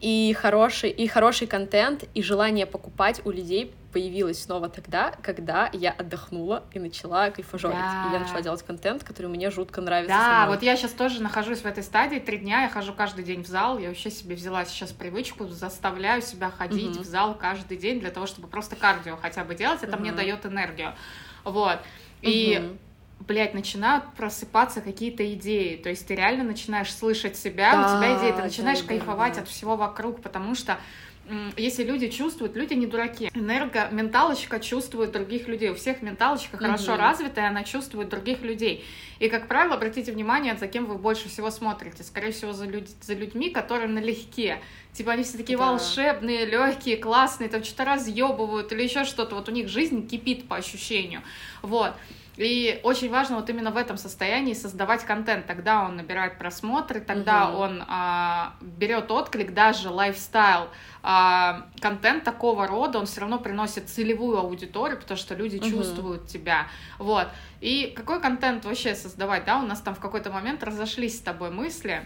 и 0.00 0.34
хороший, 0.38 0.90
и 0.90 1.06
хороший 1.06 1.46
контент, 1.46 2.04
и 2.14 2.22
желание 2.22 2.64
покупать 2.64 3.20
у 3.26 3.30
людей 3.30 3.74
появилось 3.92 4.42
снова 4.42 4.68
тогда, 4.68 5.12
когда 5.22 5.68
я 5.72 5.90
отдохнула 5.90 6.62
и 6.72 6.78
начала 6.78 7.30
кайфажорить. 7.30 7.76
Да. 7.76 8.06
И 8.08 8.12
я 8.14 8.20
начала 8.20 8.40
делать 8.40 8.62
контент, 8.62 9.04
который 9.04 9.26
мне 9.26 9.50
жутко 9.50 9.80
нравится. 9.80 10.16
Да, 10.16 10.42
самой. 10.42 10.54
вот 10.54 10.62
я 10.62 10.76
сейчас 10.76 10.92
тоже 10.92 11.22
нахожусь 11.22 11.58
в 11.58 11.66
этой 11.66 11.82
стадии. 11.82 12.18
Три 12.18 12.38
дня 12.38 12.62
я 12.62 12.68
хожу 12.70 12.94
каждый 12.94 13.24
день 13.24 13.42
в 13.42 13.46
зал. 13.46 13.78
Я 13.78 13.88
вообще 13.88 14.10
себе 14.10 14.36
взяла 14.36 14.64
сейчас 14.64 14.92
привычку, 14.92 15.46
заставляю 15.48 16.22
себя 16.22 16.50
ходить 16.50 16.96
угу. 16.96 17.02
в 17.02 17.04
зал 17.04 17.34
каждый 17.34 17.76
день 17.76 18.00
для 18.00 18.10
того, 18.10 18.26
чтобы 18.26 18.48
просто 18.48 18.76
кардио 18.76 19.16
хотя 19.16 19.44
бы 19.44 19.54
делать. 19.54 19.82
Это 19.82 19.96
угу. 19.96 20.02
мне 20.02 20.12
дает 20.12 20.46
энергию. 20.46 20.94
Вот. 21.44 21.78
И 22.22 22.62
угу 22.64 22.78
блядь, 23.20 23.54
начинают 23.54 24.04
просыпаться 24.16 24.80
какие-то 24.80 25.32
идеи. 25.34 25.76
То 25.76 25.88
есть 25.90 26.06
ты 26.06 26.14
реально 26.14 26.44
начинаешь 26.44 26.92
слышать 26.92 27.36
себя, 27.36 27.72
да, 27.72 27.80
у 27.80 27.98
тебя 27.98 28.18
идеи, 28.18 28.32
ты 28.36 28.42
начинаешь 28.42 28.80
да, 28.80 28.88
кайфовать 28.88 29.34
да. 29.34 29.42
от 29.42 29.48
всего 29.48 29.76
вокруг, 29.76 30.22
потому 30.22 30.54
что 30.54 30.78
если 31.56 31.84
люди 31.84 32.08
чувствуют, 32.08 32.56
люди 32.56 32.74
не 32.74 32.86
дураки. 32.86 33.30
Энергоменталочка 33.34 34.58
чувствует 34.58 35.12
других 35.12 35.46
людей. 35.46 35.70
У 35.70 35.74
всех 35.74 36.02
менталочка 36.02 36.56
хорошо 36.56 36.94
угу. 36.94 37.00
развитая, 37.00 37.48
она 37.48 37.62
чувствует 37.62 38.08
других 38.08 38.42
людей. 38.42 38.84
И, 39.20 39.28
как 39.28 39.46
правило, 39.46 39.76
обратите 39.76 40.10
внимание, 40.10 40.56
за 40.56 40.66
кем 40.66 40.86
вы 40.86 40.96
больше 40.96 41.28
всего 41.28 41.50
смотрите. 41.50 42.02
Скорее 42.02 42.32
всего, 42.32 42.52
за, 42.52 42.66
люд... 42.66 42.88
за 43.02 43.14
людьми, 43.14 43.50
которые 43.50 43.88
налегке. 43.88 44.60
Типа 44.92 45.12
они 45.12 45.22
все 45.22 45.38
такие 45.38 45.56
да. 45.56 45.66
волшебные, 45.66 46.46
легкие, 46.46 46.96
классные, 46.96 47.48
там 47.48 47.62
что-то 47.62 47.84
разъебывают 47.84 48.72
или 48.72 48.82
еще 48.82 49.04
что-то. 49.04 49.36
Вот 49.36 49.48
у 49.48 49.52
них 49.52 49.68
жизнь 49.68 50.08
кипит 50.08 50.48
по 50.48 50.56
ощущению. 50.56 51.22
Вот. 51.62 51.92
И 52.40 52.80
очень 52.84 53.10
важно 53.10 53.36
вот 53.36 53.50
именно 53.50 53.70
в 53.70 53.76
этом 53.76 53.98
состоянии 53.98 54.54
создавать 54.54 55.04
контент. 55.04 55.46
Тогда 55.46 55.84
он 55.84 55.96
набирает 55.96 56.38
просмотры, 56.38 57.00
тогда 57.00 57.50
угу. 57.50 57.58
он 57.58 57.84
а, 57.86 58.54
берет 58.62 59.10
отклик, 59.10 59.52
даже 59.52 59.90
лайфстайл. 59.90 60.68
А, 61.02 61.66
контент 61.80 62.24
такого 62.24 62.66
рода, 62.66 62.98
он 62.98 63.04
все 63.04 63.20
равно 63.20 63.38
приносит 63.38 63.90
целевую 63.90 64.38
аудиторию, 64.38 64.98
потому 64.98 65.18
что 65.18 65.34
люди 65.34 65.56
угу. 65.56 65.68
чувствуют 65.68 66.28
тебя. 66.28 66.66
Вот. 66.98 67.28
И 67.60 67.92
какой 67.94 68.22
контент 68.22 68.64
вообще 68.64 68.94
создавать, 68.94 69.44
да? 69.44 69.58
У 69.58 69.66
нас 69.66 69.82
там 69.82 69.94
в 69.94 70.00
какой-то 70.00 70.30
момент 70.30 70.64
разошлись 70.64 71.18
с 71.18 71.20
тобой 71.20 71.50
мысли, 71.50 72.02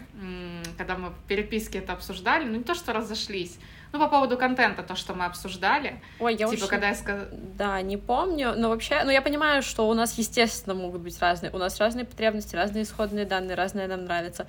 когда 0.77 0.97
мы 0.97 1.11
в 1.11 1.19
переписке 1.29 1.79
это 1.79 1.93
обсуждали. 1.93 2.43
Ну, 2.43 2.57
не 2.57 2.63
то, 2.63 2.75
что 2.75 2.91
разошлись, 2.91 3.57
ну, 3.95 4.03
по 4.03 4.09
поводу 4.09 4.37
контента, 4.37 4.83
то, 4.83 4.95
что 4.95 5.13
мы 5.13 5.25
обсуждали. 5.25 6.01
Ой, 6.19 6.33
я 6.33 6.37
типа, 6.39 6.49
очень... 6.49 6.67
когда 6.67 6.89
я 6.89 6.95
сказала... 6.95 7.27
Да, 7.31 7.81
не 7.81 7.97
помню, 7.97 8.53
но 8.55 8.69
вообще, 8.69 9.01
ну, 9.03 9.11
я 9.11 9.21
понимаю, 9.21 9.61
что 9.61 9.87
у 9.87 9.93
нас, 9.93 10.17
естественно, 10.17 10.75
могут 10.75 11.01
быть 11.01 11.19
разные. 11.21 11.51
У 11.51 11.57
нас 11.57 11.79
разные 11.79 12.05
потребности, 12.05 12.55
разные 12.55 12.83
исходные 12.83 13.25
данные, 13.25 13.55
разные 13.55 13.87
нам 13.87 14.03
нравятся. 14.05 14.47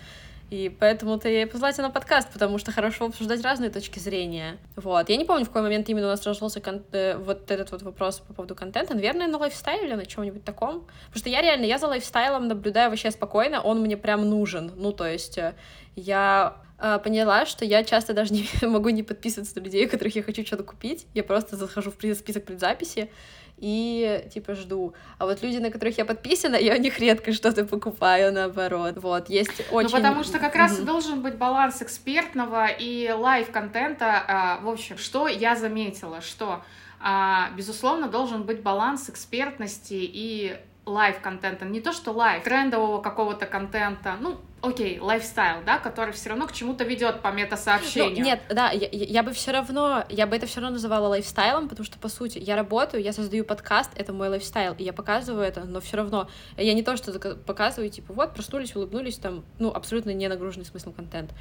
И 0.51 0.69
поэтому-то 0.69 1.29
я 1.29 1.43
и 1.43 1.45
позвала 1.45 1.73
тебя 1.73 1.85
на 1.85 1.91
подкаст, 1.91 2.33
потому 2.33 2.59
что 2.59 2.71
хорошо 2.71 3.07
обсуждать 3.07 3.43
разные 3.43 3.69
точки 3.69 3.99
зрения. 3.99 4.59
Вот. 4.77 5.09
Я 5.09 5.17
не 5.17 5.25
помню, 5.25 5.45
в 5.45 5.49
какой 5.49 5.63
момент 5.63 5.89
именно 5.89 6.07
у 6.07 6.11
нас 6.11 6.25
разошелся 6.25 6.61
кон- 6.61 6.85
э, 6.93 7.17
вот 7.17 7.51
этот 7.51 7.73
вот 7.73 7.83
вопрос 7.83 8.21
по 8.21 8.33
поводу 8.33 8.55
контента. 8.55 8.95
Наверное, 8.95 9.27
на 9.27 9.39
лайфстайле 9.39 9.89
или 9.89 9.95
на 9.95 10.07
чем-нибудь 10.07 10.45
таком. 10.45 10.87
Потому 11.07 11.19
что 11.19 11.29
я 11.31 11.43
реально, 11.43 11.65
я 11.65 11.79
за 11.79 11.89
лайфстайлом 11.89 12.47
наблюдаю 12.47 12.91
вообще 12.91 13.11
спокойно, 13.11 13.61
он 13.61 13.81
мне 13.81 13.97
прям 13.97 14.29
нужен. 14.29 14.71
Ну, 14.77 14.93
то 14.93 15.05
есть 15.05 15.37
э, 15.37 15.55
я 15.97 16.57
поняла, 16.79 17.47
что 17.47 17.65
я 17.65 17.85
часто 17.85 18.12
даже 18.12 18.35
не 18.35 18.49
могу 18.67 18.91
не 18.91 19.03
подписываться 19.03 19.59
на 19.59 19.65
людей, 19.65 19.87
у 19.87 19.91
которых 19.91 20.15
я 20.17 20.23
хочу 20.23 20.45
что-то 20.45 20.62
купить. 20.62 21.07
Я 21.15 21.25
просто 21.25 21.57
захожу 21.57 21.91
в 21.91 21.95
список 21.95 22.45
предзаписи 22.45 23.11
и 23.59 24.29
типа 24.33 24.55
жду. 24.55 24.95
А 25.19 25.27
вот 25.27 25.43
люди, 25.43 25.59
на 25.59 25.71
которых 25.71 25.97
я 25.99 26.05
подписана, 26.05 26.57
я 26.57 26.75
у 26.75 26.79
них 26.79 26.99
редко 26.99 27.33
что-то 27.33 27.65
покупаю, 27.65 28.33
наоборот. 28.33 28.95
Вот, 28.97 29.31
есть 29.31 29.62
ну, 29.71 29.77
очень... 29.77 29.91
Ну, 29.91 29.97
потому 29.97 30.25
что 30.25 30.39
как 30.39 30.55
раз 30.55 30.79
mm-hmm. 30.79 30.85
должен 30.85 31.23
быть 31.23 31.37
баланс 31.37 31.81
экспертного 31.81 32.67
и 32.67 33.11
life-контента. 33.11 34.23
А, 34.29 34.61
в 34.61 34.69
общем, 34.69 34.99
что 34.99 35.29
я 35.29 35.57
заметила, 35.57 36.21
что, 36.21 36.62
а, 37.01 37.51
безусловно, 37.57 38.09
должен 38.09 38.43
быть 38.43 38.62
баланс 38.62 39.09
экспертности 39.09 39.95
и 39.95 40.57
life-контента, 40.85 41.64
не 41.65 41.81
то 41.81 41.93
что 41.93 42.12
life, 42.12 42.45
трендового 42.45 43.01
какого-то 43.01 43.47
контента, 43.47 44.17
ну, 44.21 44.37
окей, 44.66 44.98
лайфстайл, 44.98 45.62
да, 45.64 45.79
который 45.79 46.12
все 46.12 46.31
равно 46.31 46.46
к 46.46 46.52
чему-то 46.52 46.85
ведет 46.85 47.22
по 47.22 47.29
мета-сообщению. 47.29 48.18
Ну, 48.18 48.24
нет, 48.24 48.42
да, 48.48 48.70
я, 48.70 48.88
я 48.90 49.22
бы 49.22 49.33
все 49.33 49.52
равно, 49.52 50.05
я 50.09 50.26
бы 50.26 50.37
это 50.37 50.46
все 50.46 50.61
равно 50.61 50.74
называла 50.74 51.09
лайфстайлом, 51.09 51.68
потому 51.68 51.85
что, 51.85 51.98
по 51.98 52.09
сути, 52.09 52.38
я 52.38 52.57
работаю, 52.57 53.02
я 53.02 53.12
создаю 53.12 53.44
подкаст, 53.44 53.90
это 53.96 54.12
мой 54.12 54.29
лайфстайл, 54.29 54.74
и 54.79 54.85
я 54.85 54.92
показываю 54.92 55.44
это, 55.44 55.64
но 55.64 55.81
все 55.81 55.96
равно, 55.96 56.29
я 56.57 56.74
не 56.74 56.83
то, 56.83 56.96
что 56.96 57.12
показываю, 57.37 57.90
типа, 57.90 58.12
вот, 58.12 58.35
проснулись, 58.35 58.74
улыбнулись, 58.74 59.18
там, 59.18 59.44
ну, 59.59 59.70
абсолютно 59.70 60.11
не 60.11 60.29
нагруженный 60.29 60.66
смысл 60.66 60.92
контент 60.92 61.33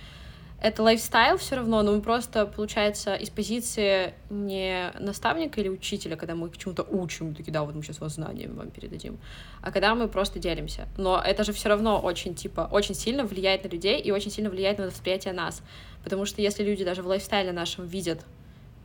это 0.66 0.82
лайфстайл 0.82 1.38
все 1.38 1.58
равно, 1.58 1.84
но 1.84 1.92
мы 1.92 2.02
просто, 2.02 2.48
получается, 2.48 3.14
из 3.14 3.30
позиции 3.30 4.16
не 4.32 4.92
наставника 5.00 5.62
или 5.62 5.70
учителя, 5.70 6.16
когда 6.16 6.34
мы 6.34 6.50
чему-то 6.58 6.82
учим, 6.82 7.36
такие, 7.36 7.52
да, 7.52 7.64
вот 7.64 7.76
мы 7.76 7.84
сейчас 7.84 8.00
вас 8.00 8.16
знанием 8.16 8.56
вам 8.56 8.72
передадим, 8.72 9.20
а 9.62 9.72
когда 9.72 9.94
мы 9.94 10.08
просто 10.08 10.40
делимся. 10.40 10.88
Но 10.98 11.22
это 11.24 11.44
же 11.44 11.54
все 11.54 11.70
равно 11.70 12.00
очень, 12.00 12.34
типа, 12.34 12.68
очень 12.72 12.96
сильно 12.96 13.26
влияет 13.26 13.64
на 13.64 13.68
людей 13.68 14.02
и 14.02 14.10
очень 14.10 14.32
сильно 14.32 14.50
влияет 14.50 14.80
на 14.80 14.88
восприятие 14.88 15.36
нас. 15.36 15.62
Потому 16.04 16.26
что 16.26 16.42
если 16.42 16.64
люди 16.64 16.84
даже 16.84 17.04
в 17.04 17.08
лайфстайле 17.08 17.52
нашем 17.52 17.86
видят 17.86 18.26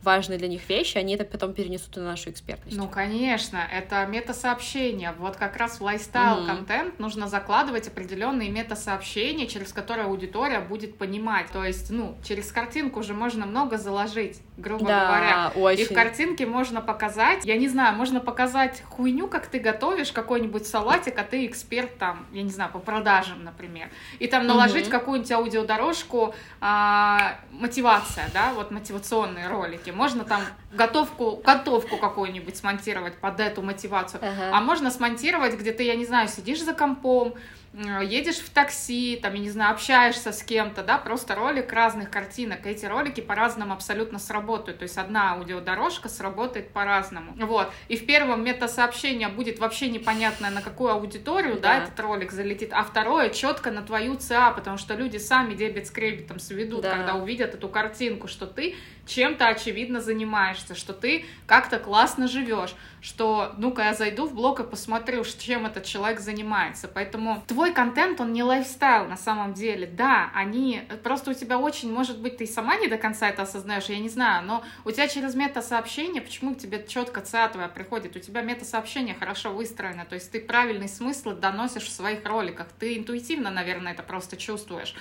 важные 0.03 0.39
для 0.39 0.47
них 0.47 0.67
вещи, 0.69 0.97
они 0.97 1.15
это 1.15 1.25
потом 1.25 1.53
перенесут 1.53 1.95
на 1.97 2.03
нашу 2.03 2.31
экспертность. 2.31 2.75
Ну, 2.77 2.87
конечно, 2.87 3.59
это 3.71 4.05
метасообщение. 4.05 5.13
Вот 5.17 5.35
как 5.35 5.57
раз 5.57 5.79
в 5.79 5.83
лайфстайл-контент 5.83 6.95
mm-hmm. 6.95 7.01
нужно 7.01 7.27
закладывать 7.27 7.87
определенные 7.87 8.49
метасообщения, 8.49 9.47
через 9.47 9.73
которые 9.73 10.05
аудитория 10.05 10.59
будет 10.59 10.97
понимать. 10.97 11.47
То 11.51 11.63
есть, 11.63 11.91
ну, 11.91 12.17
через 12.23 12.51
картинку 12.51 12.99
уже 12.99 13.13
можно 13.13 13.45
много 13.45 13.77
заложить, 13.77 14.39
грубо 14.61 14.85
да, 14.85 15.07
говоря. 15.07 15.51
Очень. 15.55 15.81
И 15.81 15.85
в 15.85 15.93
картинке 15.93 16.45
можно 16.45 16.81
показать, 16.81 17.45
я 17.45 17.57
не 17.57 17.67
знаю, 17.67 17.95
можно 17.95 18.19
показать 18.19 18.83
хуйню, 18.89 19.27
как 19.27 19.47
ты 19.47 19.59
готовишь 19.59 20.11
какой-нибудь 20.11 20.65
салатик, 20.65 21.17
а 21.17 21.23
ты 21.23 21.45
эксперт 21.45 21.97
там, 21.97 22.25
я 22.31 22.43
не 22.43 22.51
знаю, 22.51 22.71
по 22.71 22.79
продажам, 22.79 23.43
например. 23.43 23.89
И 24.19 24.27
там 24.27 24.47
наложить 24.47 24.87
mm-hmm. 24.87 24.91
какую-нибудь 24.91 25.31
аудиодорожку 25.31 26.33
а, 26.61 27.39
мотивация, 27.51 28.29
да, 28.33 28.53
вот 28.53 28.71
мотивационные 28.71 29.47
ролики. 29.47 29.89
Можно 29.89 30.23
там 30.23 30.41
готовку, 30.71 31.41
готовку 31.43 31.97
какую-нибудь 31.97 32.55
смонтировать 32.55 33.15
под 33.15 33.39
эту 33.39 33.61
мотивацию. 33.61 34.21
Ага. 34.23 34.57
А 34.57 34.61
можно 34.61 34.91
смонтировать, 34.91 35.57
где 35.57 35.73
ты, 35.73 35.83
я 35.83 35.95
не 35.95 36.05
знаю, 36.05 36.27
сидишь 36.27 36.63
за 36.63 36.73
компом, 36.73 37.33
едешь 37.73 38.37
в 38.37 38.49
такси, 38.49 39.17
там, 39.21 39.33
я 39.33 39.39
не 39.39 39.49
знаю, 39.49 39.73
общаешься 39.73 40.31
с 40.31 40.43
кем-то, 40.43 40.83
да, 40.83 40.97
просто 40.97 41.35
ролик 41.35 41.71
разных 41.71 42.09
картинок. 42.09 42.65
Эти 42.65 42.85
ролики 42.85 43.21
по-разному 43.21 43.73
абсолютно 43.73 44.19
сработают. 44.19 44.79
То 44.79 44.83
есть 44.83 44.97
одна 44.97 45.33
аудиодорожка 45.33 46.09
сработает 46.09 46.71
по-разному. 46.71 47.33
Вот. 47.37 47.71
И 47.87 47.95
в 47.95 48.05
первом 48.05 48.43
метасообщение 48.43 49.29
будет 49.29 49.59
вообще 49.59 49.89
непонятно, 49.89 50.49
на 50.49 50.61
какую 50.61 50.91
аудиторию, 50.91 51.55
да, 51.55 51.61
да 51.61 51.83
этот 51.83 51.99
ролик 51.99 52.31
залетит, 52.31 52.73
а 52.73 52.83
второе 52.83 53.29
четко 53.29 53.71
на 53.71 53.81
твою 53.81 54.15
ЦА, 54.15 54.51
потому 54.51 54.77
что 54.77 54.93
люди 54.95 55.17
сами 55.17 55.53
дебет 55.53 55.87
с 55.87 55.91
кредитом 55.91 56.39
сведут, 56.39 56.81
да. 56.81 56.91
когда 56.91 57.15
увидят 57.15 57.55
эту 57.55 57.69
картинку, 57.69 58.27
что 58.27 58.47
ты 58.47 58.75
чем-то 59.05 59.47
очевидно 59.47 60.01
занимаешься, 60.01 60.75
что 60.75 60.93
ты 60.93 61.25
как-то 61.45 61.79
классно 61.79 62.27
живешь, 62.27 62.73
что 63.01 63.53
ну-ка 63.57 63.83
я 63.83 63.93
зайду 63.93 64.27
в 64.27 64.33
блог 64.33 64.59
и 64.59 64.63
посмотрю, 64.63 65.23
чем 65.23 65.65
этот 65.65 65.85
человек 65.85 66.19
занимается. 66.19 66.87
Поэтому 66.87 67.43
твой 67.47 67.73
контент, 67.73 68.21
он 68.21 68.31
не 68.31 68.43
лайфстайл 68.43 69.05
на 69.05 69.17
самом 69.17 69.53
деле. 69.53 69.87
Да, 69.87 70.29
они, 70.33 70.83
просто 71.03 71.31
у 71.31 71.33
тебя 71.33 71.57
очень, 71.57 71.91
может 71.91 72.19
быть, 72.19 72.37
ты 72.37 72.45
сама 72.45 72.77
не 72.77 72.87
до 72.87 72.97
конца 72.97 73.29
это 73.29 73.41
осознаешь, 73.41 73.85
я 73.85 73.99
не 73.99 74.09
знаю, 74.09 74.45
но 74.45 74.63
у 74.85 74.91
тебя 74.91 75.07
через 75.07 75.35
мета-сообщение, 75.35 76.21
почему 76.21 76.55
тебе 76.55 76.85
четко 76.87 77.21
ЦА 77.21 77.49
твоя 77.49 77.67
приходит, 77.67 78.15
у 78.15 78.19
тебя 78.19 78.41
мета-сообщение 78.41 79.15
хорошо 79.15 79.51
выстроено, 79.51 80.05
то 80.05 80.15
есть 80.15 80.31
ты 80.31 80.39
правильный 80.39 80.89
смысл 80.89 81.31
доносишь 81.31 81.83
в 81.83 81.91
своих 81.91 82.25
роликах, 82.25 82.67
ты 82.79 82.97
интуитивно, 82.97 83.49
наверное, 83.49 83.93
это 83.93 84.03
просто 84.03 84.37
чувствуешь 84.37 84.95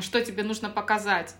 что 0.00 0.24
тебе 0.24 0.42
нужно 0.42 0.70
показать. 0.70 1.34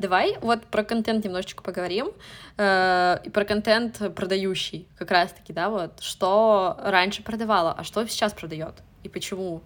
Давай 0.00 0.38
вот 0.40 0.64
про 0.64 0.82
контент 0.82 1.26
немножечко 1.26 1.62
поговорим. 1.62 2.10
Э, 2.56 3.18
и 3.22 3.28
про 3.28 3.44
контент 3.44 4.00
продающий, 4.14 4.88
как 4.96 5.10
раз-таки, 5.10 5.52
да, 5.52 5.68
вот. 5.68 6.00
Что 6.00 6.78
раньше 6.82 7.22
продавало, 7.22 7.74
а 7.76 7.84
что 7.84 8.06
сейчас 8.08 8.32
продает? 8.32 8.76
И 9.02 9.10
почему? 9.10 9.60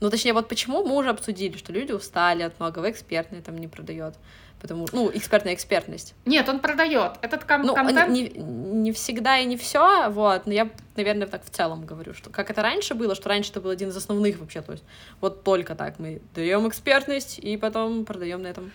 Ну, 0.00 0.10
точнее, 0.10 0.34
вот 0.34 0.48
почему 0.48 0.84
мы 0.86 0.94
уже 0.96 1.08
обсудили, 1.08 1.56
что 1.56 1.72
люди 1.72 1.92
устали 1.92 2.42
от 2.42 2.60
многого, 2.60 2.90
экспертный 2.90 3.40
там 3.40 3.56
не 3.56 3.66
продает. 3.66 4.16
Потому, 4.60 4.86
ну, 4.92 5.10
экспертная 5.14 5.54
экспертность. 5.54 6.14
Нет, 6.26 6.46
он 6.46 6.60
продает. 6.60 7.12
Этот 7.22 7.44
кон- 7.44 7.62
ну, 7.62 7.74
контент... 7.74 8.10
Не, 8.10 8.28
не 8.28 8.92
всегда 8.92 9.38
и 9.38 9.46
не 9.46 9.56
все, 9.56 10.10
вот, 10.10 10.44
но 10.44 10.52
я, 10.52 10.68
наверное, 10.96 11.26
так 11.26 11.42
в 11.42 11.48
целом 11.48 11.86
говорю, 11.86 12.12
что 12.12 12.28
как 12.28 12.50
это 12.50 12.60
раньше 12.60 12.94
было, 12.94 13.14
что 13.14 13.30
раньше 13.30 13.50
это 13.50 13.62
был 13.62 13.70
один 13.70 13.88
из 13.88 13.96
основных 13.96 14.38
вообще, 14.38 14.60
то 14.60 14.72
есть 14.72 14.84
вот 15.22 15.42
только 15.42 15.74
так 15.74 15.98
мы 15.98 16.20
даем 16.34 16.68
экспертность 16.68 17.38
и 17.38 17.56
потом 17.56 18.04
продаем 18.04 18.42
на 18.42 18.48
этом 18.48 18.72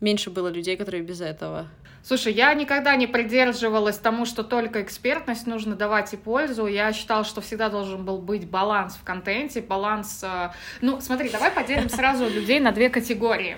меньше 0.00 0.30
было 0.30 0.48
людей, 0.48 0.76
которые 0.76 1.02
без 1.02 1.20
этого. 1.20 1.68
Слушай, 2.02 2.34
я 2.34 2.52
никогда 2.52 2.94
не 2.96 3.06
придерживалась 3.06 3.96
тому, 3.96 4.26
что 4.26 4.42
только 4.42 4.82
экспертность 4.82 5.46
нужно 5.46 5.74
давать 5.74 6.12
и 6.12 6.18
пользу. 6.18 6.66
Я 6.66 6.92
считала, 6.92 7.24
что 7.24 7.40
всегда 7.40 7.70
должен 7.70 8.04
был 8.04 8.18
быть 8.18 8.46
баланс 8.46 8.94
в 8.94 9.04
контенте, 9.04 9.62
баланс... 9.62 10.22
Э, 10.22 10.50
ну, 10.82 11.00
смотри, 11.00 11.30
давай 11.30 11.50
поделим 11.50 11.88
сразу 11.88 12.28
людей 12.28 12.60
на 12.60 12.72
две 12.72 12.90
категории. 12.90 13.56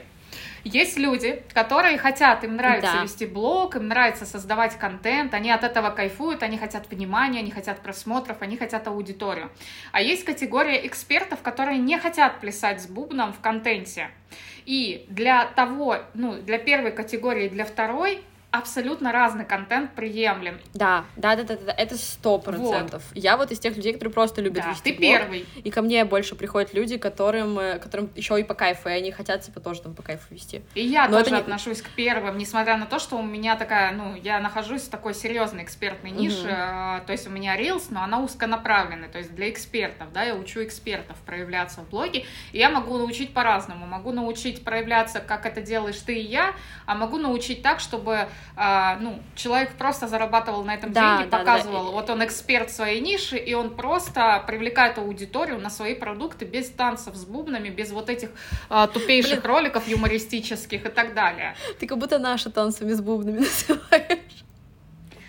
Есть 0.65 0.99
люди, 0.99 1.43
которые 1.53 1.99
хотят, 1.99 2.43
им 2.45 2.57
нравится 2.57 2.93
да. 2.95 3.03
вести 3.03 3.27
блог, 3.27 3.77
им 3.77 3.89
нравится 3.89 4.27
создавать 4.27 4.77
контент, 4.79 5.35
они 5.35 5.51
от 5.51 5.65
этого 5.65 5.91
кайфуют, 5.91 6.43
они 6.43 6.59
хотят 6.59 6.91
внимания, 6.91 7.39
они 7.39 7.51
хотят 7.51 7.81
просмотров, 7.81 8.39
они 8.41 8.57
хотят 8.57 8.87
аудиторию. 8.89 9.51
А 9.93 10.01
есть 10.01 10.25
категория 10.25 10.87
экспертов, 10.87 11.41
которые 11.43 11.79
не 11.79 11.99
хотят 11.99 12.41
плясать 12.41 12.83
с 12.83 12.87
бубном 12.87 13.33
в 13.33 13.41
контенте. 13.41 14.11
И 14.65 15.07
для 15.09 15.47
того, 15.47 15.99
ну, 16.15 16.41
для 16.43 16.59
первой 16.59 16.91
категории, 16.91 17.49
для 17.49 17.65
второй 17.65 18.25
абсолютно 18.59 19.13
разный 19.13 19.45
контент 19.45 19.93
приемлем. 19.95 20.59
Да, 20.75 21.05
да, 21.17 21.37
да, 21.37 21.45
да, 21.45 21.57
да, 21.57 21.73
это 21.73 21.97
сто 21.97 22.39
процентов. 22.39 23.03
Вот. 23.09 23.23
Я 23.23 23.37
вот 23.37 23.51
из 23.51 23.59
тех 23.59 23.77
людей, 23.77 23.93
которые 23.93 24.13
просто 24.13 24.41
любят 24.41 24.65
да, 24.65 24.71
вести 24.71 24.93
ты 24.93 24.99
блог, 24.99 25.01
первый. 25.01 25.47
И 25.63 25.71
ко 25.71 25.83
мне 25.83 26.05
больше 26.05 26.35
приходят 26.35 26.75
люди, 26.75 26.97
которым, 26.97 27.59
э, 27.59 27.79
которым 27.79 28.11
еще 28.15 28.39
и 28.41 28.45
по 28.45 28.55
кайфу, 28.55 28.89
и 28.89 28.93
они 28.93 29.13
хотят 29.13 29.43
типа 29.43 29.61
тоже 29.61 29.83
там 29.83 29.95
по 29.95 30.03
кайфу 30.03 30.35
вести. 30.35 30.63
И 30.75 30.83
я 30.83 31.09
Но 31.09 31.19
тоже 31.19 31.31
не... 31.33 31.39
отношусь 31.39 31.83
к 31.83 31.89
первым, 31.91 32.39
несмотря 32.39 32.77
на 32.77 32.87
то, 32.87 32.99
что 32.99 33.17
у 33.17 33.23
меня 33.23 33.57
такая, 33.57 33.93
ну, 33.93 34.15
я 34.17 34.41
нахожусь 34.41 34.83
в 34.83 34.89
такой 34.89 35.15
серьезной 35.15 35.65
экспертной 35.65 36.11
нише, 36.11 36.47
угу. 36.47 37.07
то 37.07 37.13
есть 37.13 37.27
у 37.27 37.31
меня 37.31 37.57
Reels, 37.57 37.85
но 37.91 38.03
она 38.03 38.21
узконаправленная, 38.21 39.09
то 39.09 39.19
есть 39.19 39.35
для 39.35 39.51
экспертов, 39.51 40.13
да, 40.13 40.23
я 40.23 40.35
учу 40.35 40.63
экспертов 40.63 41.17
проявляться 41.27 41.81
в 41.81 41.91
блоге, 41.91 42.25
и 42.53 42.59
я 42.59 42.71
могу 42.71 42.97
научить 42.97 43.33
по-разному, 43.33 43.87
могу 43.87 44.13
научить 44.13 44.65
проявляться, 44.65 45.21
как 45.21 45.47
это 45.47 45.61
делаешь 45.61 45.99
ты 45.99 46.15
и 46.15 46.23
я, 46.23 46.55
а 46.87 46.95
могу 46.95 47.19
научить 47.19 47.63
так, 47.63 47.81
чтобы 47.81 48.29
а, 48.55 48.99
ну, 49.01 49.21
человек 49.35 49.73
просто 49.77 50.09
зарабатывал 50.09 50.65
на 50.65 50.75
этом 50.75 50.93
да, 50.93 51.19
деньги, 51.19 51.31
да, 51.31 51.39
показывал, 51.39 51.87
да. 51.87 51.91
вот 51.91 52.11
он 52.11 52.25
эксперт 52.25 52.71
своей 52.71 53.01
ниши, 53.01 53.37
и 53.37 53.55
он 53.55 53.75
просто 53.77 54.43
привлекает 54.47 54.99
аудиторию 54.99 55.59
на 55.59 55.71
свои 55.71 55.95
продукты 55.95 56.45
без 56.45 56.71
танцев 56.71 57.15
с 57.15 57.25
бубнами, 57.25 57.69
без 57.69 57.91
вот 57.93 58.09
этих 58.09 58.31
а, 58.69 58.87
тупейших 58.87 59.43
Блин. 59.43 59.53
роликов 59.53 59.89
юмористических 59.89 60.87
и 60.87 60.89
так 60.89 61.15
далее. 61.15 61.55
Ты 61.79 61.87
как 61.87 61.99
будто 61.99 62.19
наши 62.19 62.51
танцами 62.51 62.93
с 62.93 63.01
бубнами 63.01 63.39
называешь. 63.69 64.46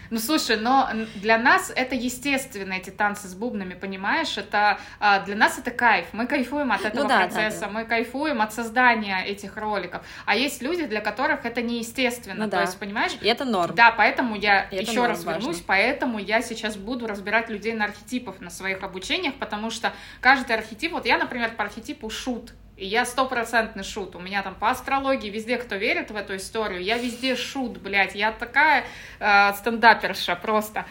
Ну, 0.09 0.19
слушай, 0.19 0.57
но 0.57 0.89
для 1.15 1.37
нас 1.37 1.71
это 1.75 1.95
естественно, 1.95 2.73
эти 2.73 2.89
танцы 2.89 3.27
с 3.27 3.33
бубнами, 3.33 3.73
понимаешь? 3.73 4.37
Это 4.37 4.79
а, 4.99 5.19
для 5.23 5.35
нас 5.35 5.57
это 5.57 5.71
кайф. 5.71 6.07
Мы 6.13 6.27
кайфуем 6.27 6.71
от 6.71 6.85
этого 6.85 7.03
ну, 7.03 7.09
да, 7.09 7.19
процесса, 7.19 7.61
да, 7.61 7.67
да. 7.67 7.71
мы 7.71 7.85
кайфуем 7.85 8.41
от 8.41 8.53
создания 8.53 9.23
этих 9.25 9.57
роликов. 9.57 10.05
А 10.25 10.35
есть 10.35 10.61
люди, 10.61 10.85
для 10.85 11.01
которых 11.01 11.45
это 11.45 11.61
неестественно. 11.61 12.45
Ну, 12.45 12.45
То 12.45 12.57
да. 12.57 12.61
есть, 12.61 12.77
понимаешь? 12.77 13.17
И 13.21 13.27
это 13.27 13.45
норм. 13.45 13.75
Да, 13.75 13.91
поэтому 13.91 14.35
я 14.35 14.67
еще 14.71 15.05
раз 15.05 15.23
важно. 15.23 15.39
вернусь, 15.39 15.61
поэтому 15.65 16.19
я 16.19 16.41
сейчас 16.41 16.77
буду 16.77 17.07
разбирать 17.07 17.49
людей 17.49 17.73
на 17.73 17.85
архетипов 17.85 18.39
на 18.41 18.49
своих 18.49 18.83
обучениях, 18.83 19.35
потому 19.35 19.69
что 19.69 19.93
каждый 20.21 20.55
архетип, 20.55 20.91
вот 20.91 21.05
я, 21.05 21.17
например, 21.17 21.51
по 21.55 21.63
архетипу 21.63 22.09
шут, 22.09 22.53
и 22.77 22.85
я 22.85 23.05
стопроцентный 23.05 23.83
шут. 23.83 24.15
У 24.15 24.19
меня 24.19 24.43
там 24.43 24.55
по 24.55 24.69
астрологии 24.69 25.29
везде, 25.29 25.57
кто 25.57 25.75
верит 25.75 26.11
в 26.11 26.15
эту 26.15 26.35
историю, 26.35 26.81
я 26.81 26.97
везде 26.97 27.35
шут, 27.35 27.79
блядь. 27.79 28.15
Я 28.15 28.31
такая 28.31 28.85
э, 29.19 29.53
стендаперша 29.55 30.35
просто. 30.35 30.85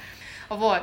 Вот. 0.49 0.83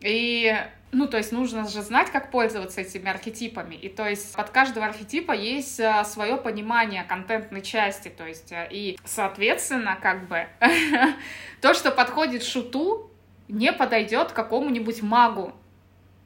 И 0.00 0.54
ну, 0.92 1.06
то 1.06 1.16
есть 1.16 1.32
нужно 1.32 1.66
же 1.66 1.80
знать, 1.80 2.10
как 2.10 2.30
пользоваться 2.30 2.82
этими 2.82 3.08
архетипами. 3.08 3.74
И 3.74 3.88
то 3.88 4.06
есть 4.06 4.36
под 4.36 4.50
каждого 4.50 4.84
архетипа 4.84 5.32
есть 5.32 5.80
а, 5.80 6.04
свое 6.04 6.36
понимание 6.36 7.02
контентной 7.02 7.62
части. 7.62 8.08
То 8.08 8.26
есть 8.26 8.52
а, 8.52 8.68
и, 8.70 8.98
соответственно, 9.06 9.98
как 10.00 10.28
бы 10.28 10.46
то, 11.62 11.72
что 11.72 11.92
подходит 11.92 12.42
шуту, 12.42 13.10
не 13.48 13.72
подойдет 13.72 14.32
какому-нибудь 14.32 15.00
магу 15.02 15.54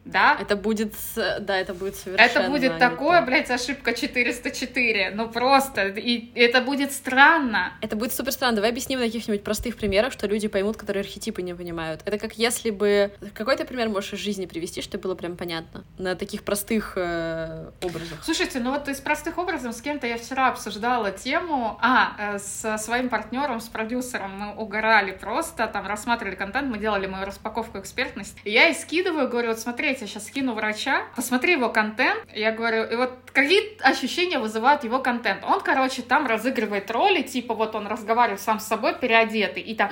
да? 0.06 0.36
Это 0.40 0.56
будет, 0.56 0.94
да, 1.14 1.58
это 1.58 1.74
будет 1.74 1.96
совершенно 1.96 2.44
Это 2.44 2.50
будет 2.50 2.78
такое, 2.78 3.20
то. 3.20 3.26
блядь, 3.26 3.50
ошибка 3.50 3.92
404, 3.92 5.10
ну 5.14 5.28
просто, 5.28 5.88
и 5.88 6.30
это 6.34 6.60
будет 6.60 6.92
странно. 6.92 7.72
Это 7.82 7.96
будет 7.96 8.12
супер 8.12 8.32
странно. 8.32 8.56
Давай 8.56 8.70
объясним 8.70 9.00
на 9.00 9.06
каких-нибудь 9.06 9.42
простых 9.42 9.76
примерах, 9.76 10.12
что 10.12 10.26
люди 10.26 10.48
поймут, 10.48 10.76
которые 10.76 11.02
архетипы 11.02 11.42
не 11.42 11.54
понимают. 11.54 12.02
Это 12.04 12.18
как 12.18 12.34
если 12.34 12.70
бы... 12.70 13.12
Какой 13.34 13.56
ты 13.56 13.64
пример 13.64 13.88
можешь 13.88 14.12
из 14.12 14.20
жизни 14.20 14.46
привести, 14.46 14.80
чтобы 14.80 15.04
было 15.04 15.14
прям 15.14 15.36
понятно? 15.36 15.84
На 15.98 16.14
таких 16.14 16.44
простых 16.44 16.92
э, 16.96 17.70
образах. 17.82 18.24
Слушайте, 18.24 18.60
ну 18.60 18.70
вот 18.70 18.88
из 18.88 19.00
простых 19.00 19.38
образов 19.38 19.74
с 19.74 19.82
кем-то 19.82 20.06
я 20.06 20.16
вчера 20.16 20.48
обсуждала 20.48 21.10
тему, 21.10 21.78
а, 21.82 22.34
э, 22.34 22.38
со 22.38 22.78
своим 22.78 23.08
партнером, 23.08 23.60
с 23.60 23.68
продюсером 23.68 24.38
мы 24.38 24.54
угорали 24.54 25.10
просто, 25.10 25.66
там 25.66 25.86
рассматривали 25.86 26.36
контент, 26.36 26.70
мы 26.70 26.78
делали 26.78 27.06
мою 27.06 27.26
распаковку 27.26 27.78
экспертности, 27.78 28.40
и 28.44 28.50
я 28.50 28.68
и 28.68 28.74
скидываю, 28.74 29.28
говорю, 29.28 29.48
вот 29.48 29.58
смотри, 29.58 29.95
я 30.00 30.06
сейчас 30.06 30.26
скину 30.26 30.54
врача, 30.54 31.04
посмотри 31.14 31.52
его 31.52 31.68
контент. 31.68 32.20
Я 32.34 32.52
говорю, 32.52 32.84
и 32.84 32.96
вот 32.96 33.12
какие 33.32 33.80
ощущения 33.82 34.38
вызывает 34.38 34.84
его 34.84 34.98
контент? 34.98 35.44
Он, 35.44 35.60
короче, 35.60 36.02
там 36.02 36.26
разыгрывает 36.26 36.90
роли, 36.90 37.22
типа 37.22 37.54
вот 37.54 37.74
он 37.74 37.86
разговаривает 37.86 38.40
сам 38.40 38.60
с 38.60 38.66
собой 38.66 38.94
переодетый, 38.94 39.62
и 39.62 39.74
там, 39.74 39.90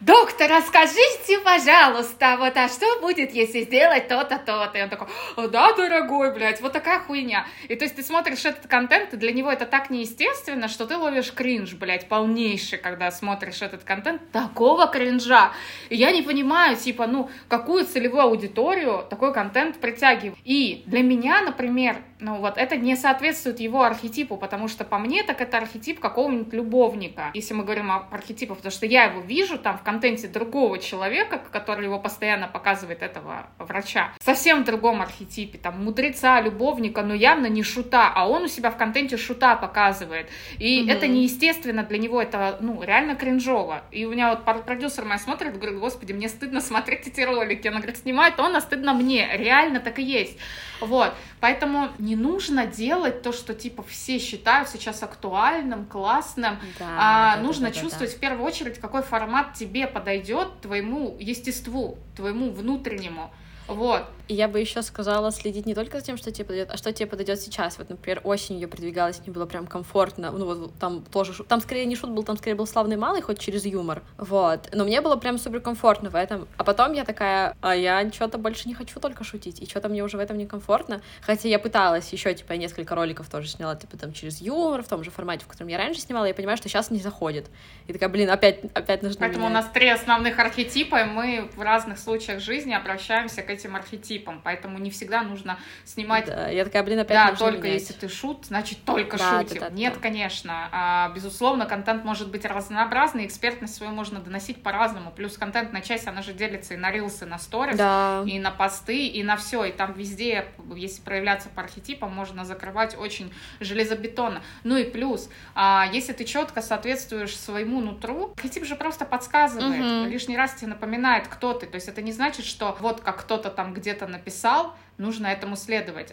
доктор, 0.00 0.50
расскажите, 0.50 1.38
пожалуйста, 1.44 2.36
вот, 2.38 2.56
а 2.56 2.68
что 2.68 3.00
будет, 3.00 3.32
если 3.32 3.62
сделать 3.62 4.08
то-то, 4.08 4.38
то-то? 4.38 4.78
И 4.78 4.82
он 4.82 4.88
такой, 4.88 5.08
да, 5.48 5.72
дорогой, 5.72 6.34
блядь, 6.34 6.60
вот 6.60 6.72
такая 6.72 7.00
хуйня. 7.00 7.46
И 7.68 7.76
то 7.76 7.84
есть 7.84 7.96
ты 7.96 8.02
смотришь 8.02 8.44
этот 8.44 8.66
контент, 8.66 9.14
и 9.14 9.16
для 9.16 9.32
него 9.32 9.50
это 9.50 9.66
так 9.66 9.90
неестественно, 9.90 10.68
что 10.68 10.86
ты 10.86 10.96
ловишь 10.96 11.32
кринж, 11.32 11.74
блядь, 11.74 12.08
полнейший, 12.08 12.78
когда 12.78 13.10
смотришь 13.10 13.62
этот 13.62 13.84
контент. 13.84 14.20
Такого 14.32 14.86
кринжа. 14.86 15.52
И 15.88 15.96
я 15.96 16.10
не 16.10 16.22
понимаю, 16.22 16.76
типа, 16.76 17.06
ну, 17.06 17.30
какую 17.48 17.84
целевую 17.84 18.22
аудиторию 18.22 19.06
такой 19.08 19.32
контент 19.32 19.43
притягивает. 19.80 20.38
И 20.44 20.82
для 20.86 21.02
меня, 21.02 21.42
например, 21.42 21.96
ну 22.24 22.36
вот 22.36 22.56
это 22.56 22.76
не 22.76 22.96
соответствует 22.96 23.60
его 23.60 23.82
архетипу, 23.82 24.38
потому 24.38 24.66
что 24.68 24.84
по 24.84 24.98
мне 24.98 25.22
так 25.22 25.42
это 25.42 25.58
архетип 25.58 26.00
какого-нибудь 26.00 26.54
любовника, 26.54 27.30
если 27.34 27.52
мы 27.52 27.64
говорим 27.64 27.90
о 27.90 28.06
архетипах, 28.10 28.56
потому 28.56 28.72
что 28.72 28.86
я 28.86 29.04
его 29.04 29.20
вижу 29.20 29.58
там 29.58 29.76
в 29.76 29.82
контенте 29.82 30.26
другого 30.28 30.78
человека, 30.78 31.42
который 31.52 31.84
его 31.84 32.00
постоянно 32.00 32.48
показывает, 32.48 33.02
этого 33.02 33.46
врача, 33.58 34.12
совсем 34.20 34.62
в 34.62 34.64
другом 34.64 35.02
архетипе, 35.02 35.58
там 35.58 35.84
мудреца, 35.84 36.40
любовника, 36.40 37.02
но 37.02 37.12
явно 37.12 37.46
не 37.46 37.62
шута, 37.62 38.10
а 38.14 38.26
он 38.26 38.44
у 38.44 38.48
себя 38.48 38.70
в 38.70 38.78
контенте 38.78 39.18
шута 39.18 39.54
показывает. 39.56 40.30
И 40.58 40.80
mm-hmm. 40.80 40.92
это 40.92 41.06
неестественно 41.08 41.82
для 41.82 41.98
него, 41.98 42.22
это 42.22 42.56
ну 42.60 42.82
реально 42.82 43.16
кринжово. 43.16 43.82
И 43.90 44.06
у 44.06 44.12
меня 44.12 44.30
вот 44.30 44.64
продюсер 44.64 45.04
моя 45.04 45.18
смотрит, 45.18 45.58
говорит, 45.58 45.78
господи, 45.78 46.12
мне 46.12 46.30
стыдно 46.30 46.62
смотреть 46.62 47.06
эти 47.06 47.20
ролики. 47.20 47.68
Она 47.68 47.78
говорит, 47.78 47.98
снимает 47.98 48.40
он, 48.40 48.56
а 48.56 48.62
стыдно 48.62 48.94
мне. 48.94 49.28
Реально 49.36 49.80
так 49.80 49.98
и 49.98 50.02
есть. 50.02 50.38
Вот. 50.80 51.12
Поэтому 51.44 51.90
не 51.98 52.16
нужно 52.16 52.66
делать 52.66 53.20
то, 53.20 53.30
что 53.30 53.52
типа 53.52 53.82
все 53.82 54.18
считают 54.18 54.70
сейчас 54.70 55.02
актуальным, 55.02 55.84
классным. 55.84 56.56
Да, 56.78 56.86
а 56.88 57.36
да, 57.36 57.42
нужно 57.42 57.68
да, 57.68 57.74
да, 57.74 57.80
чувствовать 57.82 58.12
да. 58.12 58.16
в 58.16 58.20
первую 58.20 58.46
очередь, 58.46 58.78
какой 58.78 59.02
формат 59.02 59.52
тебе 59.52 59.86
подойдет, 59.86 60.62
твоему 60.62 61.18
естеству, 61.20 61.98
твоему 62.16 62.50
внутреннему. 62.50 63.30
Вот. 63.68 64.06
И 64.26 64.34
я 64.34 64.48
бы 64.48 64.58
еще 64.58 64.80
сказала 64.82 65.30
следить 65.32 65.66
не 65.66 65.74
только 65.74 65.98
за 65.98 66.06
тем, 66.06 66.16
что 66.16 66.32
тебе 66.32 66.46
подойдет, 66.46 66.70
а 66.72 66.76
что 66.78 66.92
тебе 66.92 67.06
подойдет 67.06 67.40
сейчас. 67.40 67.76
Вот, 67.76 67.90
например, 67.90 68.22
осенью 68.24 68.68
продвигалась, 68.68 69.20
мне 69.20 69.32
было 69.32 69.44
прям 69.44 69.66
комфортно. 69.66 70.30
Ну, 70.30 70.46
вот 70.46 70.74
там 70.78 71.02
тоже 71.02 71.44
там 71.44 71.60
скорее 71.60 71.84
не 71.84 71.94
шут 71.94 72.10
был, 72.10 72.22
там 72.22 72.38
скорее 72.38 72.54
был 72.54 72.66
славный 72.66 72.96
малый, 72.96 73.20
хоть 73.20 73.38
через 73.38 73.66
юмор. 73.66 74.02
Вот. 74.16 74.70
Но 74.72 74.84
мне 74.84 75.02
было 75.02 75.16
прям 75.16 75.36
супер 75.36 75.60
комфортно 75.60 76.08
в 76.08 76.14
этом. 76.14 76.48
А 76.56 76.64
потом 76.64 76.94
я 76.94 77.04
такая, 77.04 77.54
а 77.60 77.76
я 77.76 78.10
что-то 78.10 78.38
больше 78.38 78.66
не 78.66 78.74
хочу 78.74 78.98
только 78.98 79.24
шутить. 79.24 79.60
И 79.60 79.66
что-то 79.66 79.90
мне 79.90 80.02
уже 80.02 80.16
в 80.16 80.20
этом 80.20 80.38
некомфортно. 80.38 81.02
Хотя 81.20 81.48
я 81.48 81.58
пыталась 81.58 82.10
еще, 82.10 82.32
типа, 82.32 82.54
несколько 82.54 82.94
роликов 82.94 83.28
тоже 83.28 83.48
сняла, 83.48 83.76
типа, 83.76 83.98
там, 83.98 84.14
через 84.14 84.40
юмор, 84.40 84.82
в 84.82 84.88
том 84.88 85.04
же 85.04 85.10
формате, 85.10 85.44
в 85.44 85.48
котором 85.48 85.68
я 85.68 85.76
раньше 85.76 86.00
снимала, 86.00 86.24
я 86.24 86.34
понимаю, 86.34 86.56
что 86.56 86.70
сейчас 86.70 86.90
не 86.90 86.98
заходит. 86.98 87.50
И 87.88 87.92
такая, 87.92 88.08
блин, 88.08 88.30
опять, 88.30 88.60
опять 88.72 89.02
нужно 89.02 89.20
Поэтому 89.20 89.48
менять. 89.48 89.64
у 89.64 89.66
нас 89.66 89.72
три 89.74 89.88
основных 89.88 90.38
архетипа, 90.38 91.02
и 91.02 91.04
мы 91.04 91.50
в 91.54 91.60
разных 91.60 91.98
случаях 91.98 92.40
жизни 92.40 92.72
обращаемся 92.72 93.42
к 93.42 93.50
этим 93.50 93.76
архетипам. 93.76 94.13
Поэтому 94.18 94.78
не 94.78 94.90
всегда 94.90 95.22
нужно 95.22 95.58
снимать... 95.84 96.26
Да, 96.26 96.48
я 96.48 96.64
такая, 96.64 96.82
блин, 96.82 96.98
опять 96.98 97.16
Да, 97.16 97.36
только 97.36 97.66
менять. 97.68 97.80
если 97.80 97.92
ты 97.94 98.08
шут, 98.08 98.46
значит, 98.46 98.84
только 98.84 99.18
да, 99.18 99.40
шутим. 99.40 99.60
Да, 99.60 99.70
да, 99.70 99.74
Нет, 99.74 99.94
да. 99.94 100.00
конечно. 100.00 100.68
А, 100.72 101.12
безусловно, 101.14 101.66
контент 101.66 102.04
может 102.04 102.30
быть 102.30 102.44
разнообразный, 102.44 103.26
экспертность 103.26 103.74
свою 103.74 103.92
можно 103.92 104.20
доносить 104.20 104.62
по-разному. 104.62 105.10
Плюс 105.10 105.36
контентная 105.36 105.82
часть, 105.82 106.06
она 106.06 106.22
же 106.22 106.32
делится 106.32 106.74
и 106.74 106.76
на 106.76 106.90
рилсы, 106.90 107.24
и 107.24 107.28
на 107.28 107.38
сторис, 107.38 107.76
да. 107.76 108.22
и 108.26 108.38
на 108.38 108.50
посты, 108.50 109.06
и 109.06 109.22
на 109.22 109.36
все. 109.36 109.64
И 109.64 109.72
там 109.72 109.92
везде, 109.92 110.46
если 110.74 111.02
проявляться 111.02 111.48
по 111.48 111.62
архетипам, 111.62 112.12
можно 112.12 112.44
закрывать 112.44 112.96
очень 112.96 113.32
железобетонно. 113.60 114.42
Ну 114.62 114.76
и 114.76 114.84
плюс, 114.84 115.28
а, 115.54 115.88
если 115.92 116.12
ты 116.12 116.24
четко 116.24 116.62
соответствуешь 116.62 117.36
своему 117.36 117.80
нутру, 117.80 118.32
архетип 118.36 118.64
же 118.64 118.76
просто 118.76 119.04
подсказывает, 119.04 120.04
угу. 120.04 120.10
лишний 120.10 120.36
раз 120.36 120.54
тебе 120.54 120.68
напоминает, 120.68 121.28
кто 121.28 121.52
ты. 121.52 121.66
То 121.66 121.76
есть 121.76 121.88
это 121.88 122.02
не 122.02 122.12
значит, 122.12 122.44
что 122.44 122.76
вот 122.80 123.00
как 123.00 123.22
кто-то 123.22 123.50
там 123.50 123.74
где-то 123.74 124.03
написал, 124.06 124.74
нужно 124.98 125.28
этому 125.28 125.56
следовать. 125.56 126.10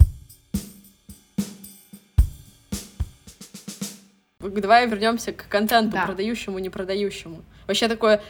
Давай 4.39 4.87
вернемся 4.87 5.33
к 5.33 5.47
контенту, 5.47 5.91
да. 5.91 6.05
продающему, 6.05 6.57
не 6.59 6.69
продающему. 6.69 7.43
Вообще 7.67 7.87
такое 7.87 8.21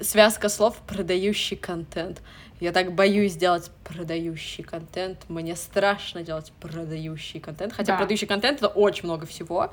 связка 0.00 0.48
слов 0.48 0.78
продающий 0.86 1.56
контент. 1.56 2.22
Я 2.58 2.72
так 2.72 2.92
боюсь 2.92 3.36
делать 3.36 3.70
продающий 3.84 4.64
контент. 4.64 5.18
Мне 5.28 5.54
страшно 5.56 6.22
делать 6.22 6.52
продающий 6.60 7.38
контент. 7.38 7.72
Хотя 7.72 7.92
да. 7.92 7.98
продающий 7.98 8.26
контент 8.26 8.58
это 8.58 8.68
очень 8.68 9.04
много 9.04 9.26
всего. 9.26 9.72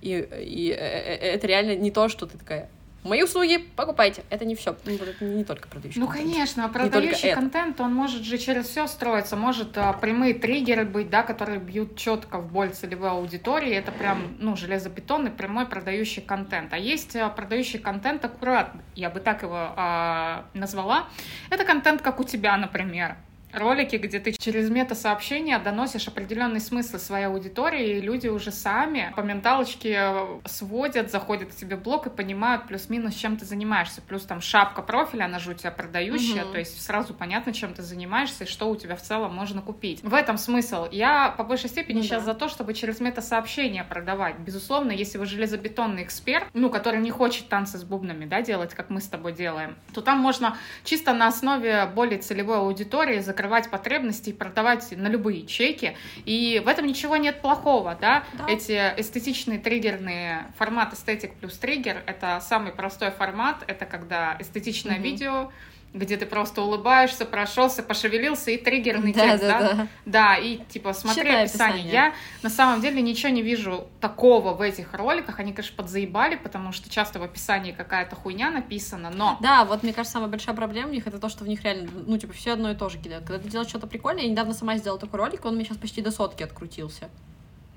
И, 0.00 0.10
и 0.40 0.70
э, 0.70 0.76
э, 0.76 1.32
это 1.34 1.46
реально 1.46 1.76
не 1.76 1.90
то, 1.90 2.08
что 2.08 2.26
ты 2.26 2.38
такая 2.38 2.70
Мои 3.04 3.22
услуги 3.22 3.58
покупайте. 3.76 4.24
Это 4.30 4.46
не 4.46 4.54
все, 4.54 4.74
ну, 4.86 4.94
это 4.94 5.24
не 5.24 5.44
только 5.44 5.68
продающий 5.68 6.00
Ну, 6.00 6.06
контент. 6.06 6.30
конечно, 6.30 6.68
продающий 6.70 7.34
контент, 7.34 7.78
он 7.80 7.94
может 7.94 8.22
же 8.22 8.38
через 8.38 8.66
все 8.66 8.86
строиться. 8.86 9.36
Может 9.36 9.76
а, 9.76 9.92
прямые 9.92 10.32
триггеры 10.32 10.86
быть, 10.86 11.10
да, 11.10 11.22
которые 11.22 11.58
бьют 11.60 11.96
четко 11.96 12.38
в 12.38 12.50
боль 12.50 12.70
целевой 12.70 13.10
аудитории. 13.10 13.72
Это 13.72 13.92
прям, 13.92 14.36
ну, 14.38 14.56
железобетонный 14.56 15.30
прямой 15.30 15.66
продающий 15.66 16.22
контент. 16.22 16.72
А 16.72 16.78
есть 16.78 17.14
а, 17.14 17.28
продающий 17.28 17.78
контент 17.78 18.24
аккуратный, 18.24 18.82
я 18.94 19.10
бы 19.10 19.20
так 19.20 19.42
его 19.42 19.74
а, 19.76 20.46
назвала. 20.54 21.06
Это 21.50 21.64
контент, 21.64 22.00
как 22.00 22.20
у 22.20 22.24
тебя, 22.24 22.56
например 22.56 23.16
ролики, 23.56 23.96
где 23.96 24.18
ты 24.18 24.32
через 24.32 24.70
мета-сообщения 24.70 25.58
доносишь 25.58 26.08
определенный 26.08 26.60
смысл 26.60 26.98
своей 26.98 27.26
аудитории, 27.26 27.98
и 27.98 28.00
люди 28.00 28.28
уже 28.28 28.50
сами 28.50 29.12
по 29.16 29.20
менталочке 29.20 30.12
сводят, 30.44 31.10
заходят 31.10 31.52
к 31.52 31.54
тебе 31.54 31.76
в 31.76 31.82
блог 31.82 32.06
и 32.06 32.10
понимают 32.10 32.66
плюс-минус, 32.66 33.14
чем 33.14 33.36
ты 33.36 33.44
занимаешься. 33.44 34.02
Плюс 34.02 34.22
там 34.22 34.40
шапка 34.40 34.82
профиля, 34.82 35.24
она 35.24 35.38
же 35.38 35.52
у 35.52 35.54
тебя 35.54 35.70
продающая, 35.70 36.44
угу. 36.44 36.52
то 36.52 36.58
есть 36.58 36.82
сразу 36.82 37.14
понятно, 37.14 37.52
чем 37.52 37.74
ты 37.74 37.82
занимаешься 37.82 38.44
и 38.44 38.46
что 38.46 38.68
у 38.68 38.76
тебя 38.76 38.96
в 38.96 39.02
целом 39.02 39.34
можно 39.34 39.62
купить. 39.62 40.02
В 40.02 40.14
этом 40.14 40.38
смысл. 40.38 40.88
Я 40.90 41.30
по 41.30 41.44
большей 41.44 41.68
степени 41.68 41.98
ну, 41.98 42.02
сейчас 42.02 42.24
да. 42.24 42.32
за 42.32 42.38
то, 42.38 42.48
чтобы 42.48 42.74
через 42.74 43.00
мета-сообщения 43.00 43.84
продавать. 43.84 44.38
Безусловно, 44.38 44.90
если 44.90 45.18
вы 45.18 45.26
железобетонный 45.26 46.02
эксперт, 46.02 46.46
ну, 46.54 46.70
который 46.70 47.00
не 47.00 47.10
хочет 47.10 47.48
танцы 47.48 47.78
с 47.78 47.84
бубнами, 47.84 48.24
да, 48.24 48.42
делать, 48.42 48.74
как 48.74 48.90
мы 48.90 49.00
с 49.00 49.06
тобой 49.06 49.32
делаем, 49.32 49.76
то 49.92 50.00
там 50.00 50.18
можно 50.18 50.56
чисто 50.84 51.12
на 51.12 51.28
основе 51.28 51.86
более 51.86 52.18
целевой 52.18 52.58
аудитории 52.58 53.20
закрыть 53.20 53.43
закрывать 53.44 53.70
потребности 53.70 54.30
и 54.30 54.32
продавать 54.32 54.90
на 54.96 55.08
любые 55.08 55.46
чеки. 55.46 55.96
И 56.24 56.62
в 56.64 56.68
этом 56.68 56.86
ничего 56.86 57.16
нет 57.16 57.42
плохого, 57.42 57.96
да? 58.00 58.24
да. 58.32 58.46
Эти 58.48 58.72
эстетичные 58.96 59.58
триггерные 59.58 60.46
формат 60.58 60.94
эстетик 60.94 61.34
плюс 61.34 61.58
триггер— 61.58 62.02
это 62.06 62.40
самый 62.40 62.72
простой 62.72 63.10
формат. 63.10 63.62
Это 63.66 63.84
когда 63.84 64.36
эстетичное 64.40 64.96
угу. 64.96 65.02
видео 65.02 65.52
где 65.94 66.16
ты 66.16 66.26
просто 66.26 66.60
улыбаешься, 66.60 67.24
прошелся, 67.24 67.82
пошевелился 67.82 68.50
и 68.50 68.58
триггерный 68.58 69.12
да, 69.12 69.20
текст, 69.20 69.44
да, 69.44 69.60
да? 69.60 69.74
Да, 69.74 69.88
да 70.04 70.36
и 70.36 70.58
типа 70.58 70.92
смотри 70.92 71.22
Читай 71.22 71.44
описание. 71.44 71.74
описание. 71.74 71.92
Я 71.92 72.14
на 72.42 72.50
самом 72.50 72.80
деле 72.80 73.00
ничего 73.00 73.30
не 73.30 73.42
вижу 73.42 73.86
такого 74.00 74.54
в 74.54 74.60
этих 74.60 74.92
роликах. 74.92 75.38
Они, 75.38 75.52
конечно, 75.52 75.76
подзаебали, 75.76 76.34
потому 76.34 76.72
что 76.72 76.90
часто 76.90 77.20
в 77.20 77.22
описании 77.22 77.70
какая-то 77.70 78.16
хуйня 78.16 78.50
написана, 78.50 79.10
но... 79.10 79.38
Да, 79.40 79.64
вот 79.64 79.84
мне 79.84 79.92
кажется, 79.92 80.14
самая 80.14 80.28
большая 80.28 80.56
проблема 80.56 80.88
у 80.88 80.92
них 80.92 81.06
это 81.06 81.18
то, 81.18 81.28
что 81.28 81.44
в 81.44 81.48
них 81.48 81.62
реально, 81.62 81.88
ну, 82.06 82.18
типа, 82.18 82.32
все 82.32 82.52
одно 82.52 82.72
и 82.72 82.74
то 82.74 82.88
же 82.88 82.98
кидают. 82.98 83.24
Когда 83.24 83.40
ты 83.40 83.48
делаешь 83.48 83.68
что-то 83.68 83.86
прикольное, 83.86 84.24
я 84.24 84.28
недавно 84.28 84.52
сама 84.52 84.76
сделала 84.76 85.00
такой 85.00 85.20
ролик, 85.20 85.44
он 85.44 85.54
мне 85.54 85.64
сейчас 85.64 85.78
почти 85.78 86.02
до 86.02 86.10
сотки 86.10 86.42
открутился. 86.42 87.08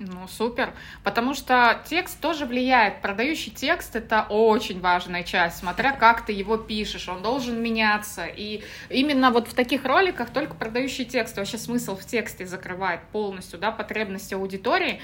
Ну, 0.00 0.28
супер. 0.28 0.74
Потому 1.02 1.34
что 1.34 1.82
текст 1.86 2.20
тоже 2.20 2.46
влияет. 2.46 3.02
Продающий 3.02 3.50
текст— 3.50 3.96
это 3.96 4.26
очень 4.28 4.80
важная 4.80 5.24
часть, 5.24 5.58
смотря 5.58 5.92
как 5.92 6.24
ты 6.24 6.32
его 6.32 6.56
пишешь. 6.56 7.08
Он 7.08 7.20
должен 7.20 7.60
меняться. 7.60 8.24
И 8.24 8.62
именно 8.90 9.32
вот 9.32 9.48
в 9.48 9.54
таких 9.54 9.84
роликах 9.84 10.30
только 10.30 10.54
продающий 10.54 11.04
текст, 11.04 11.36
вообще 11.36 11.58
смысл 11.58 11.96
в 11.96 12.04
тексте 12.04 12.46
закрывает 12.46 13.00
полностью, 13.10 13.58
да, 13.58 13.72
потребности 13.72 14.34
аудитории. 14.34 15.00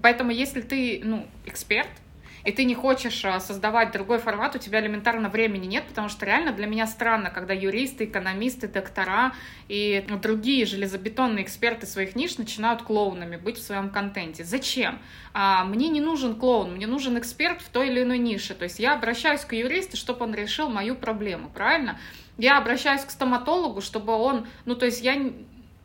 Поэтому 0.00 0.32
если 0.32 0.60
ты, 0.60 1.00
ну, 1.04 1.26
эксперт, 1.46 1.90
и 2.44 2.52
ты 2.52 2.64
не 2.64 2.74
хочешь 2.74 3.24
а, 3.24 3.40
создавать 3.40 3.92
другой 3.92 4.18
формат, 4.18 4.54
у 4.54 4.58
тебя 4.58 4.80
элементарно 4.80 5.28
времени 5.28 5.66
нет, 5.66 5.84
потому 5.86 6.08
что 6.08 6.26
реально 6.26 6.52
для 6.52 6.66
меня 6.66 6.86
странно, 6.86 7.30
когда 7.30 7.54
юристы, 7.54 8.04
экономисты, 8.04 8.68
доктора 8.68 9.32
и 9.68 10.04
другие 10.22 10.66
железобетонные 10.66 11.44
эксперты 11.44 11.86
своих 11.86 12.16
ниш 12.16 12.38
начинают 12.38 12.82
клоунами 12.82 13.36
быть 13.36 13.58
в 13.58 13.62
своем 13.62 13.90
контенте. 13.90 14.44
Зачем? 14.44 14.98
А, 15.34 15.64
мне 15.64 15.88
не 15.88 16.00
нужен 16.00 16.34
клоун, 16.36 16.74
мне 16.74 16.86
нужен 16.86 17.18
эксперт 17.18 17.62
в 17.62 17.68
той 17.68 17.88
или 17.88 18.02
иной 18.02 18.18
нише. 18.18 18.54
То 18.54 18.64
есть 18.64 18.78
я 18.78 18.94
обращаюсь 18.94 19.42
к 19.42 19.52
юристу, 19.52 19.96
чтобы 19.96 20.24
он 20.24 20.34
решил 20.34 20.68
мою 20.68 20.94
проблему, 20.94 21.50
правильно? 21.52 21.98
Я 22.38 22.58
обращаюсь 22.58 23.02
к 23.02 23.10
стоматологу, 23.10 23.80
чтобы 23.82 24.14
он, 24.14 24.46
ну 24.64 24.74
то 24.74 24.86
есть 24.86 25.02
я 25.02 25.14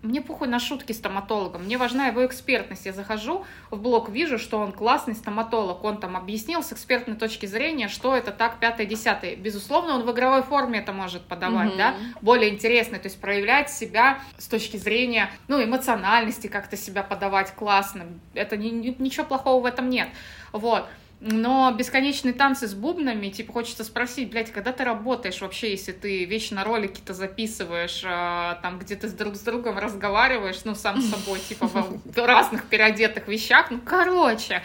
мне 0.04 0.22
похуй 0.22 0.48
на 0.48 0.60
шутки 0.60 0.91
стоматолога, 0.91 1.58
мне 1.58 1.78
важна 1.78 2.08
его 2.08 2.26
экспертность. 2.26 2.86
Я 2.86 2.93
захожу 2.93 3.45
в 3.72 3.82
блог, 3.82 4.10
вижу, 4.10 4.38
что 4.38 4.60
он 4.60 4.72
классный 4.72 5.16
стоматолог, 5.16 5.84
он 5.84 5.98
там 5.98 6.16
объяснил 6.16 6.62
с 6.62 6.72
экспертной 6.72 7.16
точки 7.16 7.45
зрения, 7.48 7.88
что 7.88 8.16
это 8.16 8.32
так, 8.32 8.60
пятое, 8.60 8.86
десятое. 8.86 9.36
Безусловно, 9.36 9.95
он 9.95 10.04
в 10.04 10.12
игровой 10.12 10.43
форме 10.43 10.80
это 10.80 10.93
может 10.93 11.24
подавать, 11.24 11.74
mm-hmm. 11.74 11.78
да, 11.78 11.95
более 12.22 12.52
интересно, 12.52 13.00
то 13.00 13.08
есть 13.08 13.20
проявлять 13.20 13.72
себя 13.72 14.20
с 14.38 14.48
точки 14.48 14.78
зрения, 14.78 15.32
ну, 15.48 15.64
эмоциональности, 15.64 16.48
как-то 16.48 16.78
себя 16.78 17.02
подавать 17.02 17.54
классно. 17.56 18.06
Это 18.34 18.56
ни, 18.56 18.95
ничего 19.00 19.26
плохого 19.26 19.64
в 19.64 19.66
этом 19.66 19.89
нет. 19.89 20.10
Вот. 20.52 20.86
Но 21.20 21.72
бесконечные 21.72 22.34
танцы 22.34 22.68
с 22.68 22.76
бубнами, 22.76 23.30
типа, 23.30 23.51
хочется 23.51 23.84
спросить, 23.84 24.30
блядь, 24.30 24.51
когда 24.51 24.72
ты 24.72 24.84
работаешь 24.84 25.41
вообще, 25.41 25.72
если 25.72 25.91
ты 25.91 26.26
вечно 26.26 26.63
ролики-то 26.63 27.15
записываешь, 27.15 28.03
а, 28.05 28.59
там, 28.61 28.78
где 28.78 28.95
ты 28.95 29.07
с 29.07 29.13
друг 29.13 29.36
с 29.36 29.39
другом 29.39 29.80
разговариваешь, 29.80 30.63
ну, 30.63 30.76
сам 30.76 31.01
с 31.01 31.09
собой, 31.09 31.39
типа, 31.39 31.68
в 31.68 32.18
разных 32.18 32.65
переодетых 32.65 33.28
вещах, 33.28 33.72
ну, 33.72 33.80
короче. 33.84 34.61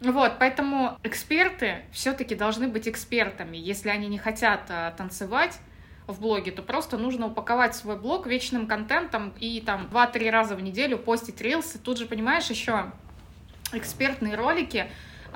Вот, 0.00 0.38
поэтому 0.38 0.98
эксперты 1.02 1.82
все-таки 1.92 2.34
должны 2.34 2.68
быть 2.68 2.88
экспертами. 2.88 3.58
Если 3.58 3.90
они 3.90 4.08
не 4.08 4.18
хотят 4.18 4.62
а, 4.70 4.90
танцевать, 4.92 5.58
в 6.06 6.20
блоге, 6.20 6.52
то 6.52 6.62
просто 6.62 6.98
нужно 6.98 7.28
упаковать 7.28 7.74
свой 7.74 7.96
блог 7.96 8.26
вечным 8.26 8.66
контентом 8.66 9.32
и 9.40 9.60
там 9.60 9.88
2-3 9.90 10.30
раза 10.30 10.54
в 10.54 10.60
неделю 10.60 10.98
постить 10.98 11.40
рилсы. 11.40 11.78
Тут 11.78 11.98
же, 11.98 12.06
понимаешь, 12.06 12.50
еще 12.50 12.92
экспертные 13.72 14.34
ролики, 14.34 14.86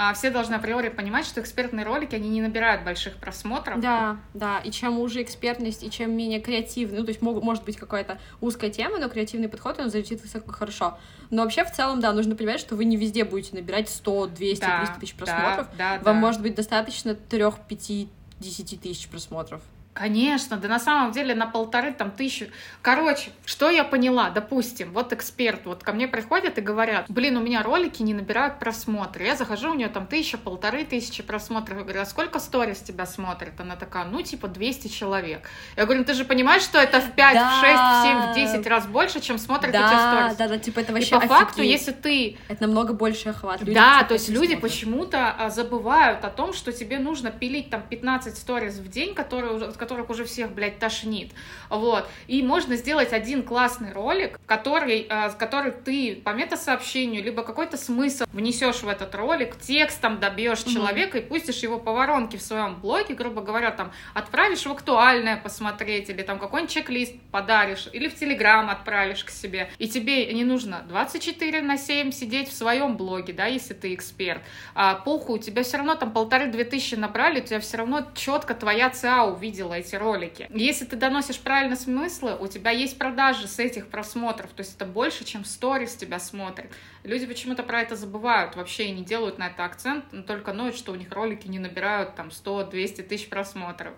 а, 0.01 0.15
все 0.15 0.31
должны 0.31 0.55
априори 0.55 0.91
понимать, 0.91 1.27
что 1.27 1.41
экспертные 1.41 1.85
ролики, 1.85 2.15
они 2.15 2.29
не 2.29 2.41
набирают 2.41 2.85
больших 2.85 3.17
просмотров. 3.17 3.81
Да, 3.81 4.19
да, 4.33 4.61
и 4.61 4.71
чем 4.71 5.01
уже 5.01 5.23
экспертность, 5.23 5.83
и 5.83 5.91
чем 5.91 6.13
менее 6.17 6.41
креативный, 6.41 6.99
ну, 7.01 7.05
то 7.05 7.09
есть 7.09 7.21
мог, 7.21 7.43
может 7.43 7.65
быть 7.65 7.77
какая-то 7.77 8.21
узкая 8.41 8.71
тема, 8.71 8.99
но 8.99 9.09
креативный 9.09 9.49
подход, 9.49 9.81
он 9.81 9.91
залетит 9.91 10.23
высоко 10.23 10.53
хорошо. 10.53 10.97
Но 11.31 11.43
вообще, 11.43 11.65
в 11.65 11.73
целом, 11.73 11.99
да, 11.99 12.13
нужно 12.13 12.37
понимать, 12.37 12.61
что 12.61 12.77
вы 12.77 12.85
не 12.85 12.97
везде 12.97 13.25
будете 13.25 13.57
набирать 13.57 13.89
100, 13.89 14.29
200, 14.29 14.61
да, 14.61 14.79
300 14.79 15.01
тысяч 15.01 15.15
просмотров. 15.15 15.67
Да, 15.77 15.97
да, 15.99 16.05
Вам 16.05 16.15
да. 16.15 16.21
может 16.21 16.43
быть 16.43 16.55
достаточно 16.55 17.17
3, 17.17 17.45
5, 17.69 18.09
10 18.39 18.81
тысяч 18.81 19.09
просмотров. 19.09 19.63
Конечно, 19.99 20.57
да 20.59 20.69
на 20.69 20.79
самом 20.79 21.11
деле 21.11 21.35
на 21.35 21.47
полторы 21.47 21.93
там 21.93 22.13
тысячи. 22.13 22.53
Короче, 22.83 23.31
что 23.45 23.69
я 23.69 23.83
поняла? 23.83 24.31
Допустим, 24.31 24.93
вот 24.93 25.13
эксперт 25.13 25.67
вот 25.67 25.83
ко 25.83 25.93
мне 25.93 26.07
приходят 26.07 26.57
и 26.57 26.61
говорят, 26.61 27.07
блин, 27.09 27.37
у 27.37 27.41
меня 27.41 27.65
ролики 27.65 28.03
не 28.03 28.15
набирают 28.15 28.61
просмотры. 28.61 29.25
Я 29.25 29.35
захожу, 29.35 29.73
у 29.73 29.75
нее 29.75 29.89
там 29.89 30.07
тысяча, 30.07 30.39
полторы 30.39 30.85
тысячи 30.85 31.25
просмотров. 31.25 31.79
Я 31.79 31.83
говорю, 31.83 32.01
а 32.03 32.07
сколько 32.07 32.39
сторис 32.39 32.79
тебя 32.79 33.07
смотрит? 33.07 33.61
Она 33.61 33.75
такая, 33.75 34.05
ну 34.05 34.23
типа 34.23 34.47
200 34.47 34.87
человек. 34.87 35.41
Я 35.77 35.85
говорю, 35.85 36.01
ну 36.01 36.07
ты 36.07 36.15
же 36.15 36.25
понимаешь, 36.25 36.63
что 36.63 36.79
это 36.79 37.01
в 37.01 37.11
5, 37.13 37.35
да. 37.35 37.51
в 37.51 37.61
6, 37.61 37.75
в 37.75 38.37
7, 38.37 38.47
в 38.47 38.53
10 38.61 38.67
раз 38.69 38.87
больше, 38.87 39.21
чем 39.21 39.37
смотрят 39.39 39.73
да, 39.73 39.81
эти 39.81 39.99
сторис. 39.99 40.37
Да, 40.37 40.49
да, 40.49 40.59
типа 40.59 40.79
это 40.79 40.93
вообще 40.93 41.09
И 41.09 41.11
по 41.11 41.19
офигеть. 41.19 41.37
факту, 41.37 41.63
если 41.63 41.91
ты... 41.91 42.39
Это 42.47 42.63
намного 42.63 42.93
больше 42.93 43.31
охват. 43.31 43.63
Люди 43.63 43.75
да, 43.75 44.05
то 44.05 44.15
есть 44.15 44.29
люди 44.29 44.55
почему-то 44.55 45.35
а, 45.37 45.51
забывают 45.51 46.25
о 46.25 46.31
том, 46.31 46.53
что 46.53 46.73
тебе 46.73 47.01
нужно 47.01 47.33
пилить 47.33 47.71
там 47.71 47.83
15 47.83 48.37
сторис 48.37 48.75
в 48.75 48.89
день, 48.89 49.15
которые, 49.15 49.73
которых 49.89 50.11
уже 50.11 50.25
всех, 50.27 50.53
блядь, 50.53 50.79
тошнит. 50.79 51.33
Вот. 51.71 52.07
И 52.27 52.43
можно 52.43 52.77
сделать 52.77 53.15
один 53.15 53.43
классный 53.43 53.93
ролик, 53.93 54.39
который, 54.45 55.07
э, 55.09 55.31
который 55.39 55.73
ты 55.73 56.21
по 56.23 56.31
метасообщению, 56.31 57.25
либо 57.25 57.43
какой-то 57.43 57.79
смысл 57.79 58.27
внесешь 58.33 58.83
в 58.83 58.89
этот 58.89 59.15
ролик, 59.15 59.59
текстом 59.59 60.21
добьешь 60.21 60.59
mm-hmm. 60.59 60.75
человека 60.75 61.19
и 61.19 61.21
пустишь 61.23 61.63
его 61.63 61.79
по 61.79 61.93
воронке 61.93 62.37
в 62.37 62.43
своем 62.43 62.79
блоге, 62.81 63.15
грубо 63.15 63.41
говоря, 63.41 63.71
там, 63.71 63.93
отправишь 64.13 64.67
в 64.67 64.71
актуальное 64.71 65.39
посмотреть, 65.39 66.11
или 66.11 66.23
там 66.23 66.39
какой-нибудь 66.39 66.75
чек-лист 66.75 67.15
подаришь, 67.33 67.89
или 67.95 68.09
в 68.09 68.15
Телеграм 68.15 68.69
отправишь 68.69 69.25
к 69.25 69.31
себе. 69.31 69.71
И 69.79 69.89
тебе 69.89 70.31
не 70.35 70.45
нужно 70.45 70.85
24 70.89 71.63
на 71.63 71.79
7 71.79 72.13
сидеть 72.13 72.51
в 72.51 72.55
своем 72.55 72.99
блоге, 72.99 73.33
да, 73.33 73.47
если 73.47 73.73
ты 73.73 73.95
эксперт. 73.95 74.43
А, 74.75 74.97
похуй, 74.97 75.39
у 75.39 75.43
тебя 75.43 75.63
все 75.63 75.79
равно 75.79 75.95
там 75.95 76.13
полторы-две 76.13 76.65
тысячи 76.65 76.95
набрали, 76.95 77.41
у 77.41 77.45
тебя 77.45 77.61
все 77.61 77.79
равно 77.79 78.07
четко 78.15 78.55
твоя 78.55 78.91
ЦА 78.91 79.25
увидела 79.25 79.78
эти 79.79 79.97
ролики. 79.97 80.47
Если 80.51 80.85
ты 80.85 80.97
доносишь 80.97 81.39
правильно 81.41 81.77
смыслы, 81.77 82.37
у 82.39 82.47
тебя 82.47 82.71
есть 82.71 82.99
продажи 82.99 83.49
с 83.49 83.59
этих 83.59 83.89
просмотров, 83.89 84.51
то 84.51 84.61
есть 84.61 84.77
это 84.77 84.85
больше, 84.85 85.25
чем 85.25 85.45
сторис 85.45 85.95
тебя 85.95 86.19
смотрят. 86.19 86.71
Люди 87.05 87.27
почему-то 87.27 87.63
про 87.63 87.81
это 87.81 87.97
забывают 87.97 88.57
вообще 88.57 88.87
и 88.87 88.93
не 88.93 89.05
делают 89.05 89.39
на 89.39 89.49
это 89.49 89.65
акцент, 89.65 90.05
но 90.13 90.23
только 90.23 90.53
ноют, 90.53 90.77
что 90.77 90.93
у 90.93 90.97
них 90.97 91.13
ролики 91.13 91.49
не 91.49 91.59
набирают 91.59 92.15
там 92.17 92.29
100-200 92.29 93.03
тысяч 93.03 93.29
просмотров. 93.29 93.95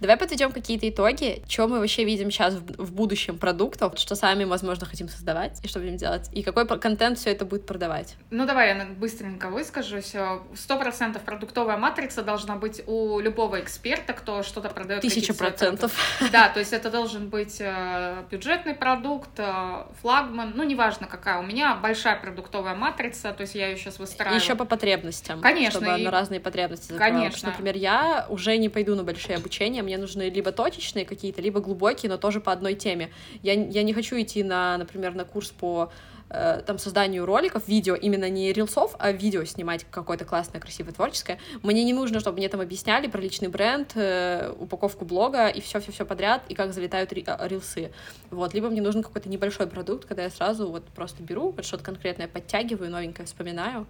Давай 0.00 0.16
подведем 0.16 0.52
какие-то 0.52 0.88
итоги, 0.88 1.42
что 1.46 1.68
мы 1.68 1.78
вообще 1.78 2.04
видим 2.04 2.30
сейчас 2.30 2.54
в, 2.54 2.84
в 2.84 2.92
будущем 2.92 3.38
продуктов, 3.38 3.98
что 3.98 4.14
сами, 4.14 4.44
возможно, 4.44 4.86
хотим 4.86 5.08
создавать 5.08 5.62
и 5.62 5.68
что 5.68 5.78
будем 5.78 5.96
делать, 5.96 6.30
и 6.32 6.42
какой 6.42 6.66
контент 6.66 7.18
все 7.18 7.30
это 7.30 7.44
будет 7.44 7.66
продавать. 7.66 8.16
Ну, 8.30 8.46
давай 8.46 8.68
я 8.68 8.86
быстренько 8.86 9.50
выскажусь. 9.50 10.14
Сто 10.54 10.78
процентов 10.78 11.22
продуктовая 11.22 11.76
матрица 11.76 12.22
должна 12.22 12.56
быть 12.56 12.82
у 12.86 13.20
любого 13.20 13.60
эксперта, 13.60 14.14
кто 14.14 14.42
что-то 14.42 14.70
продает. 14.70 15.02
Тысяча 15.02 15.34
процентов. 15.34 15.92
Да, 16.32 16.48
то 16.48 16.60
есть 16.60 16.72
это 16.72 16.90
должен 16.90 17.28
быть 17.28 17.56
э, 17.60 18.24
бюджетный 18.30 18.74
продукт, 18.74 19.30
э, 19.38 19.84
флагман, 20.00 20.52
ну, 20.54 20.62
неважно 20.62 21.06
какая. 21.06 21.38
У 21.38 21.42
меня 21.42 21.74
большая 21.74 22.16
продуктовая 22.16 22.74
матрица, 22.74 23.32
то 23.32 23.42
есть 23.42 23.54
я 23.54 23.68
ее 23.68 23.76
сейчас 23.76 23.98
выстраиваю. 23.98 24.40
Еще 24.40 24.54
по 24.54 24.64
потребностям. 24.64 25.40
Конечно. 25.40 25.80
Чтобы 25.80 26.00
и... 26.00 26.04
на 26.04 26.10
разные 26.10 26.40
потребности 26.40 26.92
закрывала. 26.92 27.24
Конечно. 27.24 27.50
например, 27.50 27.76
я 27.76 28.26
уже 28.28 28.56
не 28.56 28.68
пойду 28.68 28.94
на 28.94 29.04
большие 29.04 29.36
обучения, 29.36 29.82
мне 29.90 29.98
нужны 29.98 30.30
либо 30.30 30.52
точечные 30.52 31.04
какие-то, 31.04 31.42
либо 31.42 31.60
глубокие, 31.60 32.08
но 32.08 32.16
тоже 32.16 32.40
по 32.40 32.52
одной 32.52 32.74
теме. 32.74 33.10
Я, 33.42 33.54
я 33.54 33.82
не 33.82 33.92
хочу 33.92 34.20
идти 34.20 34.44
на, 34.44 34.78
например, 34.78 35.14
на 35.16 35.24
курс 35.24 35.48
по 35.48 35.90
э, 36.28 36.62
там 36.64 36.78
созданию 36.78 37.26
роликов, 37.26 37.66
видео, 37.66 37.96
именно 37.96 38.30
не 38.30 38.52
рилсов, 38.52 38.94
а 39.00 39.10
видео 39.10 39.44
снимать 39.44 39.84
какое-то 39.90 40.24
классное, 40.24 40.60
красивое, 40.60 40.92
творческое. 40.92 41.40
Мне 41.64 41.82
не 41.82 41.92
нужно, 41.92 42.20
чтобы 42.20 42.38
мне 42.38 42.48
там 42.48 42.60
объясняли 42.60 43.08
про 43.08 43.20
личный 43.20 43.48
бренд, 43.48 43.90
э, 43.96 44.54
упаковку 44.60 45.04
блога 45.04 45.48
и 45.48 45.60
все-все-все 45.60 46.06
подряд, 46.06 46.42
и 46.48 46.54
как 46.54 46.72
залетают 46.72 47.12
э, 47.12 47.48
рилсы. 47.48 47.90
Вот. 48.30 48.54
Либо 48.54 48.70
мне 48.70 48.80
нужен 48.80 49.02
какой-то 49.02 49.28
небольшой 49.28 49.66
продукт, 49.66 50.04
когда 50.04 50.22
я 50.22 50.30
сразу 50.30 50.70
вот 50.70 50.84
просто 50.84 51.20
беру, 51.24 51.50
вот 51.50 51.64
что-то 51.64 51.82
конкретное 51.82 52.28
подтягиваю, 52.28 52.92
новенькое 52.92 53.26
вспоминаю, 53.26 53.88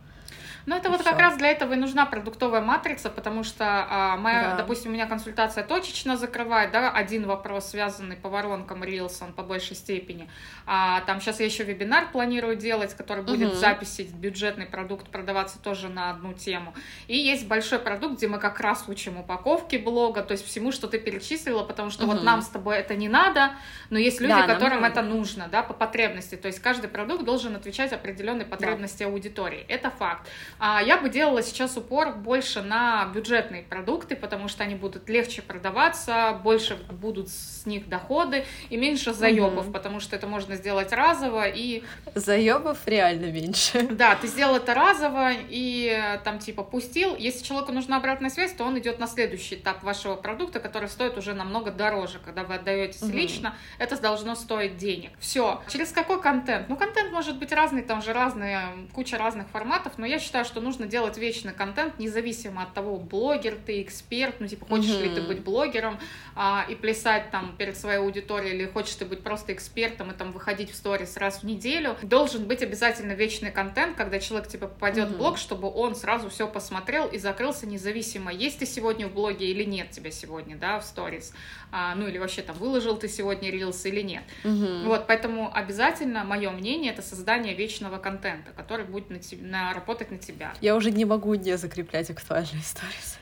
ну, 0.66 0.76
это 0.76 0.88
и 0.88 0.90
вот 0.90 1.00
все. 1.00 1.10
как 1.10 1.18
раз 1.18 1.36
для 1.36 1.48
этого 1.48 1.74
и 1.74 1.76
нужна 1.76 2.06
продуктовая 2.06 2.60
матрица, 2.60 3.10
потому 3.10 3.44
что 3.44 3.64
а, 3.88 4.16
моя, 4.16 4.50
да. 4.50 4.56
допустим, 4.56 4.90
у 4.90 4.94
меня 4.94 5.06
консультация 5.06 5.64
точечно 5.64 6.16
закрывает, 6.16 6.70
да, 6.70 6.90
один 6.90 7.26
вопрос, 7.26 7.70
связанный 7.70 8.16
по 8.16 8.28
воронкам 8.28 8.82
Reels, 8.82 9.22
он 9.22 9.32
по 9.32 9.42
большей 9.42 9.76
степени. 9.76 10.28
А, 10.66 11.00
там 11.02 11.20
сейчас 11.20 11.40
я 11.40 11.46
еще 11.46 11.64
вебинар 11.64 12.10
планирую 12.12 12.56
делать, 12.56 12.94
который 12.94 13.24
будет 13.24 13.52
угу. 13.52 13.56
записи, 13.56 14.08
бюджетный 14.12 14.66
продукт 14.66 15.08
продаваться 15.08 15.58
тоже 15.58 15.88
на 15.88 16.10
одну 16.10 16.34
тему. 16.34 16.74
И 17.08 17.16
есть 17.16 17.46
большой 17.48 17.78
продукт, 17.78 18.16
где 18.16 18.28
мы 18.28 18.38
как 18.38 18.60
раз 18.60 18.84
учим 18.86 19.18
упаковки 19.18 19.76
блога, 19.76 20.22
то 20.22 20.32
есть 20.32 20.46
всему, 20.46 20.72
что 20.72 20.88
ты 20.88 20.98
перечислила, 20.98 21.64
потому 21.64 21.90
что 21.90 22.04
угу. 22.04 22.12
вот 22.12 22.22
нам 22.22 22.42
с 22.42 22.48
тобой 22.48 22.76
это 22.76 22.94
не 22.94 23.08
надо, 23.08 23.52
но 23.88 23.98
есть 23.98 24.20
люди, 24.20 24.32
да, 24.32 24.46
которым 24.46 24.84
это 24.84 25.02
нужно, 25.02 25.48
да, 25.50 25.62
по 25.62 25.74
потребности. 25.74 26.36
То 26.36 26.48
есть 26.48 26.60
каждый 26.60 26.88
продукт 26.88 27.24
должен 27.24 27.56
отвечать 27.56 27.92
определенной 27.92 28.44
потребности 28.44 29.02
да. 29.02 29.06
аудитории. 29.06 29.64
Это 29.68 29.90
факт. 29.90 30.19
А 30.58 30.82
я 30.82 30.98
бы 30.98 31.08
делала 31.08 31.42
сейчас 31.42 31.76
упор 31.76 32.14
больше 32.14 32.62
на 32.62 33.06
бюджетные 33.14 33.62
продукты, 33.62 34.16
потому 34.16 34.48
что 34.48 34.64
они 34.64 34.74
будут 34.74 35.08
легче 35.08 35.42
продаваться, 35.42 36.40
больше 36.42 36.76
будут 36.90 37.28
с 37.28 37.66
них 37.66 37.88
доходы 37.88 38.44
и 38.68 38.76
меньше 38.76 39.12
заебов, 39.12 39.66
угу. 39.66 39.72
потому 39.72 40.00
что 40.00 40.16
это 40.16 40.26
можно 40.26 40.56
сделать 40.56 40.92
разово 40.92 41.48
и... 41.48 41.82
Заебов 42.14 42.78
реально 42.86 43.32
меньше. 43.32 43.88
Да, 43.90 44.14
ты 44.14 44.26
сделал 44.26 44.56
это 44.56 44.74
разово 44.74 45.30
и 45.32 46.18
там 46.24 46.38
типа 46.38 46.62
пустил. 46.62 47.16
Если 47.16 47.44
человеку 47.44 47.72
нужна 47.72 47.96
обратная 47.96 48.30
связь, 48.30 48.52
то 48.52 48.64
он 48.64 48.78
идет 48.78 48.98
на 48.98 49.06
следующий 49.06 49.56
этап 49.56 49.82
вашего 49.82 50.16
продукта, 50.16 50.60
который 50.60 50.88
стоит 50.88 51.16
уже 51.18 51.34
намного 51.34 51.70
дороже. 51.70 52.18
Когда 52.24 52.44
вы 52.44 52.54
отдаетесь 52.54 53.02
угу. 53.02 53.12
лично, 53.12 53.54
это 53.78 54.00
должно 54.00 54.34
стоить 54.34 54.76
денег. 54.76 55.10
Все. 55.18 55.62
Через 55.68 55.92
какой 55.92 56.20
контент? 56.20 56.68
Ну, 56.68 56.76
контент 56.76 57.12
может 57.12 57.38
быть 57.38 57.52
разный, 57.52 57.82
там 57.82 58.02
же 58.02 58.12
разные, 58.12 58.60
куча 58.92 59.18
разных 59.18 59.48
форматов, 59.48 59.94
но 59.96 60.06
я 60.10 60.18
считаю, 60.18 60.44
что 60.44 60.60
нужно 60.60 60.86
делать 60.86 61.16
вечный 61.16 61.52
контент, 61.52 61.98
независимо 61.98 62.64
от 62.64 62.74
того, 62.74 62.96
блогер 62.98 63.56
ты, 63.64 63.80
эксперт, 63.80 64.40
ну, 64.40 64.48
типа, 64.48 64.66
хочешь 64.66 64.90
mm-hmm. 64.90 65.02
ли 65.02 65.14
ты 65.14 65.22
быть 65.22 65.40
блогером 65.42 66.00
а, 66.34 66.66
и 66.68 66.74
плясать 66.74 67.30
там 67.30 67.54
перед 67.56 67.76
своей 67.76 67.98
аудиторией, 67.98 68.56
или 68.56 68.66
хочешь 68.66 68.96
ты 68.96 69.04
быть 69.04 69.22
просто 69.22 69.52
экспертом 69.52 70.10
и 70.10 70.14
там 70.14 70.32
выходить 70.32 70.72
в 70.72 70.74
сторис 70.74 71.16
раз 71.16 71.42
в 71.42 71.44
неделю. 71.44 71.96
должен 72.02 72.44
быть 72.44 72.62
обязательно 72.62 73.12
вечный 73.12 73.52
контент, 73.52 73.96
когда 73.96 74.18
человек 74.18 74.48
типа 74.48 74.66
попадет 74.66 75.08
mm-hmm. 75.08 75.14
в 75.14 75.18
блог, 75.18 75.38
чтобы 75.38 75.70
он 75.72 75.94
сразу 75.94 76.28
все 76.28 76.48
посмотрел 76.48 77.06
и 77.06 77.18
закрылся 77.18 77.66
независимо, 77.66 78.32
есть 78.32 78.58
ты 78.58 78.66
сегодня 78.66 79.06
в 79.06 79.14
блоге 79.14 79.46
или 79.46 79.64
нет 79.64 79.90
тебя 79.90 80.10
сегодня, 80.10 80.56
да, 80.56 80.80
в 80.80 80.84
сторис, 80.84 81.32
а, 81.70 81.94
ну 81.94 82.08
или 82.08 82.18
вообще 82.18 82.42
там 82.42 82.56
выложил 82.56 82.96
ты 82.96 83.08
сегодня 83.08 83.50
рилс 83.50 83.86
или 83.86 84.02
нет. 84.02 84.24
Mm-hmm. 84.42 84.86
Вот, 84.86 85.06
поэтому 85.06 85.54
обязательно, 85.54 86.24
мое 86.24 86.50
мнение, 86.50 86.92
это 86.92 87.02
создание 87.02 87.54
вечного 87.54 87.98
контента, 87.98 88.50
который 88.50 88.84
будет 88.84 89.08
на, 89.10 89.20
на 89.40 89.72
работать 89.72 89.99
на 90.10 90.18
тебя. 90.18 90.52
Я 90.60 90.76
уже 90.76 90.90
не 90.90 91.04
могу 91.04 91.34
не 91.34 91.56
закреплять 91.56 92.10
актуальные 92.10 92.62
сторис. 92.62 93.18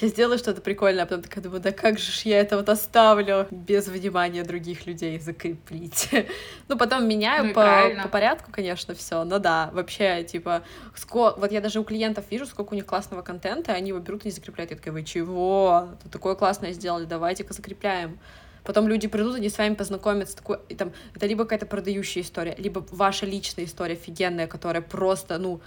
Я 0.00 0.08
сделаю 0.08 0.38
что-то 0.38 0.60
прикольное, 0.60 1.04
а 1.04 1.06
потом 1.06 1.22
такая 1.22 1.42
думаю, 1.44 1.60
да 1.60 1.72
как 1.72 1.98
же 1.98 2.12
я 2.24 2.40
это 2.40 2.56
вот 2.56 2.68
оставлю 2.68 3.46
без 3.50 3.88
внимания 3.88 4.44
других 4.44 4.86
людей 4.86 5.18
закреплить. 5.18 6.08
ну, 6.68 6.78
потом 6.78 7.06
меняю 7.06 7.46
ну, 7.46 7.54
по, 7.54 7.90
по 8.02 8.08
порядку, 8.08 8.50
конечно, 8.50 8.94
все. 8.94 9.24
Но 9.24 9.38
да, 9.38 9.70
вообще, 9.72 10.24
типа, 10.24 10.62
сколько... 10.94 11.38
вот 11.38 11.52
я 11.52 11.60
даже 11.60 11.80
у 11.80 11.84
клиентов 11.84 12.24
вижу, 12.30 12.46
сколько 12.46 12.72
у 12.72 12.76
них 12.76 12.86
классного 12.86 13.22
контента, 13.22 13.72
они 13.72 13.88
его 13.88 13.98
берут 13.98 14.24
и 14.24 14.28
не 14.28 14.32
закрепляют. 14.32 14.70
Я 14.70 14.76
такая, 14.76 14.92
вы 14.92 15.02
чего? 15.02 15.90
Тут 16.02 16.12
такое 16.12 16.34
классное 16.34 16.72
сделали, 16.72 17.04
давайте-ка 17.04 17.52
закрепляем. 17.52 18.18
Потом 18.64 18.86
люди 18.86 19.08
придут, 19.08 19.36
они 19.36 19.48
с 19.48 19.58
вами 19.58 19.74
познакомятся, 19.74 20.36
такой, 20.36 20.58
и 20.68 20.74
там, 20.74 20.92
это 21.14 21.26
либо 21.26 21.44
какая-то 21.44 21.66
продающая 21.66 22.22
история, 22.22 22.54
либо 22.58 22.86
ваша 22.90 23.26
личная 23.26 23.64
история 23.64 23.94
офигенная, 23.94 24.46
которая 24.46 24.82
просто, 24.82 25.38
ну, 25.38 25.60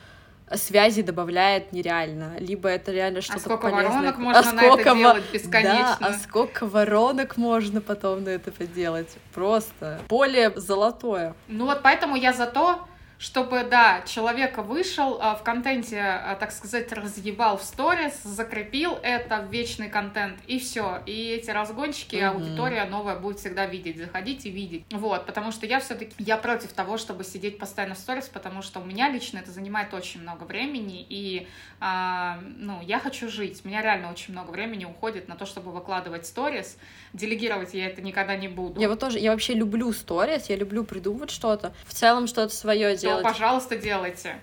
связи 0.53 1.01
добавляет 1.01 1.71
нереально. 1.71 2.33
Либо 2.39 2.69
это 2.69 2.91
реально 2.91 3.21
что-то 3.21 3.39
А 3.39 3.41
сколько 3.41 3.69
полезное. 3.69 3.89
воронок 3.89 4.17
можно 4.17 4.49
а 4.49 4.53
на 4.53 4.61
это 4.61 4.95
делать 4.95 5.23
бесконечно? 5.33 5.97
Да, 5.99 6.07
а 6.07 6.13
сколько 6.13 6.65
воронок 6.65 7.37
можно 7.37 7.81
потом 7.81 8.23
на 8.23 8.29
это 8.29 8.51
поделать? 8.51 9.09
Просто 9.33 9.99
поле 10.07 10.51
золотое. 10.55 11.33
Ну 11.47 11.65
вот 11.65 11.81
поэтому 11.81 12.15
я 12.15 12.33
за 12.33 12.45
то, 12.45 12.87
чтобы, 13.17 13.63
да, 13.63 14.01
человека 14.05 14.61
вышел, 14.61 15.17
а, 15.21 15.35
в 15.35 15.43
контенте, 15.43 15.99
а, 15.99 16.35
так 16.35 16.51
сказать, 16.51 16.91
разъебал 16.91 17.57
в 17.57 17.63
сторис, 17.63 18.21
закрепил 18.23 18.97
это 19.01 19.41
в 19.41 19.51
вечный 19.51 19.89
контент, 19.89 20.39
и 20.47 20.59
все. 20.59 21.01
И 21.05 21.29
эти 21.29 21.49
разгончики 21.49 22.15
mm-hmm. 22.15 22.25
аудитория 22.25 22.85
новая 22.85 23.15
будет 23.15 23.39
всегда 23.39 23.65
видеть, 23.65 23.97
заходить 23.97 24.45
и 24.45 24.49
видеть. 24.49 24.85
Вот, 24.91 25.25
потому 25.25 25.51
что 25.51 25.65
я 25.65 25.79
все-таки, 25.79 26.13
я 26.19 26.37
против 26.37 26.73
того, 26.73 26.97
чтобы 26.97 27.23
сидеть 27.23 27.57
постоянно 27.57 27.95
в 27.95 27.99
сторис, 27.99 28.25
потому 28.25 28.61
что 28.61 28.79
у 28.79 28.83
меня 28.83 29.09
лично 29.09 29.39
это 29.39 29.51
занимает 29.51 29.93
очень 29.93 30.21
много 30.21 30.43
времени, 30.43 31.05
и, 31.07 31.47
а, 31.79 32.39
ну, 32.57 32.81
я 32.81 32.99
хочу 32.99 33.29
жить. 33.29 33.61
У 33.63 33.67
меня 33.67 33.81
реально 33.81 34.11
очень 34.11 34.33
много 34.33 34.51
времени 34.51 34.85
уходит 34.85 35.27
на 35.27 35.35
то, 35.35 35.45
чтобы 35.45 35.71
выкладывать 35.71 36.25
сторис. 36.25 36.77
Делегировать 37.13 37.73
я 37.73 37.87
это 37.87 38.01
никогда 38.01 38.35
не 38.35 38.49
буду. 38.49 38.79
Я 38.81 38.89
вот 38.89 38.99
тоже, 38.99 39.19
я 39.19 39.31
вообще 39.31 39.53
люблю 39.53 39.93
сторис, 39.93 40.49
я 40.49 40.57
люблю 40.57 40.83
придумывать 40.83 41.31
что-то, 41.31 41.73
в 41.85 41.93
целом 41.93 42.27
что-то 42.27 42.53
свое 42.53 42.97
делать. 42.97 43.04
То, 43.09 43.23
пожалуйста, 43.23 43.75
делайте. 43.75 44.35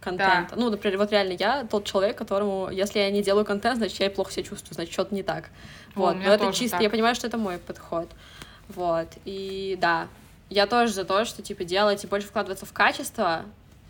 Контент. 0.00 0.50
Да. 0.50 0.56
Ну, 0.56 0.70
например, 0.70 0.98
вот 0.98 1.10
реально 1.12 1.32
я 1.32 1.64
тот 1.64 1.84
человек, 1.84 2.16
которому, 2.16 2.70
если 2.70 3.00
я 3.00 3.10
не 3.10 3.22
делаю 3.22 3.44
контент, 3.44 3.76
значит, 3.76 4.00
я 4.00 4.10
плохо 4.10 4.32
себя 4.32 4.44
чувствую, 4.44 4.74
значит, 4.74 4.92
что-то 4.92 5.14
не 5.14 5.22
так. 5.22 5.50
Вот. 5.94 6.16
Но 6.16 6.32
это 6.32 6.52
чисто, 6.52 6.76
так. 6.76 6.82
я 6.82 6.90
понимаю, 6.90 7.14
что 7.14 7.26
это 7.26 7.36
мой 7.36 7.58
подход. 7.58 8.08
Вот. 8.68 9.08
И 9.24 9.76
да, 9.80 10.08
я 10.48 10.66
тоже 10.66 10.92
за 10.92 11.04
то, 11.04 11.24
что, 11.24 11.42
типа, 11.42 11.64
делать 11.64 12.02
и 12.02 12.06
больше 12.06 12.28
вкладываться 12.28 12.64
в 12.64 12.72
качество, 12.72 13.44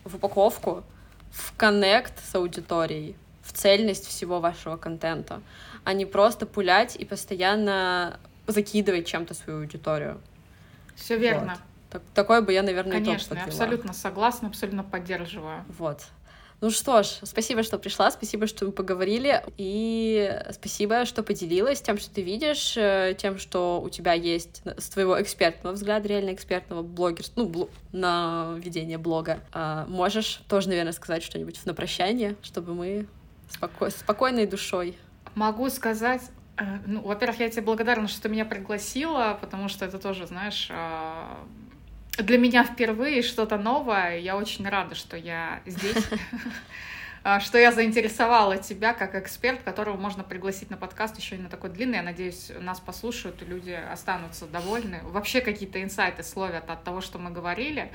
в 0.04 0.16
упаковку, 0.16 0.82
в 1.30 1.56
коннект 1.56 2.14
с 2.24 2.34
аудиторией, 2.34 3.14
в 3.42 3.52
цельность 3.52 4.06
всего 4.06 4.40
вашего 4.40 4.76
контента, 4.76 5.40
а 5.84 5.92
не 5.92 6.06
просто 6.06 6.44
пулять 6.44 6.96
и 6.96 7.04
постоянно 7.04 8.18
закидывать 8.46 9.06
чем-то 9.06 9.34
свою 9.34 9.60
аудиторию. 9.60 10.20
Все 10.96 11.16
верно. 11.16 11.52
Вот. 11.52 11.60
Так, 11.90 12.02
такой 12.14 12.40
бы 12.42 12.52
я, 12.52 12.62
наверное, 12.62 12.92
Конечно, 12.92 13.34
я 13.34 13.44
абсолютно 13.44 13.92
согласна, 13.92 14.48
абсолютно 14.48 14.84
поддерживаю. 14.84 15.64
Вот. 15.78 16.02
Ну 16.60 16.70
что 16.70 17.02
ж, 17.02 17.06
спасибо, 17.22 17.62
что 17.62 17.78
пришла, 17.78 18.10
спасибо, 18.10 18.46
что 18.46 18.66
мы 18.66 18.72
поговорили, 18.72 19.42
и 19.56 20.42
спасибо, 20.52 21.06
что 21.06 21.22
поделилась 21.22 21.80
тем, 21.80 21.96
что 21.98 22.14
ты 22.14 22.20
видишь, 22.20 22.76
э, 22.76 23.14
тем, 23.16 23.38
что 23.38 23.80
у 23.82 23.88
тебя 23.88 24.12
есть 24.12 24.62
с 24.76 24.90
твоего 24.90 25.20
экспертного 25.22 25.72
взгляда, 25.72 26.08
реально 26.08 26.34
экспертного 26.34 26.82
блогерства, 26.82 27.40
ну, 27.40 27.48
бл 27.48 27.70
на 27.92 28.56
ведение 28.58 28.98
блога. 28.98 29.40
А 29.52 29.86
можешь 29.86 30.42
тоже, 30.48 30.68
наверное, 30.68 30.92
сказать 30.92 31.22
что-нибудь 31.22 31.64
на 31.64 31.72
прощание, 31.72 32.36
чтобы 32.42 32.74
мы 32.74 33.06
споко 33.48 33.88
спокойной 33.88 34.46
душой. 34.46 34.98
Могу 35.34 35.70
сказать, 35.70 36.22
э, 36.58 36.64
ну, 36.84 37.00
во-первых, 37.00 37.40
я 37.40 37.48
тебе 37.48 37.62
благодарна, 37.62 38.06
что 38.06 38.20
ты 38.20 38.28
меня 38.28 38.44
пригласила, 38.44 39.38
потому 39.40 39.68
что 39.68 39.86
это 39.86 39.98
тоже, 39.98 40.26
знаешь, 40.26 40.68
а, 40.70 41.38
для 42.22 42.38
меня 42.38 42.64
впервые 42.64 43.22
что-то 43.22 43.58
новое. 43.58 44.18
Я 44.18 44.36
очень 44.36 44.68
рада, 44.68 44.94
что 44.94 45.16
я 45.16 45.60
здесь, 45.66 46.06
что 47.40 47.58
я 47.58 47.72
заинтересовала 47.72 48.58
тебя 48.58 48.92
как 48.92 49.14
эксперт, 49.14 49.62
которого 49.62 49.96
можно 49.96 50.24
пригласить 50.24 50.70
на 50.70 50.76
подкаст 50.76 51.18
еще 51.18 51.36
и 51.36 51.38
на 51.38 51.48
такой 51.48 51.70
длинный. 51.70 51.96
Я 51.96 52.02
надеюсь, 52.02 52.50
нас 52.60 52.80
послушают, 52.80 53.42
и 53.42 53.44
люди 53.44 53.70
останутся 53.70 54.46
довольны. 54.46 55.00
Вообще 55.04 55.40
какие-то 55.40 55.82
инсайты 55.82 56.22
словят 56.22 56.70
от 56.70 56.84
того, 56.84 57.00
что 57.00 57.18
мы 57.18 57.30
говорили. 57.30 57.90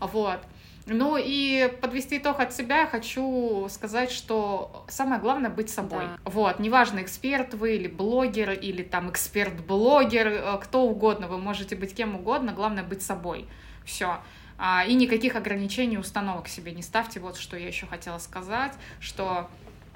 Вот. 0.00 0.40
Ну 0.86 1.16
и 1.18 1.72
подвести 1.80 2.18
итог 2.18 2.40
от 2.40 2.52
себя 2.52 2.86
хочу 2.86 3.66
сказать, 3.70 4.10
что 4.10 4.84
самое 4.88 5.20
главное 5.20 5.50
быть 5.50 5.70
собой. 5.70 6.04
Да. 6.04 6.30
Вот, 6.30 6.58
неважно, 6.58 7.00
эксперт 7.00 7.54
вы 7.54 7.76
или 7.76 7.88
блогер, 7.88 8.50
или 8.50 8.82
там 8.82 9.10
эксперт-блогер, 9.10 10.26
э, 10.26 10.58
кто 10.62 10.82
угодно, 10.82 11.26
вы 11.26 11.38
можете 11.38 11.74
быть 11.74 11.94
кем 11.94 12.16
угодно, 12.16 12.52
главное 12.52 12.84
быть 12.84 13.00
собой. 13.00 13.48
Все. 13.84 14.18
А, 14.58 14.84
и 14.84 14.94
никаких 14.94 15.36
ограничений, 15.36 15.98
установок 15.98 16.48
себе 16.48 16.72
не 16.72 16.82
ставьте. 16.82 17.18
Вот 17.18 17.36
что 17.36 17.56
я 17.56 17.66
еще 17.66 17.86
хотела 17.86 18.18
сказать, 18.18 18.72
что 19.00 19.48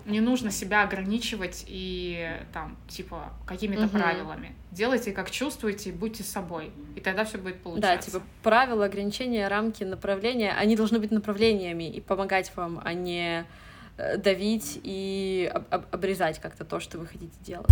не 0.08 0.20
нужно 0.20 0.50
себя 0.50 0.82
ограничивать 0.82 1.64
и 1.66 2.30
там, 2.52 2.76
типа, 2.88 3.32
какими-то 3.46 3.84
угу. 3.84 3.98
правилами. 3.98 4.54
Делайте, 4.70 5.12
как 5.12 5.30
чувствуете, 5.30 5.90
и 5.90 5.92
будьте 5.92 6.22
собой. 6.22 6.72
И 6.96 7.00
тогда 7.00 7.24
все 7.24 7.38
будет 7.38 7.60
получаться. 7.60 8.10
Да, 8.10 8.18
типа, 8.18 8.22
правила, 8.42 8.86
ограничения, 8.86 9.46
рамки, 9.48 9.84
направления, 9.84 10.52
они 10.52 10.76
должны 10.76 10.98
быть 10.98 11.10
направлениями 11.10 11.88
и 11.90 12.00
помогать 12.00 12.52
вам, 12.56 12.80
а 12.84 12.94
не 12.94 13.44
э, 13.96 14.16
давить 14.16 14.80
и 14.82 15.50
об 15.52 15.64
об 15.70 15.84
обрезать 15.94 16.38
как-то 16.38 16.64
то, 16.64 16.80
что 16.80 16.98
вы 16.98 17.06
хотите 17.06 17.32
делать. 17.42 17.66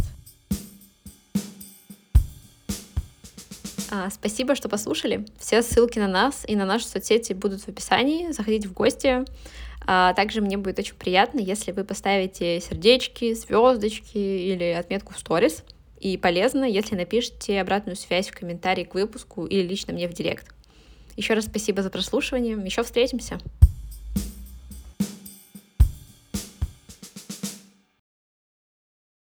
А, 3.91 4.11
спасибо, 4.11 4.55
что 4.55 4.69
послушали. 4.69 5.25
Все 5.39 5.63
ссылки 5.63 5.99
на 5.99 6.09
нас 6.09 6.45
и 6.47 6.57
на 6.57 6.67
наши 6.67 6.87
соцсети 6.87 7.33
будут 7.33 7.63
в 7.63 7.69
описании. 7.69 8.33
Заходите 8.33 8.69
в 8.69 8.73
гости. 8.73 9.25
А 9.87 10.13
также 10.15 10.41
мне 10.41 10.57
будет 10.57 10.79
очень 10.79 10.97
приятно, 10.97 11.39
если 11.39 11.71
вы 11.71 11.85
поставите 11.85 12.61
сердечки, 12.61 13.35
звездочки 13.35 14.19
или 14.19 14.73
отметку 14.73 15.15
в 15.15 15.19
сторис. 15.19 15.63
И 16.01 16.17
полезно, 16.17 16.65
если 16.65 16.97
напишите 16.97 17.61
обратную 17.61 17.97
связь 17.97 18.29
в 18.29 18.39
комментарии 18.39 18.85
к 18.85 18.95
выпуску 18.95 19.47
или 19.47 19.63
лично 19.63 19.93
мне 19.93 20.09
в 20.09 20.13
директ. 20.13 20.49
Еще 21.17 21.35
раз 21.35 21.47
спасибо 21.47 21.83
за 21.83 21.91
прослушивание. 21.91 22.59
Еще 22.65 22.83
встретимся. 22.83 23.39